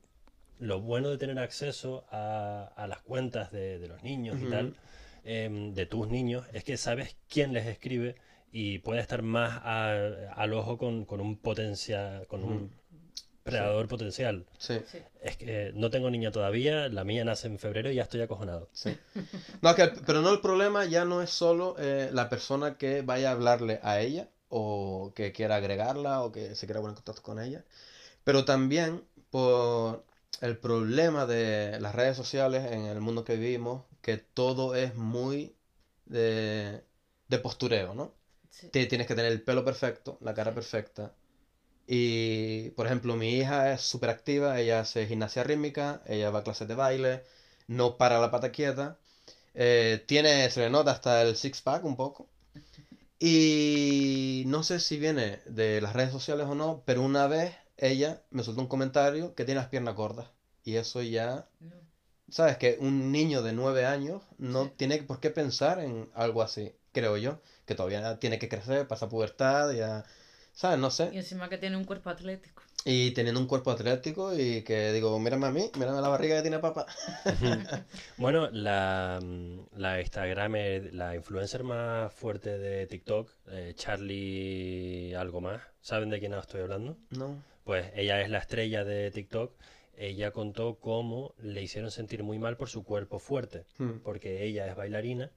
lo 0.59 0.79
bueno 0.81 1.09
de 1.09 1.17
tener 1.17 1.39
acceso 1.39 2.05
a, 2.11 2.71
a 2.75 2.87
las 2.87 3.01
cuentas 3.01 3.51
de, 3.51 3.79
de 3.79 3.87
los 3.87 4.01
niños 4.03 4.37
y 4.41 4.49
tal, 4.49 4.75
em, 5.23 5.73
de 5.73 5.85
tus 5.85 6.07
niños, 6.07 6.45
es 6.53 6.63
que 6.63 6.77
sabes 6.77 7.15
quién 7.29 7.53
les 7.53 7.65
escribe 7.67 8.15
y 8.53 8.79
puede 8.79 9.01
estar 9.01 9.23
más 9.23 9.59
a- 9.63 10.31
al 10.35 10.53
ojo 10.53 10.77
con, 10.77 11.05
con 11.05 11.21
un 11.21 11.37
potencia, 11.37 12.23
con 12.29 12.45
un 12.45 12.71
predador 13.43 13.87
potencial. 13.89 14.45
Sí, 14.57 14.75
Sí. 14.91 14.99
Es 15.21 15.37
que 15.37 15.71
no 15.75 15.89
tengo 15.89 16.09
niña 16.11 16.31
todavía, 16.31 16.89
la 16.89 17.03
mía 17.05 17.25
nace 17.25 17.47
en 17.47 17.59
febrero 17.59 17.91
y 17.91 17.95
ya 17.95 18.03
estoy 18.03 18.21
acojonado. 18.21 18.69
sí. 18.73 18.97
No, 19.61 19.69
es 19.71 19.75
que 19.75 19.83
el- 19.83 19.93
pero 20.05 20.21
no 20.21 20.31
el 20.31 20.41
problema 20.41 20.85
ya 20.85 21.05
no 21.05 21.21
es 21.21 21.29
solo 21.29 21.75
eh, 21.79 22.09
la 22.13 22.29
persona 22.29 22.77
que 22.77 23.01
vaya 23.01 23.29
a 23.29 23.33
hablarle 23.33 23.79
a 23.83 23.99
ella 24.01 24.29
o 24.49 25.13
que 25.15 25.31
quiera 25.33 25.55
agregarla 25.57 26.23
o 26.23 26.31
que 26.31 26.55
se 26.55 26.67
quiera 26.67 26.81
poner 26.81 26.91
en 26.93 26.95
contacto 26.97 27.23
con 27.23 27.39
ella, 27.39 27.63
pero 28.23 28.45
también 28.45 29.03
por 29.31 30.05
el 30.41 30.57
problema 30.57 31.25
de 31.25 31.79
las 31.81 31.95
redes 31.95 32.17
sociales 32.17 32.71
en 32.71 32.85
el 32.85 33.01
mundo 33.01 33.23
que 33.25 33.35
vivimos, 33.37 33.83
que 34.01 34.17
todo 34.17 34.75
es 34.75 34.95
muy 34.95 35.55
de, 36.05 36.83
de 37.29 37.39
postureo, 37.39 37.93
¿no? 37.95 38.13
Sí. 38.57 38.69
Ti- 38.69 38.87
Tienes 38.87 39.07
que 39.07 39.15
tener 39.15 39.31
el 39.31 39.41
pelo 39.43 39.63
perfecto, 39.65 40.17
la 40.21 40.33
cara 40.33 40.53
perfecta. 40.53 41.13
Y, 41.87 42.71
por 42.71 42.85
ejemplo, 42.87 43.15
mi 43.17 43.31
hija 43.37 43.73
es 43.73 43.81
súper 43.81 44.09
activa, 44.11 44.59
ella 44.59 44.81
hace 44.81 45.07
gimnasia 45.07 45.43
rítmica, 45.43 46.01
ella 46.07 46.31
va 46.31 46.39
a 46.39 46.43
clases 46.43 46.67
de 46.67 46.75
baile, 46.75 47.23
no 47.67 47.97
para 47.97 48.19
la 48.21 48.31
pata 48.31 48.51
quieta. 48.51 48.97
eh, 49.55 50.03
tiene, 50.07 50.49
se 50.51 50.61
le 50.61 50.69
nota 50.71 50.91
hasta 50.91 51.21
el 51.23 51.35
six-pack 51.37 51.83
un 51.85 51.97
poco. 51.97 52.29
Y 53.19 54.43
no 54.47 54.63
sé 54.63 54.79
si 54.79 54.97
viene 54.99 55.39
de 55.45 55.81
las 55.81 55.93
redes 55.93 56.11
sociales 56.11 56.47
o 56.47 56.55
no, 56.55 56.83
pero 56.85 57.01
una 57.01 57.27
vez 57.27 57.55
ella 57.77 58.23
me 58.31 58.43
soltó 58.43 58.61
un 58.61 58.67
comentario 58.67 59.33
que 59.35 59.45
tiene 59.45 59.61
las 59.61 59.69
piernas 59.69 59.95
gordas. 59.95 60.29
Y 60.63 60.75
eso 60.75 61.01
ya, 61.01 61.47
No. 61.59 61.71
¿sabes? 62.29 62.57
Que 62.57 62.77
un 62.81 63.11
niño 63.11 63.41
de 63.43 63.53
nueve 63.53 63.85
años 63.85 64.23
no 64.37 64.65
Sí. 64.65 64.71
tiene 64.77 65.03
por 65.03 65.19
qué 65.21 65.29
pensar 65.31 65.79
en 65.79 66.09
algo 66.15 66.41
así, 66.41 66.73
creo 66.93 67.17
yo. 67.17 67.41
Que 67.65 67.75
todavía 67.75 68.17
tiene 68.19 68.39
que 68.39 68.47
crecer, 68.47 68.87
pasa 68.87 69.09
pubertad, 69.09 69.71
ya, 69.73 70.05
¿sabes? 70.53 70.79
No 70.79 70.87
Y 70.87 70.91
sé. 70.91 71.03
encima 71.13 71.49
que 71.49 71.57
tiene 71.57 71.75
un 71.77 71.83
cuerpo 71.85 72.09
atlético. 72.09 72.63
Y 72.85 73.11
teniendo 73.11 73.39
un 73.39 73.47
cuerpo 73.47 73.71
atlético 73.71 74.37
y 74.37 74.61
que 74.63 74.91
digo, 74.91 75.17
mírame 75.17 75.47
a 75.47 75.51
mí, 75.51 75.71
mírame 75.79 76.01
la 76.01 76.09
barriga 76.09 76.35
que 76.35 76.41
tiene 76.41 76.59
papá. 76.59 76.85
Bueno, 78.17 78.49
la, 78.51 79.19
mm, 79.23 79.59
la 79.77 80.01
Instagramer, 80.01 80.93
la 80.93 81.15
influencer 81.15 81.63
más 81.63 82.13
fuerte 82.13 82.57
de 82.57 82.85
TikTok, 82.87 83.29
eh, 83.47 83.73
Charlie 83.75 85.15
algo 85.15 85.41
más, 85.41 85.61
¿saben 85.81 86.09
de 86.09 86.19
quién 86.19 86.33
estoy 86.33 86.61
hablando? 86.61 86.97
No. 87.11 87.41
Pues 87.63 87.85
ella 87.95 88.21
es 88.21 88.29
la 88.29 88.39
estrella 88.39 88.83
de 88.83 89.09
TikTok. 89.11 89.53
Ella 89.95 90.31
contó 90.31 90.79
cómo 90.79 91.33
le 91.37 91.61
hicieron 91.61 91.91
sentir 91.91 92.23
muy 92.23 92.39
mal 92.39 92.57
por 92.57 92.67
su 92.67 92.83
cuerpo 92.83 93.19
fuerte, 93.19 93.65
Hmm. 93.77 93.99
porque 94.03 94.43
ella 94.43 94.67
es 94.67 94.75
bailarina, 94.75 95.31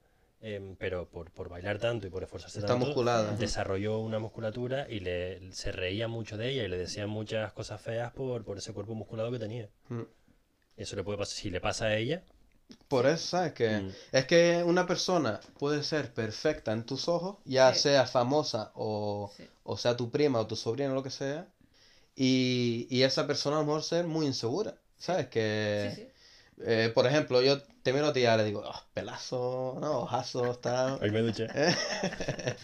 em, 0.55 0.77
pero 0.77 1.09
por, 1.09 1.31
por 1.33 1.49
bailar 1.49 1.79
tanto 1.79 2.07
y 2.07 2.11
por 2.11 2.23
esforzarse 2.23 2.59
Está 2.61 2.73
tanto, 2.75 2.87
musculada. 2.87 3.33
desarrolló 3.37 3.99
una 3.99 4.19
musculatura 4.19 4.87
y 4.89 5.01
le, 5.01 5.53
se 5.53 5.73
reía 5.73 6.07
mucho 6.09 6.37
de 6.37 6.51
ella 6.51 6.63
y 6.65 6.69
le 6.69 6.79
decían 6.79 7.09
muchas 7.11 7.53
cosas 7.53 7.81
feas 7.81 8.13
por, 8.13 8.45
por 8.45 8.57
ese 8.59 8.73
cuerpo 8.73 8.95
musculado 8.95 9.31
que 9.33 9.39
tenía. 9.41 9.69
Hmm. 9.89 10.03
Eso 10.77 10.95
le 10.97 11.03
puede 11.05 11.19
pasar, 11.19 11.35
si 11.37 11.51
le 11.51 11.61
pasa 11.61 11.87
a 11.87 11.97
ella, 11.97 12.23
Por 12.89 13.07
eso, 13.07 13.27
¿sabes? 13.29 13.53
Que 13.53 13.69
Mm. 13.81 13.93
es 14.13 14.25
que 14.27 14.65
una 14.65 14.87
persona 14.87 15.41
puede 15.59 15.83
ser 15.85 16.13
perfecta 16.13 16.73
en 16.73 16.85
tus 16.85 17.07
ojos, 17.09 17.37
ya 17.45 17.73
Sí. 17.75 17.81
sea 17.83 18.07
famosa 18.07 18.73
o, 18.75 19.31
Sí. 19.37 19.45
o 19.63 19.77
sea 19.77 19.97
tu 19.97 20.11
prima 20.11 20.41
o 20.41 20.47
tu 20.49 20.57
sobrina 20.57 20.91
o 20.91 20.95
lo 20.95 21.03
que 21.05 21.11
sea, 21.11 21.47
y, 22.17 22.87
y 22.91 23.03
esa 23.03 23.27
persona 23.27 23.57
a 23.57 23.61
lo 23.61 23.67
mejor 23.67 23.83
ser 23.85 24.07
muy 24.07 24.27
insegura, 24.27 24.75
¿sabes? 24.99 25.29
Que, 25.29 25.93
Sí, 25.95 26.03
sí. 26.03 26.09
Eh, 26.65 26.91
por 26.95 27.07
ejemplo, 27.07 27.43
yo 27.43 27.61
te 27.83 27.93
miro 27.93 28.07
a 28.07 28.13
ti 28.13 28.21
y 28.21 28.23
ya 28.25 28.37
le 28.37 28.45
digo, 28.45 28.63
"Oh, 28.65 28.83
pelazo, 28.95 29.79
no, 29.81 30.01
ojazo, 30.01 30.51
está... 30.53 30.97
hoy 30.97 31.11
me 31.11 31.21
duché. 31.23 31.47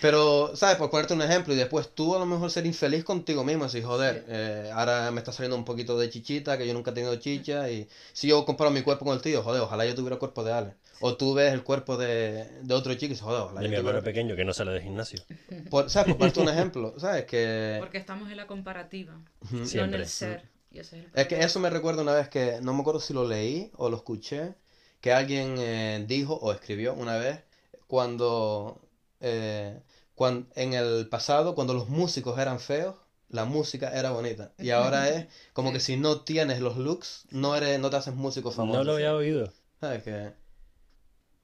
Pero, 0.00 0.56
¿sabes? 0.56 0.76
Por 0.76 0.88
ponerte 0.90 1.12
un 1.12 1.20
ejemplo, 1.20 1.52
y 1.52 1.56
después 1.58 1.94
tú 1.94 2.16
a 2.16 2.18
lo 2.18 2.24
mejor 2.24 2.50
ser 2.50 2.64
infeliz 2.64 3.04
contigo 3.04 3.44
mismo, 3.44 3.64
así, 3.66 3.82
joder, 3.82 4.24
eh, 4.28 4.70
ahora 4.74 5.10
me 5.10 5.18
está 5.20 5.30
saliendo 5.30 5.56
un 5.56 5.64
poquito 5.66 5.98
de 5.98 6.08
chichita, 6.08 6.56
que 6.56 6.66
yo 6.66 6.72
nunca 6.72 6.90
he 6.90 6.94
tenido 6.94 7.14
chicha, 7.16 7.70
y 7.70 7.86
si 8.14 8.28
yo 8.28 8.46
comparo 8.46 8.70
mi 8.70 8.80
cuerpo 8.82 9.04
con 9.04 9.14
el 9.14 9.20
tío, 9.20 9.42
joder, 9.42 9.60
ojalá 9.60 9.84
yo 9.84 9.94
tuviera 9.94 10.14
el 10.14 10.18
cuerpo 10.18 10.42
de 10.42 10.52
Ale. 10.52 10.74
O 11.00 11.16
tú 11.16 11.34
ves 11.34 11.52
el 11.52 11.62
cuerpo 11.62 11.98
de, 11.98 12.46
de 12.62 12.74
otro 12.74 12.94
chico 12.94 13.06
y 13.06 13.08
dices, 13.10 13.22
joder, 13.24 13.42
ojalá 13.42 13.60
De 13.60 13.66
yo 13.66 13.70
mi 13.70 13.76
hermano 13.76 13.98
tuviera... 13.98 14.04
pequeño 14.04 14.36
que 14.36 14.44
no 14.44 14.54
sale 14.54 14.72
de 14.72 14.82
gimnasio. 14.82 15.22
Por, 15.68 15.90
¿sabes? 15.90 16.08
Por 16.08 16.18
ponerte 16.18 16.40
un 16.40 16.48
ejemplo, 16.48 16.94
¿sabes? 16.98 17.24
Que... 17.26 17.76
Porque 17.78 17.98
estamos 17.98 18.30
en 18.30 18.36
la 18.38 18.46
comparativa, 18.46 19.18
no 19.50 19.84
en 19.84 19.94
el 19.94 20.06
ser. 20.08 20.42
Y 20.72 20.78
ese 20.78 20.98
es 20.98 21.04
el 21.04 21.10
Es 21.14 21.26
que 21.28 21.40
eso 21.40 21.60
me 21.60 21.70
recuerda 21.70 22.02
una 22.02 22.12
vez 22.14 22.28
que, 22.28 22.60
no 22.62 22.72
me 22.74 22.80
acuerdo 22.80 23.00
si 23.00 23.12
lo 23.14 23.26
leí 23.26 23.70
o 23.76 23.88
lo 23.88 23.96
escuché, 23.96 24.54
que 25.00 25.12
alguien 25.12 25.56
eh, 25.58 26.04
dijo 26.06 26.34
o 26.34 26.52
escribió 26.52 26.94
una 26.94 27.16
vez 27.16 27.42
cuando, 27.88 28.80
eh, 29.20 29.80
cuan- 30.14 30.48
en 30.54 30.74
el 30.74 31.08
pasado, 31.08 31.54
cuando 31.54 31.74
los 31.74 31.88
músicos 31.88 32.38
eran 32.38 32.60
feos, 32.60 32.96
la 33.28 33.44
música 33.44 33.90
era 33.98 34.10
bonita. 34.10 34.52
Y 34.58 34.70
ahora 34.70 35.08
es 35.08 35.26
como 35.52 35.72
que 35.72 35.80
si 35.80 35.96
no 35.96 36.20
tienes 36.22 36.60
los 36.60 36.76
looks, 36.76 37.26
no 37.30 37.54
eres, 37.56 37.78
no 37.80 37.90
te 37.90 37.96
haces 37.96 38.14
músico 38.14 38.50
famoso. 38.50 38.78
No 38.78 38.84
lo 38.84 38.92
había 38.94 39.14
oído. 39.14 39.52
¿Sabes 39.80 40.02
que, 40.02 40.32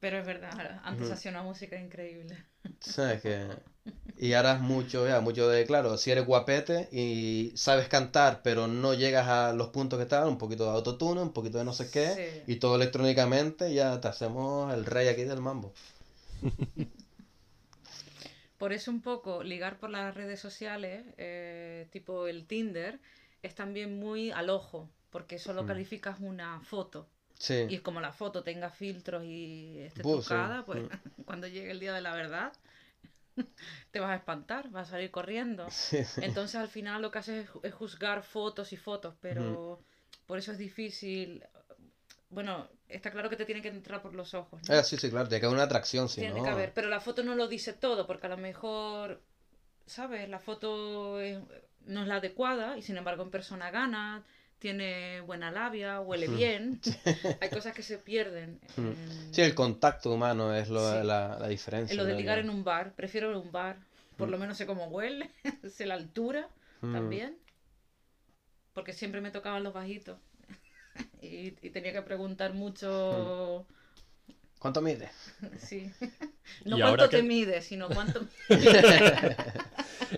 Pero 0.01 0.19
es 0.19 0.27
verdad, 0.27 0.81
antes 0.85 1.11
hacía 1.11 1.31
una 1.31 1.43
música 1.43 1.79
increíble. 1.79 2.37
sabes 2.81 3.21
que, 3.23 3.47
y 4.19 4.33
ahora 4.33 4.55
es 4.55 4.61
mucho, 4.61 5.07
ya, 5.07 5.21
mucho 5.21 5.49
de, 5.49 5.67
claro, 5.67 5.97
si 5.99 6.11
eres 6.11 6.27
guapete 6.27 6.89
y 6.93 7.53
sabes 7.57 7.89
cantar, 7.89 8.41
pero 8.43 8.67
no 8.67 8.95
llegas 8.95 9.29
a 9.29 9.53
los 9.53 9.69
puntos 9.69 9.99
que 9.99 10.05
están, 10.05 10.27
un 10.29 10.39
poquito 10.39 10.65
de 10.65 10.71
autotune, 10.71 11.21
un 11.21 11.33
poquito 11.33 11.59
de 11.59 11.65
no 11.65 11.73
sé 11.75 11.91
qué. 11.91 12.43
Sí. 12.47 12.53
Y 12.53 12.57
todo 12.57 12.77
electrónicamente 12.77 13.73
ya 13.75 14.01
te 14.01 14.09
hacemos 14.09 14.73
el 14.73 14.87
rey 14.87 15.09
aquí 15.09 15.25
del 15.25 15.41
mambo. 15.41 15.73
Por 18.59 18.73
eso 18.73 18.91
un 18.91 19.03
poco 19.03 19.43
ligar 19.43 19.79
por 19.79 19.91
las 19.91 20.15
redes 20.15 20.41
sociales, 20.41 21.05
eh, 21.19 21.89
tipo 21.91 22.27
el 22.27 22.47
Tinder, 22.47 22.99
es 23.43 23.55
también 23.55 23.99
muy 23.99 24.31
al 24.31 24.49
ojo, 24.51 24.89
porque 25.11 25.39
solo 25.39 25.65
Mm. 25.65 25.67
calificas 25.67 26.21
una 26.21 26.61
foto. 26.61 27.07
Y 27.39 27.43
Sí, 27.43 27.65
es 27.77 27.81
como 27.83 28.01
la 28.01 28.13
foto 28.13 28.43
tenga 28.43 28.71
filtros 28.71 29.25
y 29.25 29.79
esté 29.81 30.03
Buh, 30.03 30.23
sí. 30.23 30.29
trucada, 30.29 30.65
pues 30.65 30.83
Mm. 30.85 30.89
cuando 31.27 31.47
llegue 31.49 31.71
el 31.71 31.81
día 31.81 31.93
de 31.95 32.01
la 32.01 32.15
verdad, 32.15 32.53
te 33.91 34.01
vas 34.01 34.11
a 34.11 34.17
espantar, 34.17 34.69
vas 34.71 34.89
a 34.89 34.93
salir 34.93 35.11
corriendo. 35.11 35.75
sí, 35.75 36.05
sí. 36.05 36.23
Entonces 36.29 36.57
al 36.57 36.69
final 36.69 37.03
lo 37.03 37.11
que 37.11 37.19
haces 37.19 37.45
es, 37.45 37.51
ju- 37.51 37.61
es 37.65 37.75
juzgar 37.75 38.23
fotos 38.23 38.73
y 38.73 38.77
fotos, 38.77 39.15
pero 39.21 39.81
por 40.27 40.39
eso 40.39 40.53
es 40.53 40.59
difícil. 40.59 41.45
Bueno, 42.31 42.69
está 42.89 43.11
claro 43.11 43.31
que 43.31 43.37
te 43.37 43.47
tiene 43.47 43.63
que 43.63 43.69
entrar 43.69 44.03
por 44.03 44.15
los 44.15 44.35
ojos, 44.35 44.63
¿no? 44.65 44.77
Ah, 44.77 44.83
sí, 44.85 44.97
sí, 44.97 45.11
claro, 45.11 45.29
tiene 45.29 45.41
que 45.41 45.47
haber 45.47 45.57
una 45.57 45.65
atracción, 45.65 46.09
si 46.09 46.23
Tiene 46.23 46.33
no. 46.33 46.43
que 46.43 46.51
haber, 46.51 46.73
pero 46.73 46.89
la 46.89 47.01
foto 47.01 47.23
no 47.23 47.35
lo 47.35 47.47
dice 47.49 47.73
todo, 47.75 48.07
porque 48.07 48.27
a 48.27 48.31
lo 48.31 48.37
mejor, 48.39 49.23
¿sabes? 49.87 50.29
La 50.29 50.41
foto 50.41 51.21
es- 51.21 51.41
no 51.87 52.03
es 52.03 52.09
la 52.09 52.17
adecuada 52.17 52.79
y 52.79 52.83
sin 52.83 52.97
embargo 52.97 53.23
en 53.25 53.31
persona 53.31 53.71
gana, 53.71 54.25
tiene 54.59 55.21
buena 55.21 55.51
labia, 55.51 56.01
huele 56.01 56.29
bien. 56.29 56.81
Hay 57.41 57.51
cosas 57.51 57.75
que 57.75 57.83
se 57.83 57.99
pierden. 57.99 58.59
En- 58.77 58.97
Sí, 59.33 59.43
el 59.43 59.55
contacto 59.55 60.13
humano 60.13 60.55
es 60.55 60.69
lo, 60.69 60.81
Sí. 61.01 61.07
la, 61.07 61.39
la 61.39 61.49
diferencia. 61.49 61.93
en 61.93 61.99
lo 61.99 62.05
de 62.05 62.15
ligar 62.15 62.39
en 62.39 62.49
un 62.51 62.65
bar, 62.65 62.95
prefiero 62.95 63.31
en 63.31 63.37
un 63.37 63.53
bar. 63.53 63.77
Por 64.17 64.29
Mm. 64.29 64.31
lo 64.31 64.39
menos 64.39 64.57
sé 64.57 64.65
cómo 64.67 64.87
huele, 64.87 65.31
sé 65.71 65.85
la 65.87 65.95
altura 65.95 66.49
Mm. 66.81 66.93
también. 66.95 67.39
Porque 68.73 68.93
siempre 68.93 69.21
me 69.21 69.31
tocaban 69.31 69.63
los 69.63 69.73
bajitos. 69.75 70.19
y, 71.23 71.49
y 71.67 71.71
tenía 71.71 71.93
que 71.93 72.03
preguntar 72.03 72.55
mucho. 72.55 73.67
¿Cuánto 74.59 74.81
mide? 74.81 75.11
Sí. 75.59 75.91
No 76.65 76.79
cuánto 76.79 77.09
te 77.11 77.19
que- 77.19 77.23
mide, 77.23 77.61
sino 77.61 77.89
cuánto. 77.89 78.27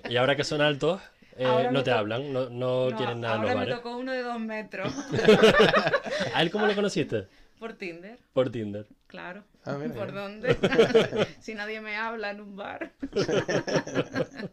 Y 0.09 0.17
ahora 0.17 0.37
que 0.37 0.45
son 0.45 0.61
altos, 0.61 1.01
eh, 1.39 1.45
Ahora 1.47 1.71
no 1.71 1.83
te 1.83 1.91
hablan, 1.91 2.33
no, 2.33 2.51
no 2.51 2.91
No, 2.91 2.97
quieren 2.97 3.21
nada 3.21 3.35
en 3.37 3.41
ahora 3.41 3.53
los 3.55 3.61
me 3.61 3.67
bares. 3.67 3.77
tocó 3.77 3.97
uno 3.97 4.13
de 4.13 4.23
dos 4.23 4.41
metros. 4.41 4.93
¿A 6.35 6.43
él 6.43 6.51
cómo 6.51 6.67
lo 6.67 6.75
conociste? 6.75 7.29
Por 7.59 7.73
Tinder, 7.75 8.19
Por 8.33 8.51
Tinder. 8.51 8.87
claro. 9.09 9.43
Ah, 9.65 9.73
mira, 9.81 9.93
¿Por 9.95 10.13
dónde? 10.13 10.57
si 11.41 11.55
nadie 11.55 11.81
me 11.81 11.97
habla 11.97 12.31
en 12.31 12.41
un 12.41 12.57
bar. 12.57 12.93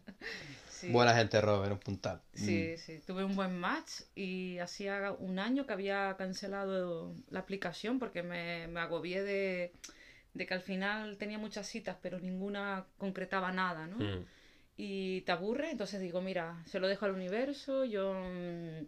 Sí. 0.67 0.89
Buena 0.91 1.15
gente, 1.15 1.39
Robert, 1.39 1.71
un 1.71 1.80
puntal. 1.80 2.21
Sí, 2.34 2.78
sí, 2.78 3.00
tuve 3.08 3.24
un 3.24 3.34
buen 3.36 3.58
match 3.58 4.02
y 4.13 4.58
hacía 4.60 5.13
un 5.19 5.39
año 5.39 5.65
que 5.65 5.71
había 5.71 6.15
cancelado 6.17 7.13
la 7.30 7.39
aplicación 7.39 7.98
porque 7.98 8.24
me, 8.24 8.67
me 8.67 8.82
agobié 8.82 9.24
de, 9.24 9.71
de 10.34 10.45
que 10.45 10.54
al 10.54 10.60
final 10.62 11.15
tenía 11.17 11.38
muchas 11.38 11.65
citas 11.67 11.95
pero 12.02 12.19
ninguna 12.19 12.86
concretaba 12.98 13.54
nada, 13.54 13.88
¿no? 13.88 13.98
Mm. 13.98 14.26
Y 14.78 15.22
te 15.22 15.32
aburre, 15.32 15.72
entonces 15.72 16.02
digo, 16.02 16.22
mira, 16.22 16.62
se 16.66 16.80
lo 16.80 16.88
dejo 16.88 17.06
al 17.06 17.12
universo, 17.12 17.86
yo 17.86 18.14
mm, 18.14 18.86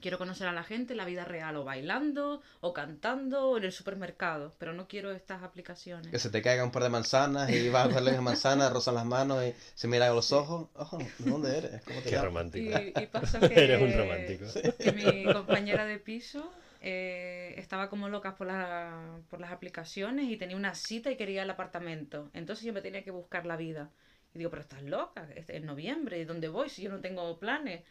quiero 0.00 0.18
conocer 0.18 0.46
a 0.48 0.52
la 0.52 0.64
gente 0.64 0.92
en 0.94 0.98
la 0.98 1.04
vida 1.04 1.24
real, 1.24 1.56
o 1.56 1.64
bailando, 1.64 2.40
o 2.60 2.72
cantando, 2.72 3.50
o 3.50 3.58
en 3.58 3.64
el 3.64 3.72
supermercado, 3.72 4.54
pero 4.58 4.72
no 4.72 4.88
quiero 4.88 5.12
estas 5.12 5.42
aplicaciones. 5.42 6.12
Que 6.12 6.18
se 6.18 6.30
te 6.30 6.40
caiga 6.42 6.64
un 6.64 6.70
par 6.70 6.82
de 6.84 6.88
manzanas 6.88 7.50
y 7.50 7.68
vas 7.68 7.84
a 7.84 7.88
cogerle 7.88 8.12
las 8.12 8.22
manzanas, 8.22 8.72
rozan 8.72 8.94
las 8.94 9.04
manos 9.04 9.44
y 9.44 9.54
se 9.74 9.88
miran 9.88 10.10
a 10.10 10.14
los 10.14 10.32
ojos. 10.32 10.68
Ojo, 10.74 10.98
¿de 11.18 11.30
dónde 11.30 11.58
eres? 11.58 11.82
¿Cómo 11.82 12.00
te 12.00 12.10
Qué 12.10 12.16
llamas? 12.16 12.24
romántico. 12.24 12.70
Y, 12.70 13.00
y 13.02 13.06
pasa 13.06 13.40
que, 13.46 13.54
Eres 13.54 13.80
un 13.82 13.92
romántico. 13.92 14.44
que 14.80 14.92
mi 14.92 15.28
compañera 15.30 15.84
de 15.84 15.98
piso 15.98 16.54
eh, 16.80 17.54
estaba 17.58 17.88
como 17.88 18.08
loca 18.08 18.34
por, 18.34 18.46
la- 18.46 19.20
por 19.28 19.40
las 19.40 19.52
aplicaciones 19.52 20.28
y 20.30 20.36
tenía 20.36 20.56
una 20.56 20.74
cita 20.74 21.10
y 21.10 21.16
quería 21.16 21.42
el 21.42 21.50
apartamento. 21.50 22.30
Entonces 22.32 22.64
yo 22.64 22.72
me 22.72 22.82
tenía 22.82 23.02
que 23.04 23.10
buscar 23.10 23.46
la 23.46 23.56
vida. 23.56 23.90
Y 24.34 24.38
digo, 24.38 24.50
pero 24.50 24.62
estás 24.62 24.82
loca, 24.82 25.26
es 25.34 25.48
en 25.50 25.66
noviembre, 25.66 26.18
¿y 26.20 26.24
dónde 26.24 26.48
voy 26.48 26.68
si 26.68 26.82
yo 26.82 26.90
no 26.90 27.00
tengo 27.00 27.38
planes? 27.38 27.82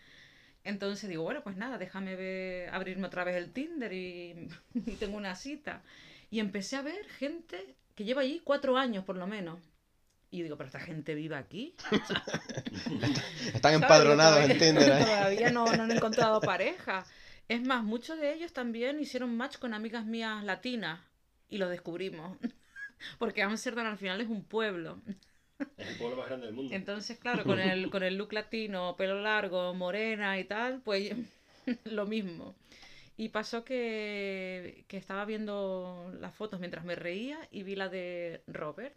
Entonces 0.63 1.09
digo, 1.09 1.23
bueno, 1.23 1.41
pues 1.43 1.55
nada, 1.57 1.77
déjame 1.77 2.15
ver- 2.15 2.69
abrirme 2.69 3.07
otra 3.07 3.23
vez 3.23 3.35
el 3.37 3.51
Tinder 3.53 3.91
y, 3.93 4.49
y 4.73 4.95
tengo 4.95 5.17
una 5.17 5.35
cita. 5.35 5.81
Y 6.29 6.39
empecé 6.39 6.75
a 6.75 6.81
ver 6.81 7.05
gente 7.07 7.75
que 7.95 8.03
lleva 8.03 8.21
allí 8.21 8.41
cuatro 8.43 8.77
años 8.77 9.03
por 9.05 9.15
lo 9.17 9.27
menos. 9.27 9.59
Y 10.29 10.41
digo, 10.43 10.57
pero 10.57 10.67
esta 10.67 10.81
gente 10.81 11.15
vive 11.15 11.35
aquí. 11.35 11.73
Están 13.53 13.61
¿Sabes? 13.61 13.81
empadronados 13.81 14.39
en 14.41 14.57
Todavía- 14.57 14.59
Tinder. 14.59 14.91
¿eh? 15.01 15.05
Todavía 15.05 15.51
no, 15.51 15.65
no 15.75 15.83
han 15.83 15.91
encontrado 15.97 16.41
pareja. 16.41 17.05
Es 17.47 17.61
más, 17.61 17.83
muchos 17.83 18.19
de 18.19 18.33
ellos 18.33 18.51
también 18.51 18.99
hicieron 18.99 19.35
match 19.37 19.57
con 19.57 19.73
amigas 19.73 20.05
mías 20.05 20.43
latinas 20.43 20.99
y 21.49 21.57
lo 21.59 21.69
descubrimos. 21.69 22.37
porque 23.19 23.41
Ámsterdam 23.41 23.87
al 23.87 23.97
final 23.97 24.19
es 24.19 24.27
un 24.27 24.43
pueblo. 24.43 25.01
Es 25.77 25.89
el 25.89 25.97
pueblo 25.97 26.17
más 26.17 26.27
grande 26.27 26.47
del 26.47 26.55
mundo. 26.55 26.73
Entonces, 26.73 27.17
claro, 27.17 27.43
con 27.43 27.59
el, 27.59 27.89
con 27.89 28.03
el 28.03 28.15
look 28.15 28.33
latino, 28.33 28.95
pelo 28.97 29.21
largo, 29.21 29.73
morena 29.73 30.39
y 30.39 30.43
tal, 30.43 30.81
pues 30.81 31.13
lo 31.85 32.05
mismo. 32.05 32.55
Y 33.15 33.29
pasó 33.29 33.63
que, 33.63 34.85
que 34.87 34.97
estaba 34.97 35.25
viendo 35.25 36.13
las 36.19 36.35
fotos 36.35 36.59
mientras 36.59 36.85
me 36.85 36.95
reía 36.95 37.39
y 37.51 37.63
vi 37.63 37.75
la 37.75 37.89
de 37.89 38.41
Robert. 38.47 38.95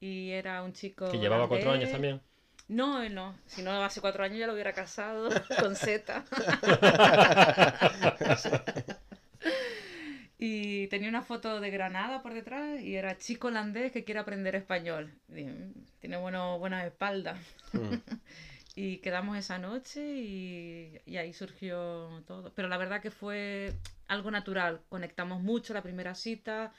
Y 0.00 0.30
era 0.30 0.62
un 0.62 0.72
chico. 0.72 1.10
Que 1.10 1.18
llevaba 1.18 1.48
cuatro 1.48 1.70
años 1.70 1.90
también. 1.90 2.20
No, 2.68 3.02
él 3.02 3.14
no. 3.14 3.36
Si 3.46 3.62
no, 3.62 3.84
hace 3.84 4.00
cuatro 4.00 4.24
años 4.24 4.38
ya 4.38 4.46
lo 4.46 4.54
hubiera 4.54 4.72
casado 4.72 5.28
con 5.60 5.76
Z. 5.76 6.24
y 10.38 10.86
tenía 10.88 11.08
una 11.08 11.22
foto 11.22 11.60
de 11.60 11.70
Granada 11.70 12.22
por 12.22 12.34
detrás 12.34 12.80
y 12.82 12.96
era 12.96 13.16
chico 13.18 13.48
holandés 13.48 13.92
que 13.92 14.04
quiere 14.04 14.20
aprender 14.20 14.54
español. 14.54 15.12
Y 15.30 15.44
"Mm, 15.44 15.72
tiene 16.00 16.16
bueno, 16.18 16.58
buenas 16.58 16.84
espaldas. 16.86 17.38
Mm. 17.72 17.96
y 18.76 18.98
quedamos 18.98 19.38
esa 19.38 19.58
noche 19.58 20.00
y, 20.16 20.98
y 21.06 21.16
ahí 21.16 21.32
surgió 21.32 22.22
todo. 22.26 22.52
Pero 22.54 22.68
la 22.68 22.76
verdad 22.76 23.00
que 23.00 23.10
fue 23.10 23.72
algo 24.08 24.30
natural. 24.30 24.82
Conectamos 24.88 25.42
mucho 25.42 25.72
la 25.74 25.82
primera 25.82 26.14
cita. 26.14 26.72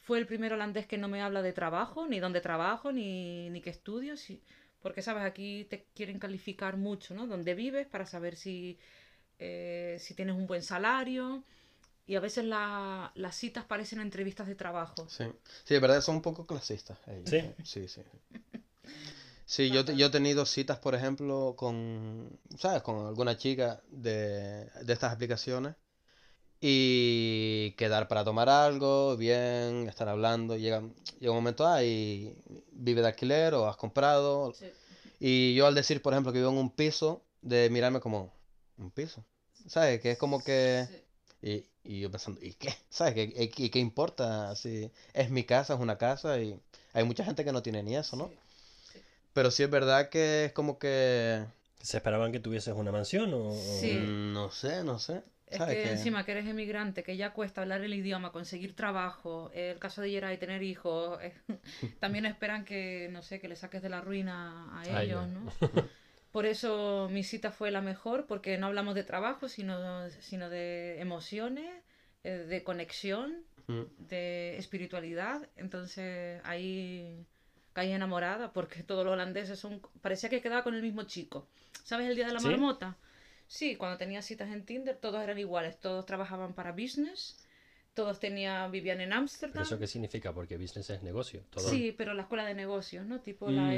Fue 0.00 0.18
el 0.18 0.26
primer 0.26 0.52
holandés 0.52 0.86
que 0.86 0.98
no 0.98 1.08
me 1.08 1.22
habla 1.22 1.42
de 1.42 1.52
trabajo, 1.52 2.06
ni 2.06 2.20
dónde 2.20 2.40
trabajo, 2.40 2.92
ni, 2.92 3.50
ni 3.50 3.60
qué 3.60 3.70
estudio. 3.70 4.16
sí. 4.16 4.42
Porque, 4.80 5.02
sabes, 5.02 5.24
aquí 5.24 5.66
te 5.68 5.84
quieren 5.94 6.18
calificar 6.18 6.76
mucho, 6.78 7.14
¿no? 7.14 7.26
Dónde 7.26 7.54
vives 7.54 7.86
para 7.86 8.06
saber 8.06 8.34
si, 8.36 8.78
eh, 9.38 9.96
si 10.00 10.14
tienes 10.14 10.36
un 10.36 10.46
buen 10.46 10.62
salario. 10.62 11.44
Y 12.10 12.16
a 12.16 12.20
veces 12.20 12.44
la- 12.44 13.12
las 13.14 13.36
citas 13.36 13.64
parecen 13.66 14.00
entrevistas 14.00 14.48
de 14.48 14.56
trabajo. 14.56 15.06
Sí, 15.08 15.26
sí, 15.62 15.74
de 15.74 15.78
verdad 15.78 16.00
son 16.00 16.16
un 16.16 16.22
poco 16.22 16.44
clasistas 16.44 16.98
ellos. 17.06 17.30
¿Sí? 17.30 17.54
Sí, 17.62 17.86
sí. 17.86 18.02
Sí, 19.46 19.70
yo, 19.70 19.84
yo 19.84 20.06
he 20.06 20.10
tenido 20.10 20.44
citas, 20.44 20.80
por 20.80 20.96
ejemplo, 20.96 21.54
con, 21.56 22.36
¿sabes? 22.58 22.82
Con 22.82 23.06
alguna 23.06 23.36
chica 23.38 23.80
de, 23.92 24.64
de 24.82 24.92
estas 24.92 25.12
aplicaciones 25.12 25.76
y 26.60 27.70
quedar 27.78 28.08
para 28.08 28.24
tomar 28.24 28.48
algo, 28.48 29.16
bien, 29.16 29.86
estar 29.88 30.08
hablando, 30.08 30.56
llega, 30.56 30.82
llega 31.20 31.30
un 31.30 31.36
momento, 31.38 31.64
ah, 31.64 31.84
y 31.84 32.36
vive 32.72 33.02
de 33.02 33.06
alquiler 33.06 33.54
o 33.54 33.68
has 33.68 33.76
comprado. 33.76 34.52
Y 35.20 35.54
yo 35.54 35.68
al 35.68 35.76
decir, 35.76 36.02
por 36.02 36.12
ejemplo, 36.12 36.32
que 36.32 36.40
vivo 36.40 36.50
en 36.50 36.58
un 36.58 36.74
piso, 36.74 37.24
de 37.40 37.70
mirarme 37.70 38.00
como, 38.00 38.32
¿un 38.78 38.90
piso? 38.90 39.24
¿Sabes? 39.68 40.00
Que 40.00 40.10
es 40.10 40.18
como 40.18 40.42
que... 40.42 41.08
Y, 41.42 41.64
y 41.84 42.00
yo 42.00 42.10
pensando, 42.10 42.40
¿y 42.42 42.52
qué? 42.54 42.74
¿Sabes? 42.90 43.14
¿Qué, 43.14 43.22
y 43.36 43.48
qué- 43.48 43.70
qué 43.70 43.78
importa? 43.78 44.54
Si 44.56 44.90
es 45.14 45.30
mi 45.30 45.44
casa, 45.44 45.74
es 45.74 45.80
una 45.80 45.96
casa 45.98 46.38
y 46.40 46.58
hay 46.92 47.04
mucha 47.04 47.24
gente 47.24 47.44
que 47.44 47.52
no 47.52 47.62
tiene 47.62 47.82
ni 47.82 47.96
eso, 47.96 48.16
¿no? 48.16 48.30
Pero 49.32 49.50
sí 49.50 49.62
es 49.62 49.70
verdad 49.70 50.08
que 50.08 50.46
es 50.46 50.52
como 50.52 50.78
que... 50.78 51.44
¿Se 51.82 51.96
esperaban 51.96 52.30
que 52.32 52.40
tuvieses 52.40 52.74
una 52.74 52.92
mansión 52.92 53.32
o...? 53.32 53.54
Sí. 53.54 53.98
No 54.04 54.50
sé, 54.50 54.84
no 54.84 54.98
sé. 54.98 55.22
Es 55.46 55.58
¿Sabes? 55.58 55.76
que 55.76 55.82
Que- 55.84 55.90
encima 55.92 56.24
que 56.24 56.32
eres 56.32 56.46
emigrante, 56.46 57.02
que 57.02 57.16
ya 57.16 57.32
cuesta 57.32 57.62
hablar 57.62 57.80
el 57.80 57.94
idioma, 57.94 58.32
conseguir 58.32 58.76
trabajo, 58.76 59.50
el 59.54 59.78
caso 59.78 60.02
de 60.02 60.10
Yeray 60.10 60.36
tener 60.38 60.62
hijos, 60.62 61.18
eh, 61.22 61.32
también 62.00 62.26
esperan 62.26 62.64
que, 62.64 63.08
no 63.10 63.22
sé, 63.22 63.40
que 63.40 63.48
le 63.48 63.56
saques 63.56 63.80
de 63.82 63.88
la 63.88 64.00
ruina 64.00 64.78
a 64.78 65.02
ellos, 65.02 65.26
ellos. 65.26 65.28
¿no? 65.28 65.50
Por 66.32 66.46
eso 66.46 67.08
mi 67.10 67.24
cita 67.24 67.50
fue 67.50 67.70
la 67.70 67.80
mejor, 67.80 68.26
porque 68.26 68.56
no 68.58 68.66
hablamos 68.68 68.94
de 68.94 69.02
trabajo, 69.04 69.48
sino, 69.48 70.08
sino 70.10 70.48
de 70.48 71.00
emociones, 71.00 71.68
eh, 72.24 72.30
de 72.48 72.62
conexión, 72.62 73.44
Mm, 73.68 73.82
de 74.08 74.56
espiritualidad. 74.58 75.48
Entonces 75.56 76.40
ahí 76.44 77.24
caí 77.72 77.92
enamorada, 77.92 78.52
porque 78.52 78.82
todos 78.82 79.04
los 79.04 79.12
holandeses 79.12 79.58
son... 79.58 79.80
Parecía 80.02 80.28
que 80.28 80.40
quedaba 80.40 80.62
con 80.64 80.74
el 80.74 80.82
mismo 80.82 81.04
chico. 81.04 81.46
¿Sabes 81.84 82.08
el 82.08 82.16
día 82.16 82.26
de 82.26 82.32
la 82.32 82.40
¿Sí? 82.40 82.48
marmota? 82.48 82.96
Sí, 83.46 83.76
cuando 83.76 83.98
tenía 83.98 84.22
citas 84.22 84.50
en 84.50 84.64
Tinder, 84.64 84.96
todos 84.96 85.22
eran 85.22 85.38
iguales. 85.38 85.78
Todos 85.80 86.06
trabajaban 86.06 86.52
para 86.54 86.72
business, 86.72 87.36
todos 87.94 88.20
tenían, 88.20 88.70
vivían 88.70 89.00
en 89.00 89.08
¿Pero 89.10 89.20
Ámsterdam. 89.20 89.62
eso 89.62 89.78
qué 89.78 89.86
significa? 89.86 90.32
Porque 90.32 90.56
business 90.56 90.90
es 90.90 91.02
negocio. 91.02 91.42
Todo. 91.50 91.68
Sí, 91.68 91.92
pero 91.96 92.14
la 92.14 92.22
escuela 92.22 92.44
de 92.44 92.54
negocios, 92.54 93.04
¿no? 93.06 93.20
Tipo 93.20 93.50
Mm. 93.50 93.54
la 93.54 93.74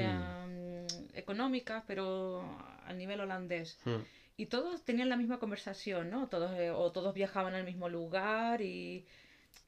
um, 0.90 1.08
económica, 1.14 1.84
pero 1.86 2.42
a 2.86 2.92
nivel 2.92 3.20
holandés. 3.20 3.78
mm. 3.84 4.02
Y 4.36 4.46
todos 4.46 4.82
tenían 4.84 5.08
la 5.10 5.16
misma 5.16 5.38
conversación, 5.38 6.08
¿no? 6.10 6.28
Todos, 6.28 6.52
eh, 6.58 6.70
o 6.70 6.90
todos 6.90 7.12
viajaban 7.14 7.54
al 7.54 7.64
mismo 7.64 7.88
lugar 7.88 8.62
y 8.62 9.04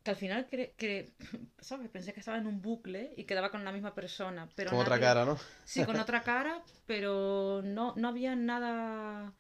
que 0.03 0.11
al 0.11 0.17
final, 0.17 0.49
cre- 0.51 0.73
que, 0.77 1.13
¿sabes? 1.59 1.89
Pensé 1.91 2.13
que 2.13 2.21
estaba 2.21 2.39
en 2.39 2.47
un 2.47 2.61
bucle 2.63 3.13
y 3.17 3.25
quedaba 3.25 3.51
con 3.51 3.65
la 3.65 3.73
misma 3.73 3.95
persona. 3.95 4.49
Pero 4.55 4.71
Con 4.71 4.81
otra 4.81 4.97
nadie- 4.97 5.03
cara, 5.07 5.25
¿no? 5.27 5.39
Sí, 5.65 5.85
con 5.85 5.97
otra 6.01 6.23
cara, 6.23 6.63
pero 6.87 7.61
no, 7.63 7.95
no 7.97 8.09
había 8.09 8.35
nada 8.35 9.33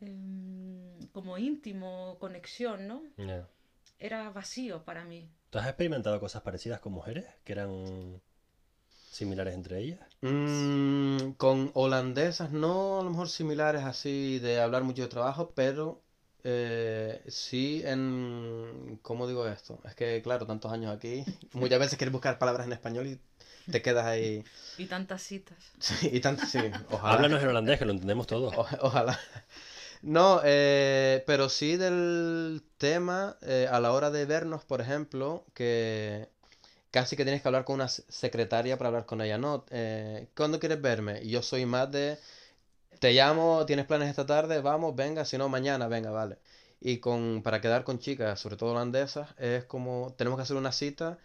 em, 0.00 1.06
como 1.12 1.38
íntimo, 1.38 2.16
conexión, 2.18 2.86
¿no? 2.88 3.02
Ya. 3.16 3.46
Era 3.98 4.30
vacío 4.30 4.82
para 4.84 5.04
mí. 5.04 5.28
¿Tú 5.50 5.58
has 5.58 5.66
experimentado 5.68 6.18
cosas 6.20 6.42
parecidas 6.42 6.80
con 6.80 6.92
mujeres 6.92 7.26
que 7.44 7.52
eran 7.52 8.20
similares 9.14 9.54
entre 9.54 9.78
ellas? 9.80 10.00
Mm, 10.22 11.32
con 11.32 11.70
holandesas, 11.74 12.50
no 12.50 13.00
a 13.00 13.04
lo 13.04 13.10
mejor 13.10 13.28
similares 13.28 13.82
así 13.84 14.38
de 14.38 14.60
hablar 14.60 14.82
mucho 14.84 15.02
de 15.02 15.08
trabajo, 15.08 15.52
pero 15.54 16.00
eh, 16.44 17.22
sí 17.28 17.82
en... 17.84 18.98
¿Cómo 19.02 19.26
digo 19.26 19.46
esto? 19.46 19.78
Es 19.84 19.94
que, 19.94 20.20
claro, 20.22 20.46
tantos 20.46 20.72
años 20.72 20.94
aquí, 20.94 21.24
muchas 21.52 21.78
veces 21.78 21.96
quieres 21.98 22.12
buscar 22.12 22.38
palabras 22.38 22.66
en 22.66 22.72
español 22.72 23.06
y 23.06 23.20
te 23.70 23.82
quedas 23.82 24.06
ahí. 24.06 24.44
Y 24.76 24.86
tantas 24.86 25.22
citas. 25.22 25.56
Sí, 25.78 26.08
y 26.12 26.20
tanto, 26.20 26.44
sí, 26.46 26.58
ojalá. 26.90 27.14
Háblanos 27.14 27.42
en 27.42 27.48
holandés, 27.48 27.78
que 27.78 27.84
lo 27.84 27.92
entendemos 27.92 28.26
todos. 28.26 28.54
O- 28.56 28.66
ojalá. 28.86 29.18
No, 30.02 30.40
eh, 30.44 31.22
pero 31.26 31.48
sí 31.48 31.76
del 31.76 32.62
tema 32.78 33.36
eh, 33.42 33.68
a 33.70 33.80
la 33.80 33.92
hora 33.92 34.10
de 34.10 34.24
vernos, 34.26 34.64
por 34.64 34.80
ejemplo, 34.80 35.44
que 35.54 36.28
casi 36.94 37.16
que 37.16 37.24
tienes 37.24 37.42
que 37.42 37.48
hablar 37.48 37.64
con 37.66 37.76
una 37.76 37.88
se- 37.88 38.04
secretaria 38.10 38.78
para 38.78 38.88
hablar 38.88 39.06
con 39.06 39.20
ella. 39.22 39.38
No, 39.38 39.66
eh, 39.70 40.28
¿cuándo 40.36 40.60
quieres 40.60 40.80
verme? 40.82 41.20
Y 41.22 41.30
yo 41.30 41.42
soy 41.42 41.66
más 41.66 41.90
de, 41.92 42.18
te 43.00 43.12
llamo, 43.12 43.66
tienes 43.66 43.86
planes 43.86 44.08
esta 44.10 44.26
tarde, 44.26 44.60
vamos, 44.60 44.96
venga, 44.96 45.24
si 45.24 45.38
no, 45.38 45.48
mañana, 45.48 45.88
venga, 45.88 46.10
vale. 46.10 46.38
Y 46.80 46.98
con, 46.98 47.42
para 47.44 47.60
quedar 47.60 47.84
con 47.84 47.98
chicas, 48.00 48.40
sobre 48.40 48.56
todo 48.56 48.72
holandesas, 48.72 49.34
es 49.38 49.64
como, 49.64 50.14
tenemos 50.18 50.38
que 50.38 50.42
hacer 50.44 50.56
una 50.56 50.72
cita 50.72 51.18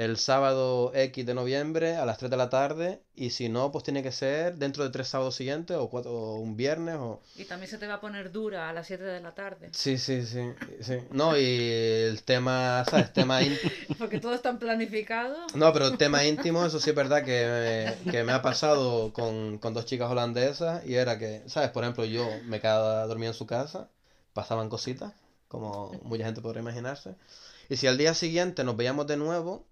el 0.00 0.16
sábado 0.16 0.92
X 0.94 1.26
de 1.26 1.34
noviembre 1.34 1.96
a 1.96 2.06
las 2.06 2.16
3 2.16 2.30
de 2.30 2.36
la 2.38 2.48
tarde 2.48 3.02
y 3.14 3.30
si 3.30 3.50
no, 3.50 3.70
pues 3.70 3.84
tiene 3.84 4.02
que 4.02 4.12
ser 4.12 4.56
dentro 4.56 4.82
de 4.82 4.88
tres 4.88 5.08
sábados 5.08 5.34
siguientes 5.34 5.76
o, 5.76 5.90
cuatro, 5.90 6.10
o 6.12 6.36
un 6.38 6.56
viernes 6.56 6.94
o... 6.96 7.20
Y 7.36 7.44
también 7.44 7.68
se 7.70 7.76
te 7.76 7.86
va 7.86 7.94
a 7.94 8.00
poner 8.00 8.32
dura 8.32 8.70
a 8.70 8.72
las 8.72 8.86
7 8.86 9.04
de 9.04 9.20
la 9.20 9.34
tarde. 9.34 9.68
Sí, 9.72 9.98
sí, 9.98 10.24
sí, 10.24 10.40
sí. 10.80 10.94
No, 11.10 11.36
y 11.36 11.44
el 11.44 12.22
tema, 12.22 12.82
¿sabes? 12.88 13.12
Tema 13.12 13.42
ín- 13.42 13.58
Porque 13.98 14.18
todo 14.18 14.32
es 14.32 14.40
tan 14.40 14.58
planificado. 14.58 15.36
No, 15.54 15.70
pero 15.74 15.88
el 15.88 15.98
tema 15.98 16.24
íntimo, 16.24 16.64
eso 16.64 16.80
sí 16.80 16.88
es 16.88 16.96
verdad 16.96 17.22
que 17.22 17.98
me, 18.06 18.10
que 18.10 18.24
me 18.24 18.32
ha 18.32 18.40
pasado 18.40 19.12
con, 19.12 19.58
con 19.58 19.74
dos 19.74 19.84
chicas 19.84 20.10
holandesas 20.10 20.82
y 20.86 20.94
era 20.94 21.18
que, 21.18 21.42
¿sabes? 21.46 21.68
Por 21.72 21.84
ejemplo, 21.84 22.06
yo 22.06 22.26
me 22.46 22.58
quedaba 22.58 23.04
dormido 23.04 23.32
en 23.32 23.36
su 23.38 23.46
casa, 23.46 23.90
pasaban 24.32 24.70
cositas, 24.70 25.12
como 25.48 26.00
mucha 26.04 26.24
gente 26.24 26.40
podría 26.40 26.62
imaginarse. 26.62 27.16
Y 27.68 27.76
si 27.76 27.86
al 27.86 27.98
día 27.98 28.14
siguiente 28.14 28.64
nos 28.64 28.78
veíamos 28.78 29.06
de 29.06 29.18
nuevo, 29.18 29.66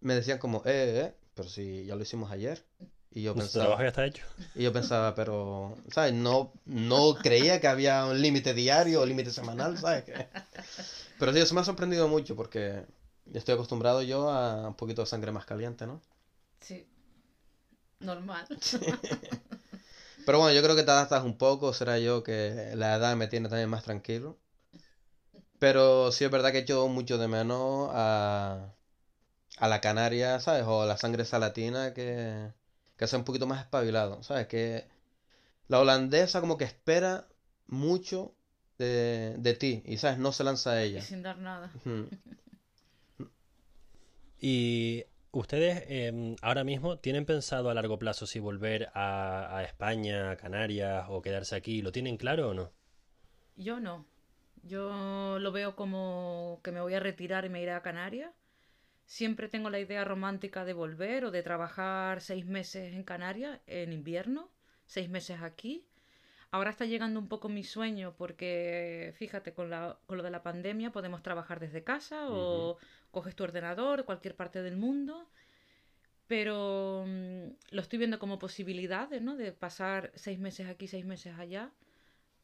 me 0.00 0.14
decían 0.14 0.38
como, 0.38 0.58
eh, 0.66 1.06
eh, 1.06 1.14
pero 1.34 1.48
si 1.48 1.84
ya 1.86 1.94
lo 1.96 2.02
hicimos 2.02 2.30
ayer. 2.30 2.64
Y 3.10 3.22
yo 3.22 3.34
Nuestro 3.34 3.60
pensaba, 3.60 3.64
trabajo 3.64 3.82
ya 3.82 3.88
está 3.88 4.06
hecho. 4.06 4.24
y 4.54 4.62
yo 4.64 4.72
pensaba, 4.72 5.14
pero, 5.14 5.76
¿sabes? 5.90 6.12
No, 6.14 6.52
no 6.66 7.20
creía 7.22 7.60
que 7.60 7.68
había 7.68 8.04
un 8.06 8.20
límite 8.20 8.54
diario 8.54 9.00
o 9.02 9.06
límite 9.06 9.30
semanal, 9.30 9.78
¿sabes? 9.78 10.04
Que- 10.04 10.26
Pero 11.18 11.32
sí, 11.32 11.40
eso 11.40 11.54
me 11.54 11.60
ha 11.62 11.64
sorprendido 11.64 12.08
mucho 12.08 12.36
porque 12.36 12.84
estoy 13.34 13.54
acostumbrado 13.54 14.02
yo 14.02 14.30
a 14.30 14.68
un 14.68 14.74
poquito 14.74 15.02
de 15.02 15.06
sangre 15.06 15.32
más 15.32 15.46
caliente, 15.46 15.86
¿no? 15.86 16.00
Sí. 16.60 16.86
Normal. 18.00 18.46
Pero 20.24 20.38
bueno, 20.38 20.54
yo 20.54 20.62
creo 20.62 20.76
que 20.76 20.82
te 20.84 20.90
adaptas 20.92 21.24
un 21.24 21.36
poco, 21.36 21.72
será 21.72 21.98
yo 21.98 22.22
que 22.22 22.72
la 22.76 22.94
edad 22.96 23.16
me 23.16 23.26
tiene 23.28 23.48
también 23.48 23.68
más 23.70 23.82
tranquilo. 23.84 24.38
Pero 25.58 26.12
sí 26.12 26.24
es 26.24 26.30
verdad 26.30 26.52
que 26.52 26.58
echo 26.58 26.86
mucho 26.88 27.18
de 27.18 27.28
menos 27.28 27.90
a, 27.92 28.72
a 29.60 29.68
la 29.68 29.80
canaria, 29.80 30.40
¿sabes? 30.40 30.64
O 30.66 30.82
a 30.82 30.86
la 30.86 30.96
sangre 30.96 31.24
salatina 31.24 31.94
que, 31.94 32.52
que 32.96 33.06
sea 33.06 33.18
un 33.18 33.24
poquito 33.24 33.46
más 33.46 33.60
espabilado, 33.62 34.22
¿sabes? 34.22 34.46
Que 34.48 34.88
la 35.68 35.80
holandesa 35.80 36.40
como 36.40 36.58
que 36.58 36.64
espera 36.64 37.28
mucho 37.68 38.34
de, 38.78 39.36
de 39.38 39.54
ti 39.54 39.82
y, 39.86 39.98
¿sabes? 39.98 40.18
No 40.18 40.32
se 40.32 40.44
lanza 40.44 40.72
a 40.72 40.84
Y 40.84 40.84
ella. 40.84 41.00
sin 41.00 41.22
dar 41.22 41.38
nada. 41.38 41.70
¿Y 44.40 45.04
ustedes 45.32 45.84
em, 45.88 46.34
ahora 46.42 46.64
mismo 46.64 46.98
tienen 46.98 47.24
pensado 47.26 47.70
a 47.70 47.74
largo 47.74 47.98
plazo 47.98 48.26
si 48.26 48.38
volver 48.40 48.90
a, 48.94 49.56
a 49.58 49.64
España, 49.64 50.30
a 50.32 50.36
Canarias 50.36 51.06
o 51.08 51.22
quedarse 51.22 51.54
aquí? 51.56 51.82
¿Lo 51.82 51.92
tienen 51.92 52.16
claro 52.16 52.48
o 52.50 52.54
no? 52.54 52.72
Yo 53.56 53.78
no. 53.80 54.06
Yo 54.62 55.38
lo 55.38 55.52
veo 55.52 55.76
como 55.76 56.60
que 56.64 56.72
me 56.72 56.80
voy 56.80 56.94
a 56.94 57.00
retirar 57.00 57.44
y 57.44 57.48
me 57.50 57.62
iré 57.62 57.72
a 57.72 57.82
Canarias. 57.82 58.32
Siempre 59.08 59.48
tengo 59.48 59.70
la 59.70 59.80
idea 59.80 60.04
romántica 60.04 60.66
de 60.66 60.74
volver 60.74 61.24
o 61.24 61.30
de 61.30 61.42
trabajar 61.42 62.20
seis 62.20 62.44
meses 62.44 62.92
en 62.92 63.02
Canarias 63.02 63.58
en 63.66 63.94
invierno, 63.94 64.50
seis 64.84 65.08
meses 65.08 65.40
aquí. 65.40 65.82
Ahora 66.50 66.70
está 66.70 66.84
llegando 66.84 67.18
un 67.18 67.26
poco 67.26 67.48
mi 67.48 67.64
sueño 67.64 68.14
porque, 68.16 69.14
fíjate, 69.16 69.54
con, 69.54 69.70
la, 69.70 69.98
con 70.06 70.18
lo 70.18 70.22
de 70.22 70.30
la 70.30 70.42
pandemia 70.42 70.92
podemos 70.92 71.22
trabajar 71.22 71.58
desde 71.58 71.82
casa 71.84 72.28
o 72.28 72.76
coges 73.10 73.34
tu 73.34 73.44
ordenador, 73.44 74.04
cualquier 74.04 74.36
parte 74.36 74.62
del 74.62 74.76
mundo. 74.76 75.30
Pero 76.26 77.04
mm, 77.06 77.46
lo 77.70 77.80
estoy 77.80 77.98
viendo 77.98 78.18
como 78.18 78.38
posibilidades, 78.38 79.22
¿no? 79.22 79.36
De 79.36 79.52
pasar 79.52 80.12
seis 80.16 80.38
meses 80.38 80.68
aquí, 80.68 80.86
seis 80.86 81.06
meses 81.06 81.34
allá. 81.38 81.70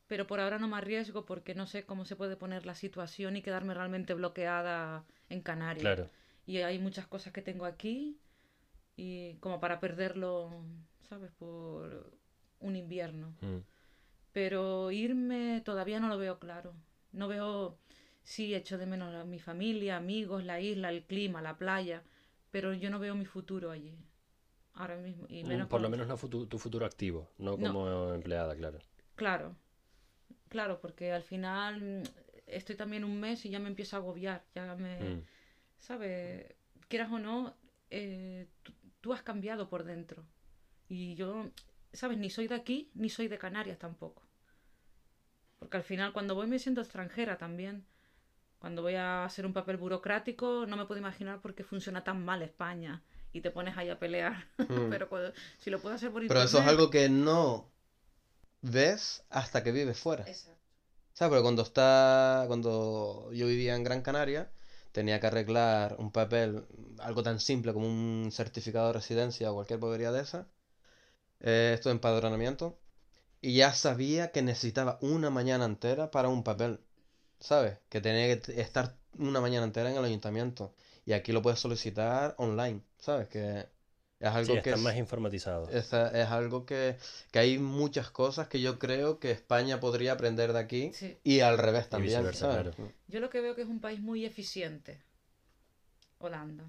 Pero 0.06 0.26
por 0.26 0.40
ahora 0.40 0.58
no 0.58 0.68
me 0.68 0.78
arriesgo 0.78 1.26
porque 1.26 1.54
no 1.54 1.66
sé 1.66 1.84
cómo 1.84 2.06
se 2.06 2.16
puede 2.16 2.36
poner 2.36 2.64
la 2.64 2.74
situación 2.74 3.36
y 3.36 3.42
quedarme 3.42 3.74
realmente 3.74 4.14
bloqueada 4.14 5.04
en 5.28 5.42
Canarias. 5.42 5.82
Claro. 5.82 6.10
Y 6.46 6.58
hay 6.58 6.78
muchas 6.78 7.06
cosas 7.06 7.32
que 7.32 7.42
tengo 7.42 7.64
aquí 7.64 8.18
y 8.96 9.34
como 9.36 9.60
para 9.60 9.80
perderlo, 9.80 10.64
¿sabes? 11.08 11.30
Por 11.32 12.12
un 12.60 12.76
invierno. 12.76 13.34
Mm. 13.40 13.58
Pero 14.32 14.90
irme 14.90 15.62
todavía 15.64 16.00
no 16.00 16.08
lo 16.08 16.18
veo 16.18 16.38
claro. 16.38 16.74
No 17.12 17.28
veo, 17.28 17.78
sí, 18.24 18.54
echo 18.54 18.78
de 18.78 18.86
menos 18.86 19.14
a 19.14 19.24
mi 19.24 19.38
familia, 19.38 19.96
amigos, 19.96 20.44
la 20.44 20.60
isla, 20.60 20.90
el 20.90 21.04
clima, 21.04 21.40
la 21.40 21.56
playa, 21.56 22.02
pero 22.50 22.74
yo 22.74 22.90
no 22.90 22.98
veo 22.98 23.14
mi 23.14 23.24
futuro 23.24 23.70
allí. 23.70 23.96
Ahora 24.74 24.96
mismo. 24.96 25.26
Y 25.28 25.44
Mm, 25.44 25.48
menos 25.48 25.68
Por 25.68 25.80
lo 25.80 25.88
menos 25.88 26.08
no 26.08 26.16
futu- 26.18 26.48
tu 26.48 26.58
futuro 26.58 26.84
activo, 26.84 27.30
no 27.38 27.56
No. 27.56 27.68
como 27.68 28.12
empleada, 28.12 28.56
claro. 28.56 28.80
Claro, 29.14 29.56
claro, 30.48 30.80
porque 30.80 31.12
al 31.12 31.22
final 31.22 31.80
mm, 31.80 32.02
estoy 32.48 32.74
también 32.76 33.04
un 33.04 33.20
mes 33.20 33.44
y 33.46 33.50
ya 33.50 33.60
me 33.60 33.68
empiezo 33.68 33.94
a 33.96 34.00
agobiar, 34.00 34.44
ya 34.54 34.74
me, 34.74 34.98
Mm. 34.98 35.22
¿Sabes? 35.84 36.46
Quieras 36.88 37.10
o 37.12 37.18
no, 37.18 37.54
eh, 37.90 38.48
tú, 39.00 39.12
has 39.12 39.22
cambiado 39.22 39.68
por 39.68 39.84
dentro. 39.84 40.24
Y 40.88 41.14
yo, 41.14 41.50
¿sabes? 41.92 42.18
Ni 42.18 42.30
soy 42.30 42.48
de 42.48 42.54
aquí, 42.54 42.90
ni 42.94 43.10
soy 43.10 43.28
de 43.28 43.38
Canarias 43.38 43.78
tampoco. 43.78 44.22
Porque 45.58 45.76
al 45.76 45.82
final 45.82 46.12
cuando 46.12 46.34
voy 46.34 46.46
me 46.46 46.58
siento 46.58 46.80
extranjera 46.80 47.38
también. 47.38 47.86
Cuando 48.58 48.80
voy 48.82 48.94
a 48.94 49.24
hacer 49.26 49.44
un 49.44 49.52
papel 49.52 49.76
burocrático 49.76 50.64
no 50.66 50.76
me 50.76 50.86
puedo 50.86 50.98
imaginar 50.98 51.40
por 51.42 51.54
qué 51.54 51.64
funciona 51.64 52.02
tan 52.02 52.24
mal 52.24 52.40
España 52.42 53.02
y 53.32 53.42
te 53.42 53.50
pones 53.50 53.76
ahí 53.76 53.90
a 53.90 53.98
pelear. 53.98 54.46
Mm. 54.56 54.64
Pero 54.90 55.08
cuando- 55.08 55.32
si 55.58 55.70
lo 55.70 55.80
puedo 55.80 55.94
hacer 55.94 56.10
por 56.10 56.26
Pero 56.26 56.40
eso 56.40 56.44
es 56.58 56.64
internet- 56.64 56.70
algo 56.70 56.90
que 56.90 57.08
no 57.10 57.68
ves 58.62 59.22
hasta 59.28 59.62
que 59.62 59.72
vives 59.72 59.98
fuera. 59.98 60.24
Exacto. 60.26 60.54
Cuando 62.48 63.30
yo 63.32 63.46
vivía 63.46 63.76
en 63.76 63.84
Gran 63.84 64.02
Canaria, 64.02 64.50
tenía 64.94 65.18
que 65.20 65.26
arreglar 65.26 65.96
un 65.98 66.12
papel, 66.12 66.64
algo 67.00 67.22
tan 67.24 67.40
simple 67.40 67.72
como 67.74 67.88
un 67.88 68.30
certificado 68.32 68.86
de 68.88 68.94
residencia 68.94 69.50
o 69.50 69.54
cualquier 69.54 69.80
bobería 69.80 70.12
de 70.12 70.22
esa, 70.22 70.46
eh, 71.40 71.72
esto 71.74 71.88
de 71.88 71.96
empadronamiento, 71.96 72.78
y 73.40 73.56
ya 73.56 73.74
sabía 73.74 74.30
que 74.32 74.42
necesitaba 74.42 74.98
una 75.02 75.30
mañana 75.30 75.64
entera 75.66 76.10
para 76.12 76.28
un 76.28 76.44
papel, 76.44 76.80
¿sabes? 77.40 77.78
Que 77.88 78.00
tenía 78.00 78.40
que 78.40 78.60
estar 78.60 78.96
una 79.18 79.40
mañana 79.40 79.66
entera 79.66 79.90
en 79.90 79.96
el 79.96 80.04
ayuntamiento, 80.04 80.74
y 81.06 81.12
aquí 81.12 81.32
lo 81.32 81.42
puedes 81.42 81.60
solicitar 81.60 82.36
online, 82.38 82.82
¿sabes? 82.98 83.28
Que 83.28 83.68
es 84.28 84.32
Sí, 84.32 84.38
algo 84.38 84.52
que 84.54 84.58
están 84.70 84.74
es- 84.74 84.80
más 84.84 84.96
informatizados. 84.96 85.70
esa- 85.72 86.08
es 86.08 86.28
algo 86.28 86.64
que, 86.66 86.96
que 87.30 87.38
hay 87.38 87.58
muchas 87.58 88.10
cosas 88.10 88.48
que 88.48 88.60
yo 88.60 88.78
creo 88.78 89.18
que 89.18 89.30
España 89.30 89.80
podría 89.80 90.12
aprender 90.12 90.52
de 90.52 90.58
aquí 90.58 90.92
Sí. 90.94 91.16
y 91.24 91.40
al 91.40 91.58
revés 91.58 91.88
también. 91.88 92.24
Yo 93.08 93.20
lo 93.20 93.30
que 93.30 93.40
veo 93.40 93.54
que 93.54 93.62
es 93.62 93.68
un 93.68 93.80
país 93.80 94.00
muy 94.00 94.24
eficiente. 94.24 95.02
Holanda. 96.18 96.64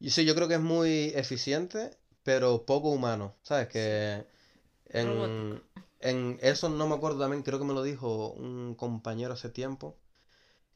Y 0.00 0.10
sí, 0.10 0.24
yo 0.24 0.34
creo 0.34 0.48
que 0.48 0.54
es 0.54 0.60
muy 0.60 1.12
eficiente, 1.14 1.90
pero 2.22 2.64
poco 2.64 2.90
humano, 2.90 3.34
¿sabes? 3.42 3.68
Que 3.68 4.24
en, 4.86 5.62
en 6.00 6.38
eso 6.42 6.68
no 6.68 6.88
me 6.88 6.94
acuerdo 6.94 7.18
también, 7.20 7.42
creo 7.42 7.58
que 7.58 7.64
me 7.64 7.74
lo 7.74 7.82
dijo 7.82 8.30
un 8.32 8.74
compañero 8.74 9.34
hace 9.34 9.50
tiempo, 9.50 9.98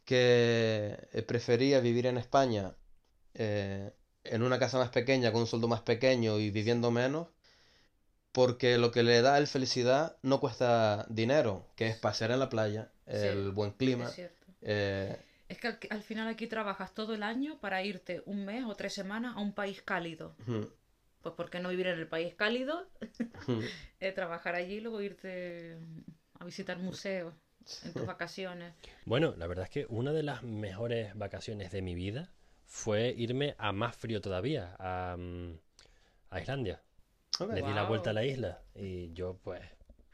que 0.05 0.99
eh, 1.13 1.23
prefería 1.23 1.81
vivir 1.81 2.07
en 2.07 2.19
España 2.19 2.75
eh, 3.35 3.93
en 4.31 4.43
una 4.43 4.59
casa 4.59 4.79
más 4.79 4.91
pequeña, 4.91 5.33
con 5.33 5.43
un 5.43 5.47
sueldo 5.47 5.69
más 5.69 5.83
pequeño 5.83 6.39
y 6.39 6.51
viviendo 6.51 6.91
menos, 6.91 7.29
porque 8.33 8.79
lo 8.79 8.91
que 8.93 9.03
le 9.03 9.21
da 9.23 9.35
a 9.35 9.39
él 9.39 9.47
felicidad 9.47 10.17
no 10.23 10.41
cuesta 10.41 11.07
dinero, 11.09 11.67
que 11.77 11.87
es 11.89 11.97
pasear 11.97 12.31
en 12.31 12.39
la 12.39 12.49
playa, 12.49 12.91
Sí, 13.07 13.15
el 13.15 13.53
buen 13.53 13.73
clima. 13.73 14.09
Es 14.09 14.31
eh, 14.63 15.17
Es 15.49 15.59
que 15.59 15.69
al, 15.69 15.79
al 15.91 16.03
final 16.03 16.29
aquí 16.29 16.47
trabajas 16.47 16.93
todo 16.95 17.15
el 17.15 17.23
año 17.23 17.59
para 17.59 17.83
irte 17.83 18.23
un 18.27 18.45
mes 18.45 18.65
o 18.67 18.75
tres 18.75 18.93
semanas 18.93 19.35
a 19.37 19.41
un 19.41 19.53
país 19.55 19.81
cálido. 19.83 20.35
Pues 21.23 21.35
¿por 21.35 21.51
qué 21.51 21.59
no 21.59 21.71
vivir 21.71 21.87
en 21.87 21.99
el 21.99 22.07
país 22.07 22.35
cálido? 22.35 22.87
Eh, 24.01 24.13
trabajar 24.13 24.55
allí 24.55 24.75
y 24.75 24.81
luego 24.81 25.01
irte 25.01 25.77
a 26.39 26.45
visitar 26.45 26.79
museos 26.79 27.35
en 27.85 27.93
tus 27.93 28.07
vacaciones. 28.07 28.73
Bueno, 29.07 29.35
la 29.37 29.49
verdad 29.49 29.65
es 29.65 29.71
que 29.71 29.87
una 29.89 30.13
de 30.13 30.23
las 30.23 30.45
mejores 30.45 31.17
vacaciones 31.17 31.73
de 31.73 31.83
mi 31.83 31.97
vida 31.97 32.31
fue 32.69 33.13
irme 33.17 33.55
a 33.59 33.73
más 33.73 33.97
frío 33.97 34.21
todavía, 34.21 34.77
a, 34.79 35.17
mm, 35.19 35.53
a 36.31 36.41
Islandia. 36.41 36.81
Ok. 37.41 37.49
Le 37.55 37.63
di 37.63 37.73
la 37.73 37.85
vuelta 37.89 38.11
a 38.11 38.13
la 38.13 38.25
isla 38.25 38.63
y 38.75 39.13
yo 39.15 39.39
pues, 39.43 39.63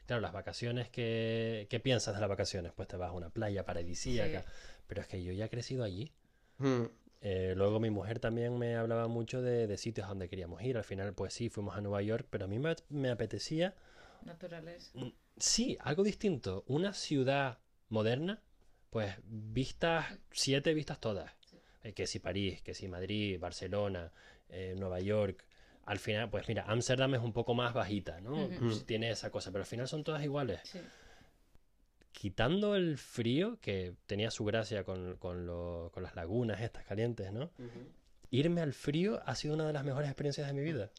claro, 0.07 0.21
las 0.21 0.31
vacaciones, 0.33 0.89
¿qué, 0.89 1.67
qué 1.69 1.79
piensas 1.79 2.15
de 2.15 2.21
las 2.21 2.29
vacaciones? 2.29 2.71
Pues 2.73 2.87
te 2.87 2.97
vas 2.97 3.09
a 3.09 3.13
una 3.13 3.29
playa 3.29 3.65
paradisíaca, 3.65 4.41
Sí. 4.41 4.47
pero 4.87 5.01
es 5.01 5.07
que 5.07 5.21
yo 5.23 5.33
ya 5.33 5.45
he 5.45 5.49
crecido 5.49 5.83
allí. 5.83 6.11
Ujú. 6.59 6.89
Eh, 7.21 7.53
luego 7.57 7.79
mi 7.79 7.89
mujer 7.89 8.19
también 8.19 8.57
me 8.57 8.75
hablaba 8.75 9.07
mucho 9.07 9.41
de, 9.41 9.67
de 9.67 9.77
sitios 9.77 10.05
a 10.05 10.09
donde 10.09 10.29
queríamos 10.29 10.61
ir. 10.61 10.77
Al 10.77 10.83
final, 10.83 11.13
pues 11.13 11.33
sí, 11.33 11.49
fuimos 11.49 11.75
a 11.75 11.81
Nueva 11.81 12.01
York, 12.01 12.27
pero 12.29 12.45
a 12.45 12.47
mí 12.47 12.59
me, 12.59 12.75
me 12.89 13.09
apetecía, 13.09 13.75
Naturaleza. 14.23 14.91
sí, 15.37 15.77
algo 15.81 16.03
distinto. 16.03 16.63
Una 16.67 16.93
ciudad 16.93 17.57
moderna, 17.89 18.41
pues 18.91 19.15
vistas, 19.25 20.05
siete 20.31 20.73
vistas 20.73 20.99
todas. 20.99 21.31
Eh, 21.85 21.93
que 21.93 22.07
si 22.07 22.17
París, 22.19 22.61
que 22.63 22.73
si 22.73 22.87
Madrid, 22.87 23.39
Barcelona, 23.39 24.11
eh, 24.49 24.73
Nueva 24.75 24.99
York. 24.99 25.43
Al 25.85 25.99
final, 25.99 26.29
pues 26.31 26.47
mira, 26.47 26.63
Ámsterdam 26.67 27.13
es 27.13 27.21
un 27.21 27.31
poco 27.31 27.53
más 27.53 27.73
bajita, 27.75 28.19
¿no? 28.21 28.47
Pues 28.59 28.85
tiene 28.87 29.11
esa 29.11 29.29
cosa, 29.29 29.51
pero 29.51 29.61
al 29.61 29.67
final 29.67 29.87
son 29.87 30.03
todas 30.03 30.23
iguales. 30.23 30.59
Sí. 30.63 30.79
Quitando 32.11 32.75
el 32.75 32.97
frío, 32.97 33.59
que 33.61 33.93
tenía 34.07 34.31
su 34.31 34.45
gracia 34.45 34.83
con, 34.83 35.17
con 35.17 35.45
lo- 35.45 35.91
con 35.93 36.01
las 36.01 36.15
lagunas 36.15 36.61
estas 36.61 36.85
calientes, 36.85 37.31
¿no? 37.31 37.51
Irme 38.31 38.61
al 38.61 38.73
frío 38.73 39.21
ha 39.25 39.35
sido 39.35 39.53
una 39.53 39.67
de 39.67 39.73
las 39.73 39.83
mejores 39.83 40.09
experiencias 40.09 40.47
de 40.47 40.53
mi 40.53 40.61
vida. 40.63 40.89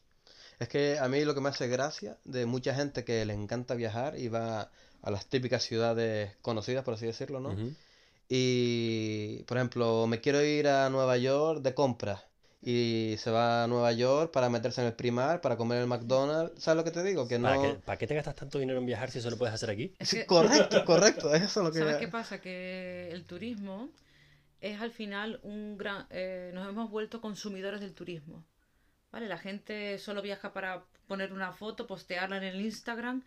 Es 0.59 0.69
que 0.69 0.99
a 0.99 1.09
mí 1.09 1.25
lo 1.25 1.35
que 1.35 1.41
me 1.41 1.49
hace 1.49 1.69
gracia 1.69 2.19
de 2.25 2.47
mucha 2.47 2.75
gente 2.75 3.05
que 3.05 3.25
le 3.25 3.33
encanta 3.35 3.75
viajar 3.75 4.19
y 4.19 4.29
va 4.29 4.71
a 5.03 5.11
las 5.11 5.27
típicas 5.27 5.63
ciudades 5.65 6.37
conocidas, 6.43 6.85
por 6.85 6.95
así 6.95 7.07
decirlo, 7.07 7.41
¿no? 7.41 7.55
Y, 8.29 9.43
por 9.45 9.57
ejemplo, 9.59 10.07
me 10.07 10.21
quiero 10.21 10.43
ir 10.43 10.69
a 10.69 10.91
Nueva 10.91 11.17
York 11.17 11.63
de 11.63 11.75
compras 11.75 12.25
y 12.61 13.15
se 13.19 13.31
va 13.31 13.65
a 13.65 13.67
Nueva 13.69 13.93
York 13.93 14.33
para 14.33 14.49
meterse 14.49 14.81
en 14.81 14.89
el 14.89 14.95
Primar, 14.95 15.41
para 15.41 15.57
comer 15.57 15.77
en 15.79 15.83
el 15.83 15.89
McDonald's. 15.89 16.61
¿Sabes 16.63 16.79
lo 16.79 16.85
que 16.85 16.91
te 16.91 17.05
digo? 17.05 17.29
Que 17.29 17.39
¿Para 17.39 17.57
no... 17.57 17.63
qué, 17.63 17.69
para 17.85 17.99
qué 17.99 18.07
te 18.07 18.15
gastas 18.17 18.35
tanto 18.35 18.59
dinero 18.59 18.79
en 18.81 18.87
viajar 18.87 19.11
si 19.11 19.19
eso 19.21 19.31
lo 19.31 19.39
puedes 19.39 19.55
hacer 19.55 19.71
aquí? 19.71 19.95
Es 19.99 20.09
Sí, 20.09 20.19
que- 20.19 20.27
correcto, 20.27 20.85
correcto, 20.85 21.33
eso 21.35 21.61
es 21.61 21.65
lo 21.67 21.73
que... 21.73 21.79
¿Sabes 21.79 21.97
qué 21.99 22.09
pasa? 22.09 22.41
Que 22.41 23.11
el 23.13 23.25
turismo 23.25 23.91
es 24.61 24.81
al 24.81 24.91
final 24.91 25.41
un 25.43 25.79
gran... 25.79 26.07
eh, 26.11 26.51
nos 26.55 26.69
hemos 26.69 26.91
vuelto 26.91 27.21
consumidores 27.21 27.81
del 27.81 27.95
turismo. 27.95 28.45
¿Vale? 29.13 29.29
La 29.29 29.39
gente 29.39 29.99
solo 29.99 30.23
viaja 30.23 30.53
para 30.53 30.85
poner 31.07 31.33
una 31.33 31.53
foto, 31.53 31.87
postearla 31.87 32.37
en 32.39 32.45
el 32.45 32.61
Instagram 32.61 33.23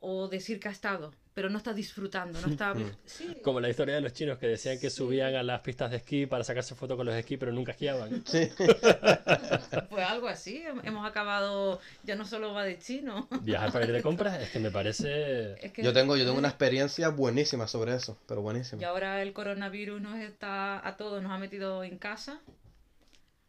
o 0.00 0.28
decir 0.28 0.60
que 0.60 0.68
ha 0.68 0.72
estado, 0.72 1.12
pero 1.34 1.50
no 1.50 1.58
está 1.58 1.72
disfrutando, 1.74 2.40
no 2.40 2.48
está... 2.48 2.74
Sí, 3.04 3.36
Como 3.42 3.60
la 3.60 3.68
historia 3.68 3.94
de 3.96 4.00
los 4.00 4.12
chinos 4.12 4.38
que 4.38 4.46
decían 4.46 4.78
que 4.78 4.88
Sí. 4.90 4.96
subían 4.96 5.34
a 5.34 5.42
las 5.42 5.60
pistas 5.60 5.90
de 5.90 5.98
esquí 5.98 6.26
para 6.26 6.44
sacarse 6.44 6.74
fotos 6.74 6.96
con 6.96 7.06
los 7.06 7.14
esquí, 7.14 7.36
pero 7.36 7.52
nunca 7.52 7.72
esquiaban. 7.72 8.22
Sí, 8.26 8.48
pues 9.90 10.06
algo 10.06 10.28
así. 10.28 10.62
Hemos 10.82 11.06
acabado, 11.06 11.80
ya 12.04 12.14
no 12.16 12.24
solo 12.24 12.52
va 12.54 12.64
de 12.64 12.78
chino. 12.78 13.28
Viajar 13.42 13.72
para 13.72 13.84
ir 13.84 13.92
de 13.92 14.02
compras 14.02 14.38
es 14.42 14.50
que 14.50 14.58
me 14.58 14.70
parece... 14.70 15.52
Es 15.64 15.72
que- 15.72 15.82
yo 15.82 15.92
tengo, 15.92 16.16
yo 16.16 16.24
tengo 16.24 16.38
una 16.38 16.48
experiencia 16.48 17.08
buenísima 17.10 17.66
sobre 17.68 17.94
eso, 17.94 18.18
pero 18.26 18.40
Y 18.40 18.44
buenísima. 18.44 18.86
ahora 18.86 19.22
el 19.22 19.32
coronavirus 19.32 20.00
nos 20.00 20.18
está 20.18 20.86
a 20.86 20.96
todos 20.96 21.22
nos 21.22 21.32
ha 21.32 21.38
metido 21.38 21.84
en 21.84 21.98
casa. 21.98 22.40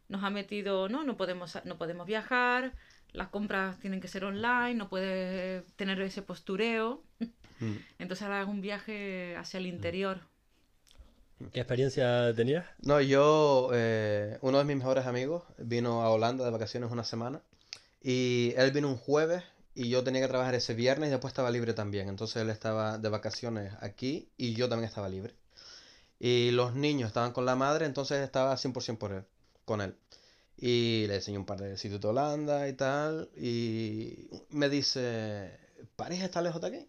Nos 0.08 0.24
ha 0.24 0.30
metido, 0.30 0.88
no, 0.88 1.04
no 1.04 1.16
podemos 1.18 1.58
no 1.64 1.76
podemos 1.76 2.06
viajar, 2.06 2.72
las 3.12 3.28
compras 3.28 3.78
tienen 3.80 4.00
que 4.00 4.08
ser 4.08 4.24
online, 4.24 4.74
no 4.74 4.88
puedes 4.88 5.64
tener 5.76 6.00
ese 6.00 6.22
postureo. 6.22 7.02
Mm. 7.60 7.74
Entonces 7.98 8.22
ahora 8.22 8.42
es 8.42 8.48
un 8.48 8.60
viaje 8.60 9.34
hacia 9.36 9.58
el 9.58 9.66
interior. 9.66 10.20
¿Qué 11.52 11.60
experiencia 11.60 12.32
tenías? 12.34 12.66
No, 12.82 13.00
yo, 13.00 13.70
eh, 13.72 14.38
uno 14.42 14.58
de 14.58 14.64
mis 14.64 14.76
mejores 14.76 15.06
amigos 15.06 15.44
vino 15.58 16.02
a 16.02 16.10
Holanda 16.10 16.44
de 16.44 16.50
vacaciones 16.50 16.90
una 16.90 17.04
semana 17.04 17.42
y 18.02 18.54
él 18.56 18.70
vino 18.72 18.88
un 18.88 18.96
jueves 18.96 19.44
y 19.74 19.88
yo 19.88 20.02
tenía 20.02 20.20
que 20.20 20.28
trabajar 20.28 20.56
ese 20.56 20.74
viernes 20.74 21.08
y 21.08 21.10
después 21.10 21.30
estaba 21.30 21.50
libre 21.50 21.74
también. 21.74 22.08
Entonces 22.08 22.42
él 22.42 22.50
estaba 22.50 22.98
de 22.98 23.08
vacaciones 23.08 23.72
aquí 23.80 24.28
y 24.36 24.54
yo 24.54 24.68
también 24.68 24.88
estaba 24.88 25.08
libre. 25.08 25.34
Y 26.18 26.50
los 26.50 26.74
niños 26.74 27.08
estaban 27.08 27.32
con 27.32 27.46
la 27.46 27.54
madre, 27.54 27.86
entonces 27.86 28.18
estaba 28.20 28.56
100% 28.56 28.98
por 28.98 29.12
él. 29.12 29.24
con 29.64 29.80
él. 29.80 29.94
Y 30.60 31.06
le 31.06 31.16
enseñé 31.16 31.38
un 31.38 31.46
par 31.46 31.60
de 31.60 31.76
sitios 31.78 32.00
de 32.00 32.08
Holanda 32.08 32.68
y 32.68 32.72
tal. 32.72 33.30
Y 33.36 34.28
me 34.50 34.68
dice, 34.68 35.56
¿París 35.94 36.20
está 36.22 36.42
lejos 36.42 36.60
de 36.60 36.66
aquí? 36.66 36.88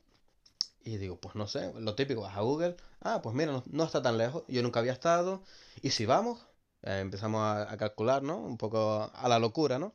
Y 0.84 0.98
digo, 0.98 1.18
pues 1.18 1.36
no 1.36 1.48
sé, 1.48 1.72
lo 1.80 1.94
típico, 1.94 2.22
vas 2.22 2.36
a 2.36 2.42
Google. 2.42 2.76
Ah, 3.02 3.22
pues 3.22 3.36
mira, 3.36 3.52
no, 3.52 3.64
no 3.70 3.84
está 3.84 4.02
tan 4.02 4.18
lejos. 4.18 4.44
Yo 4.48 4.64
nunca 4.64 4.80
había 4.80 4.94
estado. 4.94 5.44
¿Y 5.84 5.92
si 5.92 6.06
vamos? 6.08 6.40
Eh, 6.82 7.00
empezamos 7.00 7.42
a, 7.42 7.72
a 7.72 7.78
calcular, 7.78 8.24
¿no? 8.24 8.38
Un 8.38 8.58
poco 8.58 9.12
a 9.14 9.30
la 9.30 9.38
locura, 9.38 9.78
¿no? 9.78 9.94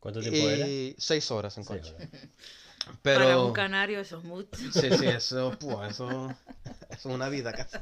¿Cuánto 0.00 0.20
tiempo 0.20 0.48
era? 0.48 0.66
Y 0.66 0.96
seis 0.98 1.30
horas 1.30 1.56
en 1.58 1.64
coche. 1.64 1.94
horas. 1.94 2.08
Pero... 3.02 3.20
Para 3.20 3.38
un 3.38 3.52
canario 3.52 4.00
eso 4.00 4.18
es 4.18 4.24
mucho. 4.24 4.48
Sí, 4.56 4.90
sí, 4.98 5.06
eso, 5.06 5.56
pua, 5.58 5.88
eso, 5.88 6.34
eso 6.64 7.08
es 7.08 7.14
una 7.14 7.28
vida 7.28 7.52
casi. 7.52 7.76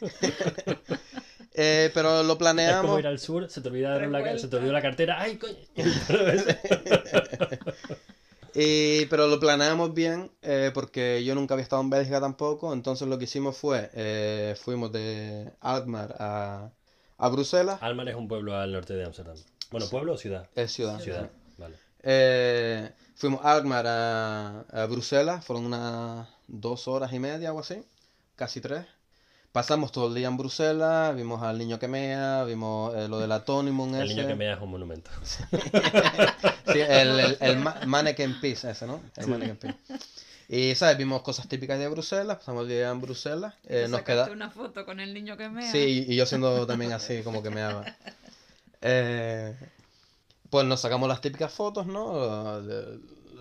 Eh, 1.54 1.90
pero 1.94 2.22
lo 2.22 2.32
Es 2.64 2.76
como 2.76 2.78
planeamos. 2.78 2.98
ir 2.98 3.06
al 3.06 3.18
sur, 3.18 3.48
se 3.50 3.60
te, 3.60 3.68
olvidaron 3.68 4.12
la, 4.12 4.18
se 4.38 4.48
te 4.48 4.56
Revuelta. 4.56 4.56
olvidó 4.56 4.72
la 4.72 4.82
cartera. 4.82 5.20
¡Ay, 5.20 5.36
coño! 5.38 5.56
Y, 8.52 9.06
pero 9.06 9.28
lo 9.28 9.38
planeamos 9.38 9.94
bien 9.94 10.30
eh, 10.42 10.72
porque 10.74 11.22
yo 11.24 11.34
nunca 11.36 11.54
había 11.54 11.62
estado 11.62 11.82
en 11.82 11.90
Bélgica 11.90 12.20
tampoco. 12.20 12.72
Entonces 12.72 13.06
lo 13.08 13.18
que 13.18 13.24
hicimos 13.24 13.56
fue, 13.56 13.90
eh, 13.94 14.56
fuimos 14.60 14.90
de 14.92 15.52
Alkmaar 15.60 16.16
a, 16.18 16.70
a 17.18 17.28
Bruselas, 17.28 17.78
Almar 17.80 18.08
es 18.08 18.16
un 18.16 18.26
pueblo 18.28 18.56
al 18.56 18.72
norte 18.72 18.94
de 18.94 19.04
Ámsterdam. 19.04 19.36
Bueno, 19.70 19.86
¿pueblo 19.88 20.14
o 20.14 20.18
ciudad? 20.18 20.48
es 20.54 20.72
ciudad. 20.72 20.98
Ciudad, 21.00 21.30
vale. 21.58 21.76
Eh, 22.02 22.90
fuimos 23.14 23.44
a 23.44 23.52
Alkmaar 23.52 23.86
a, 23.86 24.60
a 24.62 24.86
Bruselas, 24.86 25.44
fueron 25.44 25.66
unas 25.66 26.28
dos 26.48 26.88
horas 26.88 27.12
y 27.12 27.18
media 27.20 27.52
o 27.52 27.60
así, 27.60 27.82
casi 28.36 28.60
tres. 28.60 28.84
Pasamos 29.52 29.90
todo 29.90 30.06
el 30.08 30.14
día 30.14 30.28
en 30.28 30.36
Bruselas, 30.36 31.16
vimos 31.16 31.42
al 31.42 31.58
niño 31.58 31.80
que 31.80 31.88
mea, 31.88 32.44
vimos 32.44 32.94
eh, 32.94 33.08
lo 33.08 33.18
del 33.18 33.32
atónimo 33.32 33.84
El 33.86 34.02
ese. 34.06 34.14
niño 34.14 34.28
que 34.28 34.34
me 34.36 34.52
es 34.52 34.60
un 34.60 34.70
monumento. 34.70 35.10
Sí, 36.72 36.78
el, 36.78 37.18
el, 37.18 37.36
el 37.40 37.56
ma- 37.58 37.80
mannequin 37.84 38.40
piece 38.40 38.70
ese, 38.70 38.86
¿no? 38.86 39.00
El 39.16 39.26
mannequin 39.26 39.56
piece. 39.56 39.76
Y, 40.48 40.74
¿sabes? 40.76 40.96
Vimos 40.98 41.22
cosas 41.22 41.48
típicas 41.48 41.80
de 41.80 41.88
Bruselas, 41.88 42.36
pasamos 42.38 42.62
el 42.62 42.68
día 42.68 42.90
en 42.90 43.00
Bruselas, 43.00 43.54
eh, 43.66 43.86
nos 43.88 44.00
sacaste 44.00 44.24
queda... 44.24 44.32
una 44.32 44.50
foto 44.50 44.84
con 44.84 45.00
el 45.00 45.12
niño 45.12 45.36
que 45.36 45.48
mea. 45.48 45.70
Sí, 45.72 46.04
y 46.08 46.14
yo 46.14 46.26
siendo 46.26 46.64
también 46.68 46.92
así, 46.92 47.22
como 47.24 47.42
que 47.42 47.50
meaba. 47.50 47.84
Eh, 48.82 49.56
pues 50.48 50.64
nos 50.64 50.80
sacamos 50.80 51.08
las 51.08 51.20
típicas 51.20 51.52
fotos, 51.52 51.86
¿no? 51.86 52.58
El, 52.58 52.70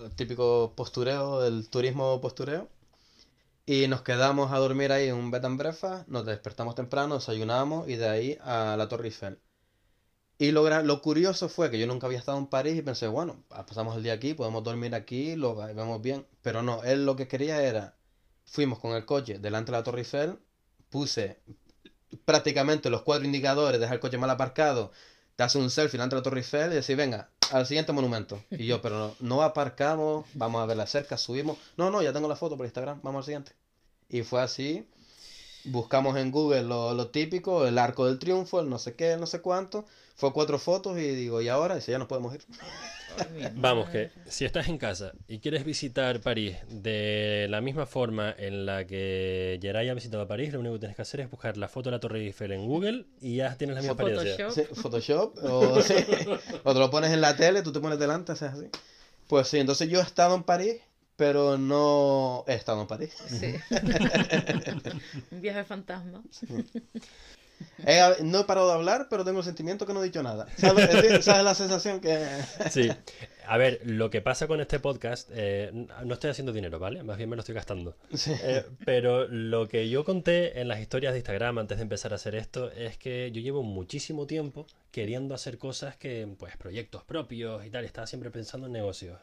el 0.05 0.11
típico 0.15 0.73
postureo, 0.75 1.45
el 1.45 1.69
turismo 1.69 2.19
postureo. 2.19 2.67
Y 3.73 3.87
nos 3.87 4.01
quedamos 4.01 4.51
a 4.51 4.57
dormir 4.57 4.91
ahí 4.91 5.07
en 5.07 5.15
un 5.15 5.31
bed 5.31 5.45
and 5.45 5.57
breakfast, 5.57 6.07
nos 6.09 6.25
despertamos 6.25 6.75
temprano, 6.75 7.15
desayunamos 7.15 7.87
y 7.87 7.95
de 7.95 8.09
ahí 8.09 8.37
a 8.41 8.75
la 8.77 8.89
Torre 8.89 9.05
Eiffel. 9.05 9.39
Y 10.39 10.51
lo, 10.51 10.67
lo 10.83 11.01
curioso 11.01 11.49
fue 11.49 11.69
que 11.69 11.79
yo 11.79 11.85
nunca 11.87 12.07
había 12.07 12.19
estado 12.19 12.37
en 12.37 12.47
París 12.47 12.77
y 12.77 12.81
pensé, 12.81 13.07
bueno, 13.07 13.43
ah, 13.51 13.65
pasamos 13.65 13.95
el 13.97 14.03
día 14.03 14.13
aquí, 14.13 14.33
podemos 14.33 14.63
dormir 14.63 14.95
aquí, 14.95 15.35
lo 15.35 15.55
ve- 15.55 15.73
vemos 15.73 16.01
bien. 16.01 16.25
Pero 16.41 16.63
no, 16.63 16.83
él 16.83 17.05
lo 17.05 17.15
que 17.15 17.27
quería 17.27 17.61
era, 17.63 17.97
fuimos 18.45 18.79
con 18.79 18.93
el 18.95 19.05
coche 19.05 19.39
delante 19.39 19.71
de 19.71 19.77
la 19.77 19.83
Torre 19.83 19.99
Eiffel, 19.99 20.39
puse 20.89 21.41
prácticamente 22.25 22.89
los 22.89 23.03
cuatro 23.03 23.25
indicadores, 23.25 23.79
dejar 23.79 23.95
el 23.95 23.99
coche 24.01 24.17
mal 24.17 24.29
aparcado, 24.31 24.91
te 25.35 25.43
hace 25.43 25.57
un 25.59 25.69
selfie 25.69 25.97
delante 25.97 26.15
de 26.15 26.21
la 26.21 26.23
Torre 26.23 26.39
Eiffel 26.39 26.71
y 26.71 26.75
decir, 26.75 26.97
venga, 26.97 27.29
al 27.51 27.65
siguiente 27.67 27.91
monumento. 27.93 28.43
Y 28.51 28.65
yo, 28.67 28.81
pero 28.81 28.97
no, 28.99 29.15
no 29.19 29.43
aparcamos, 29.43 30.25
vamos 30.33 30.61
a 30.61 30.65
verla 30.65 30.87
cerca, 30.87 31.17
subimos. 31.17 31.57
No, 31.77 31.91
no, 31.91 32.01
ya 32.01 32.13
tengo 32.13 32.27
la 32.29 32.35
foto 32.37 32.57
por 32.57 32.65
Instagram, 32.65 33.01
vamos 33.03 33.19
al 33.19 33.25
siguiente. 33.25 33.53
Y 34.09 34.23
fue 34.23 34.41
así. 34.41 34.85
Buscamos 35.65 36.17
en 36.17 36.31
Google 36.31 36.63
lo, 36.63 36.93
lo 36.93 37.09
típico, 37.09 37.67
el 37.67 37.77
arco 37.77 38.07
del 38.07 38.17
triunfo, 38.17 38.59
el 38.59 38.69
no 38.69 38.79
sé 38.79 38.95
qué, 38.95 39.11
el 39.11 39.19
no 39.19 39.27
sé 39.27 39.41
cuánto. 39.41 39.85
Fue 40.15 40.33
cuatro 40.33 40.57
fotos 40.57 40.97
y 40.97 41.07
digo, 41.15 41.41
¿y 41.41 41.47
ahora? 41.47 41.79
Si 41.79 41.91
ya 41.91 41.99
nos 41.99 42.07
podemos 42.07 42.33
ir. 42.33 42.41
Vamos, 43.55 43.89
que 43.89 44.11
si 44.27 44.45
estás 44.45 44.67
en 44.67 44.77
casa 44.77 45.11
y 45.27 45.39
quieres 45.39 45.65
visitar 45.65 46.21
París 46.21 46.57
de 46.69 47.47
la 47.49 47.59
misma 47.59 47.85
forma 47.85 48.33
en 48.37 48.65
la 48.65 48.85
que 48.85 49.59
Geray 49.61 49.89
ha 49.89 49.93
visitado 49.93 50.27
París, 50.27 50.53
lo 50.53 50.59
único 50.59 50.75
que 50.75 50.79
tienes 50.79 50.95
que 50.95 51.01
hacer 51.01 51.21
es 51.21 51.29
buscar 51.29 51.57
la 51.57 51.67
foto 51.67 51.89
de 51.89 51.95
la 51.95 51.99
Torre 51.99 52.21
Eiffel 52.21 52.51
en 52.51 52.65
Google 52.65 53.05
y 53.21 53.37
ya 53.37 53.55
tienes 53.55 53.75
la 53.75 53.81
misma 53.81 53.93
experiencia. 53.93 54.49
Photoshop. 54.49 54.75
Sí, 54.75 54.81
Photoshop, 54.81 55.37
o, 55.43 55.81
sí, 55.81 55.95
o 56.63 56.73
te 56.73 56.79
lo 56.79 56.89
pones 56.89 57.11
en 57.11 57.21
la 57.21 57.35
tele, 57.35 57.61
tú 57.61 57.71
te 57.71 57.79
pones 57.79 57.99
delante, 57.99 58.31
haces 58.31 58.51
así. 58.53 58.67
Pues 59.27 59.47
sí, 59.47 59.59
entonces 59.59 59.89
yo 59.89 59.99
he 59.99 60.03
estado 60.03 60.35
en 60.35 60.43
París, 60.43 60.81
pero 61.19 61.57
no 61.57 62.45
he 62.47 62.53
estado 62.55 62.81
en 62.81 62.87
París. 62.87 63.11
Sí. 63.27 63.53
Un 65.31 65.41
viaje 65.41 65.65
fantasma. 65.65 66.23
He- 67.85 68.23
no 68.23 68.39
he 68.39 68.43
parado 68.45 68.67
de 68.69 68.73
hablar, 68.75 69.07
pero 69.09 69.25
tengo 69.25 69.39
el 69.39 69.45
sentimiento 69.45 69.85
que 69.85 69.93
no 69.93 70.01
he 70.01 70.05
dicho 70.05 70.23
nada. 70.23 70.47
¿Sabes, 70.57 71.25
¿sabes 71.25 71.43
la 71.43 71.53
sensación 71.53 71.99
que...? 71.99 72.25
Sí. 72.71 72.89
A 73.51 73.57
ver, 73.57 73.81
lo 73.83 74.11
que 74.11 74.21
pasa 74.21 74.45
con 74.45 74.61
este 74.61 74.79
podcast, 74.79 75.27
eh, 75.33 75.71
no 75.73 76.13
estoy 76.13 76.29
haciendo 76.29 76.53
dinero, 76.53 76.77
¿vale? 76.77 77.01
Más 77.01 77.17
bien 77.17 77.31
me 77.31 77.35
lo 77.35 77.39
estoy 77.39 77.55
gastando. 77.55 77.97
Sí. 78.13 78.31
Eh, 78.43 78.63
pero 78.85 79.27
lo 79.27 79.67
que 79.67 79.89
yo 79.89 80.05
conté 80.05 80.61
en 80.61 80.67
las 80.67 80.79
historias 80.79 81.13
de 81.13 81.19
Instagram 81.19 81.57
antes 81.57 81.79
de 81.79 81.81
empezar 81.81 82.11
a 82.11 82.17
hacer 82.17 82.35
esto 82.35 82.71
es 82.71 82.99
que 82.99 83.31
yo 83.31 83.41
llevo 83.41 83.63
muchísimo 83.63 84.27
tiempo 84.27 84.67
queriendo 84.91 85.33
hacer 85.33 85.57
cosas 85.57 85.97
que, 85.97 86.27
pues, 86.37 86.57
proyectos 86.57 87.03
propios 87.03 87.65
y 87.65 87.71
tal, 87.71 87.85
estaba 87.85 88.05
siempre 88.05 88.29
pensando 88.29 88.67
en 88.67 88.73
negocios. 88.73 89.19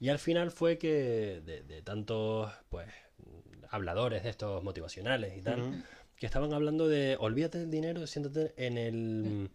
Y 0.00 0.08
al 0.08 0.18
final 0.18 0.50
fue 0.52 0.78
que 0.78 1.42
de, 1.44 1.62
de 1.62 1.82
tantos, 1.82 2.50
pues, 2.70 2.88
habladores 3.68 4.22
de 4.22 4.30
estos 4.30 4.62
motivacionales 4.62 5.36
y 5.36 5.42
tal, 5.42 5.84
que 6.16 6.24
estaban 6.24 6.54
hablando 6.54 6.88
de 6.88 7.18
olvídate 7.20 7.58
del 7.58 7.70
dinero, 7.70 8.06
siéntate 8.06 8.54
en 8.56 8.78
el, 8.78 9.50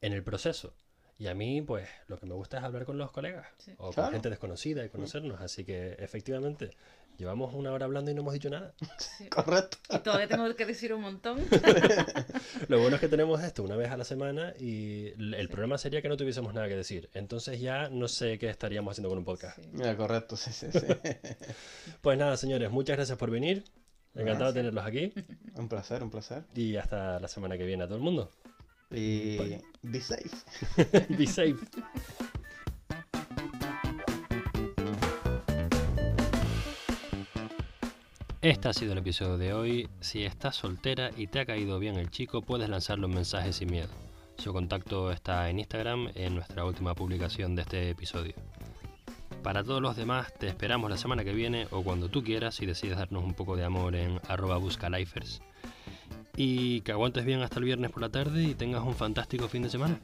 en 0.00 0.12
el 0.12 0.24
proceso. 0.24 0.74
Y 1.22 1.28
a 1.28 1.34
mí, 1.36 1.62
pues, 1.62 1.88
lo 2.08 2.18
que 2.18 2.26
me 2.26 2.34
gusta 2.34 2.58
es 2.58 2.64
hablar 2.64 2.84
con 2.84 2.98
los 2.98 3.12
colegas 3.12 3.46
Sí. 3.58 3.70
o 3.78 3.84
con 3.84 3.92
Claro. 3.92 4.10
gente 4.10 4.28
desconocida 4.28 4.84
y 4.84 4.88
conocernos. 4.88 5.40
Así 5.40 5.64
que, 5.64 5.92
efectivamente, 6.00 6.72
llevamos 7.16 7.54
una 7.54 7.70
hora 7.70 7.84
hablando 7.86 8.10
y 8.10 8.14
no 8.14 8.22
hemos 8.22 8.34
dicho 8.34 8.50
nada. 8.50 8.74
Sí. 8.98 9.28
Correcto. 9.28 9.78
Y 9.90 9.98
todavía 10.00 10.26
tengo 10.26 10.52
que 10.56 10.66
decir 10.66 10.92
un 10.92 11.02
montón. 11.02 11.38
Lo 12.68 12.80
bueno 12.80 12.96
es 12.96 13.00
que 13.00 13.06
tenemos 13.06 13.40
esto 13.40 13.62
una 13.62 13.76
vez 13.76 13.92
a 13.92 13.96
la 13.96 14.02
semana 14.04 14.52
y 14.58 15.10
el 15.16 15.48
problema 15.48 15.78
sería 15.78 16.02
que 16.02 16.08
no 16.08 16.16
tuviésemos 16.16 16.52
nada 16.54 16.66
que 16.66 16.74
decir. 16.74 17.08
Entonces 17.14 17.60
ya 17.60 17.88
no 17.88 18.08
sé 18.08 18.36
qué 18.40 18.50
estaríamos 18.50 18.90
haciendo 18.90 19.08
con 19.08 19.18
un 19.18 19.24
podcast. 19.24 19.58
Sí. 19.62 19.68
Mira, 19.74 19.96
correcto, 19.96 20.36
sí, 20.36 20.52
sí, 20.52 20.66
sí. 20.72 20.80
Pues 22.00 22.18
nada, 22.18 22.36
señores, 22.36 22.68
muchas 22.72 22.96
gracias 22.96 23.16
por 23.16 23.30
venir. 23.30 23.62
Encantado 24.16 24.52
de 24.52 24.58
tenerlos 24.60 24.84
aquí. 24.84 25.12
Un 25.54 25.68
placer, 25.68 26.02
un 26.02 26.10
placer. 26.10 26.42
Y 26.56 26.74
hasta 26.76 27.20
la 27.20 27.28
semana 27.28 27.56
que 27.56 27.64
viene 27.64 27.84
a 27.84 27.86
todo 27.86 27.96
el 27.96 28.02
mundo. 28.02 28.30
Y 28.92 29.38
be 29.82 30.00
safe. 30.00 30.30
Be 31.16 31.26
safe. 31.26 31.56
Este 38.42 38.68
ha 38.68 38.72
sido 38.72 38.92
el 38.92 38.98
episodio 38.98 39.38
de 39.38 39.54
hoy. 39.54 39.88
Si 40.00 40.24
estás 40.24 40.56
soltera 40.56 41.10
y 41.16 41.28
te 41.28 41.40
ha 41.40 41.46
caído 41.46 41.78
bien 41.78 41.94
el 41.94 42.10
chico, 42.10 42.42
puedes 42.42 42.68
lanzarle 42.68 43.06
un 43.06 43.14
mensaje 43.14 43.52
sin 43.52 43.70
miedo. 43.70 43.88
Su 44.36 44.52
contacto 44.52 45.12
está 45.12 45.48
en 45.48 45.60
Instagram 45.60 46.10
en 46.16 46.34
nuestra 46.34 46.64
última 46.64 46.94
publicación 46.94 47.54
de 47.54 47.62
este 47.62 47.90
episodio. 47.90 48.34
Para 49.42 49.62
todos 49.62 49.80
los 49.80 49.96
demás, 49.96 50.34
te 50.38 50.48
esperamos 50.48 50.90
la 50.90 50.96
semana 50.96 51.24
que 51.24 51.32
viene 51.32 51.66
o 51.70 51.82
cuando 51.82 52.08
tú 52.08 52.22
quieras 52.24 52.56
si 52.56 52.66
decides 52.66 52.98
darnos 52.98 53.24
un 53.24 53.34
poco 53.34 53.56
de 53.56 53.64
amor 53.64 53.94
en 53.94 54.20
arroba 54.28 54.56
buscalifers. 54.56 55.40
Y 56.36 56.80
que 56.80 56.92
aguantes 56.92 57.24
bien 57.24 57.42
hasta 57.42 57.58
el 57.58 57.64
viernes 57.64 57.90
por 57.90 58.02
la 58.02 58.08
tarde 58.08 58.42
y 58.42 58.54
tengas 58.54 58.82
un 58.82 58.94
fantástico 58.94 59.48
fin 59.48 59.62
de 59.62 59.70
semana. 59.70 60.00